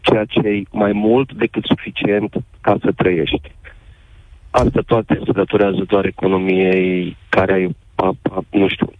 ceea 0.00 0.24
ce 0.24 0.38
e 0.48 0.62
mai 0.70 0.92
mult 0.92 1.32
decât 1.32 1.64
suficient 1.64 2.34
ca 2.60 2.76
să 2.82 2.92
trăiești. 2.96 3.50
Asta 4.50 4.80
toate 4.86 5.20
se 5.24 5.32
datorează 5.32 5.84
doar 5.86 6.04
economiei 6.04 7.16
care 7.28 7.52
ai, 7.52 7.76
a, 7.94 8.12
a, 8.30 8.44
nu 8.50 8.68
știu, 8.68 8.92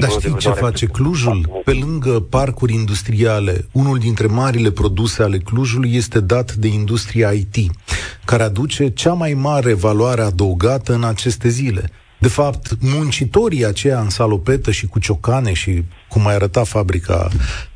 dar 0.00 0.10
știi 0.10 0.36
ce 0.36 0.50
face 0.50 0.86
Clujul? 0.86 1.62
Pe 1.64 1.72
lângă 1.72 2.20
parcuri 2.20 2.72
industriale, 2.72 3.66
unul 3.72 3.98
dintre 3.98 4.26
marile 4.26 4.70
produse 4.70 5.22
ale 5.22 5.38
Clujului 5.38 5.94
este 5.94 6.20
dat 6.20 6.52
de 6.52 6.68
industria 6.68 7.30
IT, 7.30 7.56
care 8.24 8.42
aduce 8.42 8.88
cea 8.88 9.12
mai 9.12 9.34
mare 9.34 9.74
valoare 9.74 10.22
adăugată 10.22 10.92
în 10.92 11.04
aceste 11.04 11.48
zile. 11.48 11.90
De 12.18 12.28
fapt, 12.28 12.76
muncitorii 12.80 13.66
aceia 13.66 14.00
în 14.00 14.08
salopetă 14.08 14.70
și 14.70 14.86
cu 14.86 14.98
ciocane 14.98 15.52
și 15.52 15.84
cum 16.08 16.22
mai 16.22 16.34
arăta 16.34 16.64
fabrica 16.64 17.28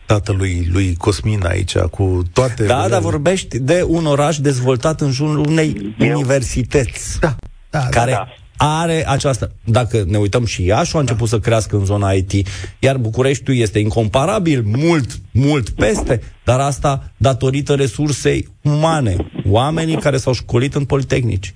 tatălui 0.07 0.68
lui 0.72 0.94
Cosmin 0.96 1.44
aici, 1.46 1.78
cu 1.78 2.22
toate... 2.32 2.64
Da, 2.64 2.88
dar 2.88 3.01
vorbești 3.01 3.59
de 3.59 3.84
un 3.86 4.07
oraș 4.07 4.38
dezvoltat 4.38 5.01
în 5.01 5.11
jurul 5.11 5.46
unei 5.48 5.94
Eu. 5.98 6.16
universități. 6.16 7.18
Da, 7.20 7.36
da, 7.70 7.78
care 7.90 8.11
da 8.11 8.28
are 8.63 9.05
aceasta. 9.09 9.47
Dacă 9.65 10.05
ne 10.07 10.19
uităm 10.19 10.45
și 10.45 10.65
Iașu 10.65 10.97
a 10.97 11.01
început 11.01 11.31
da. 11.31 11.37
să 11.37 11.39
crească 11.39 11.77
în 11.77 11.85
zona 11.85 12.11
IT, 12.11 12.33
iar 12.79 12.97
Bucureștiul 12.97 13.57
este 13.57 13.79
incomparabil 13.79 14.63
mult, 14.65 15.09
mult 15.33 15.71
peste, 15.71 16.21
dar 16.45 16.61
asta 16.61 17.03
datorită 17.17 17.75
resursei 17.75 18.49
umane, 18.63 19.17
oamenii 19.51 19.97
care 19.97 20.17
s-au 20.17 20.33
școlit 20.33 20.75
în 20.75 20.85
politehnici. 20.85 21.53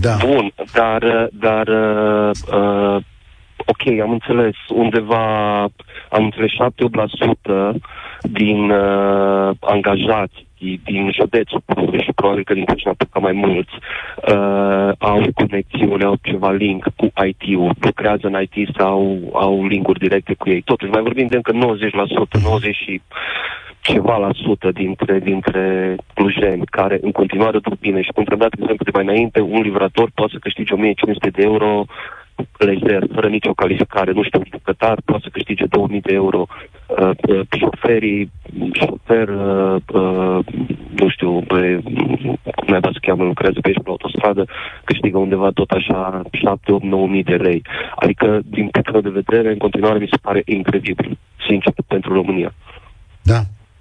Da. 0.00 0.16
Bun, 0.26 0.52
dar, 0.72 1.28
dar 1.32 1.68
uh, 1.68 2.30
uh, 2.52 3.02
ok, 3.66 4.00
am 4.02 4.10
înțeles, 4.10 4.54
undeva, 4.68 5.62
am 6.10 6.24
înțeles 6.24 6.50
7-8% 6.50 7.80
din 8.22 8.70
uh, 8.70 9.50
angajați 9.60 10.48
din 10.84 11.10
județul 11.12 11.62
și 12.02 12.12
probabil 12.14 12.44
că 12.44 12.54
din 12.54 12.64
Chișinău 12.64 12.94
ca 13.12 13.18
mai 13.20 13.32
mulți 13.32 13.72
uh, 14.32 14.90
au 14.98 15.22
conexiune, 15.34 16.04
au 16.04 16.16
ceva 16.22 16.50
link 16.50 16.84
cu 16.96 17.12
IT-ul, 17.26 17.74
lucrează 17.80 18.26
în 18.26 18.40
IT 18.42 18.68
sau 18.76 19.18
au 19.32 19.66
linkuri 19.66 19.98
directe 19.98 20.34
cu 20.34 20.48
ei. 20.48 20.60
Totuși, 20.60 20.90
mai 20.90 21.02
vorbim 21.02 21.26
de 21.26 21.36
încă 21.36 21.52
90%, 22.38 22.42
90 22.42 22.76
și 22.76 23.00
ceva 23.80 24.16
la 24.16 24.30
sută 24.32 24.70
dintre, 24.72 25.18
dintre 25.18 25.96
clujeni 26.14 26.64
care 26.64 26.98
în 27.02 27.12
continuare 27.12 27.58
duc 27.58 27.78
bine 27.78 28.02
și 28.02 28.12
cum 28.14 28.24
trebuie 28.24 28.48
dat 28.48 28.60
exemplu 28.60 28.84
de 28.84 28.90
mai 28.94 29.04
înainte, 29.04 29.40
un 29.40 29.60
livrator 29.60 30.10
poate 30.14 30.32
să 30.32 30.38
câștige 30.40 30.74
1500 30.74 31.30
de 31.30 31.42
euro 31.42 31.84
lejer, 32.58 33.02
fără 33.14 33.28
nicio 33.28 33.52
calificare, 33.52 34.12
nu 34.12 34.22
știu, 34.22 34.42
bucătar, 34.50 34.98
poate 35.04 35.22
să 35.22 35.28
câștige 35.32 35.64
2000 35.66 36.00
de 36.00 36.12
euro, 36.12 36.46
uh, 36.86 37.10
uh, 37.28 37.40
șoferii, 37.58 38.30
șofer, 38.72 39.28
uh, 39.28 39.76
uh, 39.92 40.38
nu 41.00 41.08
știu, 41.08 41.40
pe, 41.40 41.80
cum 42.54 42.66
mai 42.66 42.80
să 42.82 42.98
cheamă, 43.00 43.24
lucrează 43.24 43.58
pe 43.60 43.68
aici 43.68 43.82
pe 43.84 43.90
autostradă, 43.90 44.44
câștigă 44.84 45.18
undeva 45.18 45.50
tot 45.50 45.70
așa 45.70 46.22
7, 46.32 46.72
8, 46.72 46.84
9 46.84 47.06
mii 47.06 47.22
de 47.22 47.34
lei. 47.34 47.62
Adică, 47.94 48.40
din 48.44 48.68
punctul 48.68 49.00
de 49.00 49.22
vedere, 49.22 49.52
în 49.52 49.58
continuare 49.58 49.98
mi 49.98 50.08
se 50.10 50.18
pare 50.22 50.42
incredibil, 50.44 51.18
sincer, 51.48 51.72
pentru 51.86 52.12
România. 52.12 52.54
Da, 53.22 53.40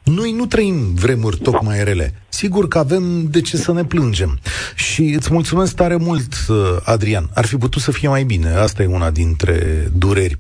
noi 0.10 0.32
nu 0.32 0.46
trăim 0.46 0.94
vremuri 0.94 1.38
tocmai 1.38 1.84
rele. 1.84 2.14
Sigur 2.30 2.68
că 2.68 2.78
avem 2.78 3.28
de 3.30 3.42
ce 3.42 3.58
să 3.58 3.74
ne 3.74 3.84
plângem. 3.84 4.40
Și 4.76 5.02
îți 5.02 5.34
mulțumesc 5.34 5.76
tare 5.76 5.96
mult, 5.96 6.34
uh, 6.48 6.56
Adrian. 6.84 7.30
Ar 7.34 7.46
fi 7.46 7.56
putut 7.56 7.82
să 7.82 7.92
fie 7.92 8.08
mai 8.08 8.24
bine. 8.24 8.50
Asta 8.50 8.84
e 8.84 8.86
una 8.86 9.12
dintre 9.12 9.88
dureri. 9.98 10.38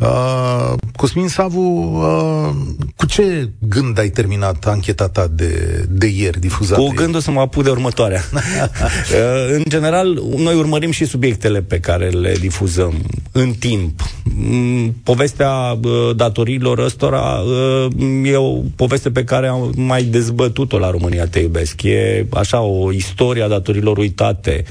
Uh, 0.00 0.72
Cosmin 0.96 1.28
Savu, 1.28 1.60
uh, 1.60 2.54
cu 2.96 3.06
ce 3.06 3.50
gând 3.58 3.98
ai 3.98 4.08
terminat 4.08 4.66
ancheta 4.66 5.08
ta 5.08 5.26
de, 5.30 5.84
de 5.88 6.06
ieri 6.06 6.40
difuzată? 6.40 6.80
Cu 6.80 6.92
gândul 6.94 7.20
să 7.20 7.30
mă 7.30 7.40
apuc 7.40 7.62
de 7.62 7.70
următoarea. 7.70 8.22
uh, 8.32 9.54
în 9.54 9.62
general, 9.68 10.22
noi 10.36 10.54
urmărim 10.54 10.90
și 10.90 11.04
subiectele 11.04 11.62
pe 11.62 11.80
care 11.80 12.08
le 12.08 12.34
difuzăm 12.40 12.94
în 13.32 13.52
timp. 13.52 14.00
Mm, 14.24 14.94
povestea 15.02 15.78
uh, 15.82 16.16
datorilor 16.16 16.78
ăstora 16.78 17.20
uh, 17.20 17.92
e 18.24 18.36
o 18.36 18.60
poveste 18.76 19.10
pe 19.10 19.24
care 19.24 19.46
am 19.46 19.72
mai 19.76 20.02
dezbătut-o 20.02 20.78
la 20.78 20.90
România 20.90 21.26
Te 21.26 21.38
iubesc. 21.38 21.82
E 21.82 22.26
așa 22.30 22.60
o 22.60 22.92
istorie 22.92 23.42
a 23.42 23.48
datorilor 23.48 23.98
uitate 23.98 24.64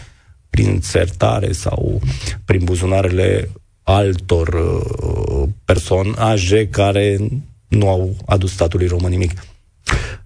prin 0.49 0.79
sertare 0.81 1.51
sau 1.51 2.01
prin 2.45 2.63
buzunarele 2.63 3.49
altor 3.95 4.47
uh, 4.47 5.49
personaje 5.65 6.67
care 6.67 7.17
nu 7.67 7.89
au 7.89 8.15
adus 8.25 8.51
statului 8.51 8.87
român 8.87 9.11
nimic. 9.11 9.31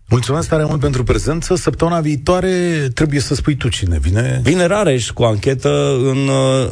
Mulțumesc 0.10 0.50
tare 0.50 0.64
mult 0.64 0.80
pentru 0.80 1.04
prezență. 1.04 1.56
Săptămâna 1.56 2.00
viitoare 2.00 2.88
trebuie 2.94 3.20
să 3.20 3.36
spui 3.36 3.56
tu 3.56 3.70
cine 3.70 4.00
vine. 4.00 4.40
Vine 4.44 4.66
Rareș 4.66 5.10
cu 5.10 5.24
anchetă 5.24 5.98
în 6.04 6.28
uh, 6.28 6.70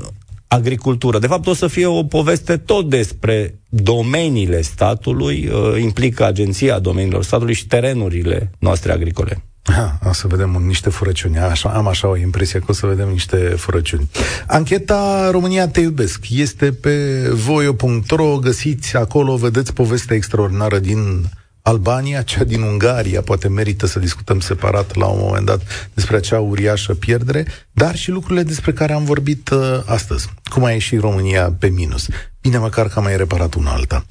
agricultură. 0.48 1.20
De 1.20 1.28
fapt, 1.28 1.48
o 1.48 1.54
să 1.54 1.68
fie 1.68 1.86
o 1.86 2.04
poveste 2.04 2.58
tot 2.58 2.90
despre 2.90 3.60
domeniile 3.70 4.62
statului, 4.62 5.48
uh, 5.48 5.82
implică 5.82 6.26
agenția 6.26 6.80
domeniilor 6.80 7.24
statului 7.24 7.54
și 7.54 7.68
terenurile 7.68 8.52
noastre 8.60 8.92
agricole. 8.92 9.44
Ha, 9.64 10.00
o 10.10 10.14
să 10.14 10.28
vedem 10.28 10.50
niște 10.50 10.90
furăciuni. 10.90 11.38
Așa, 11.38 11.70
am 11.70 11.88
așa 11.88 12.08
o 12.08 12.18
impresie 12.18 12.60
că 12.60 12.66
o 12.68 12.74
să 12.74 12.86
vedem 12.86 13.10
niște 13.10 13.38
furăciuni. 13.38 14.10
Ancheta 14.48 15.30
România 15.32 15.68
Te 15.68 15.80
Iubesc 15.80 16.26
este 16.30 16.72
pe 16.72 17.28
voio.ro, 17.30 18.38
găsiți 18.38 18.96
acolo, 18.96 19.36
vedeți 19.36 19.74
povestea 19.74 20.16
extraordinară 20.16 20.80
din 20.80 21.30
Albania, 21.62 22.22
cea 22.22 22.44
din 22.44 22.62
Ungaria, 22.62 23.22
poate 23.22 23.48
merită 23.48 23.86
să 23.86 24.00
discutăm 24.00 24.40
separat 24.40 24.96
la 24.96 25.06
un 25.06 25.20
moment 25.22 25.46
dat 25.46 25.62
despre 25.94 26.16
acea 26.16 26.40
uriașă 26.40 26.94
pierdere, 26.94 27.46
dar 27.72 27.96
și 27.96 28.12
lucrurile 28.12 28.44
despre 28.44 28.74
care 28.74 28.94
am 28.94 29.04
vorbit 29.04 29.50
uh, 29.50 29.82
astăzi. 29.86 30.30
Cum 30.44 30.64
a 30.64 30.72
ieșit 30.72 31.00
România 31.00 31.56
pe 31.60 31.68
minus. 31.68 32.08
Bine 32.42 32.58
măcar 32.58 32.88
că 32.88 32.94
am 32.96 33.04
mai 33.04 33.18
reparat 33.18 33.54
una 33.54 33.72
alta. 33.72 34.06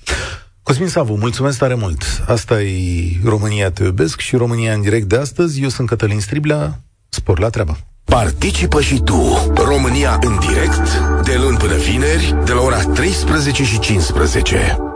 Cosmin 0.63 0.89
Savu, 0.89 1.17
mulțumesc 1.17 1.59
tare 1.59 1.75
mult. 1.75 2.03
Asta 2.27 2.63
e 2.63 3.19
România 3.25 3.71
Te 3.71 3.85
Iubesc 3.85 4.21
și 4.21 4.37
România 4.37 4.73
în 4.73 4.81
direct 4.81 5.09
de 5.09 5.17
astăzi. 5.17 5.63
Eu 5.63 5.69
sunt 5.69 5.89
Cătălin 5.89 6.21
Striblea. 6.21 6.81
Spor 7.09 7.39
la 7.39 7.49
treabă. 7.49 7.79
Participă 8.05 8.81
și 8.81 9.01
tu. 9.05 9.53
România 9.55 10.19
în 10.21 10.39
direct, 10.39 10.99
de 11.25 11.37
luni 11.43 11.57
până 11.57 11.77
vineri, 11.77 12.35
de 12.45 12.53
la 12.53 12.61
ora 12.61 12.83
13 12.83 13.65
și 13.65 13.79
15. 13.79 14.92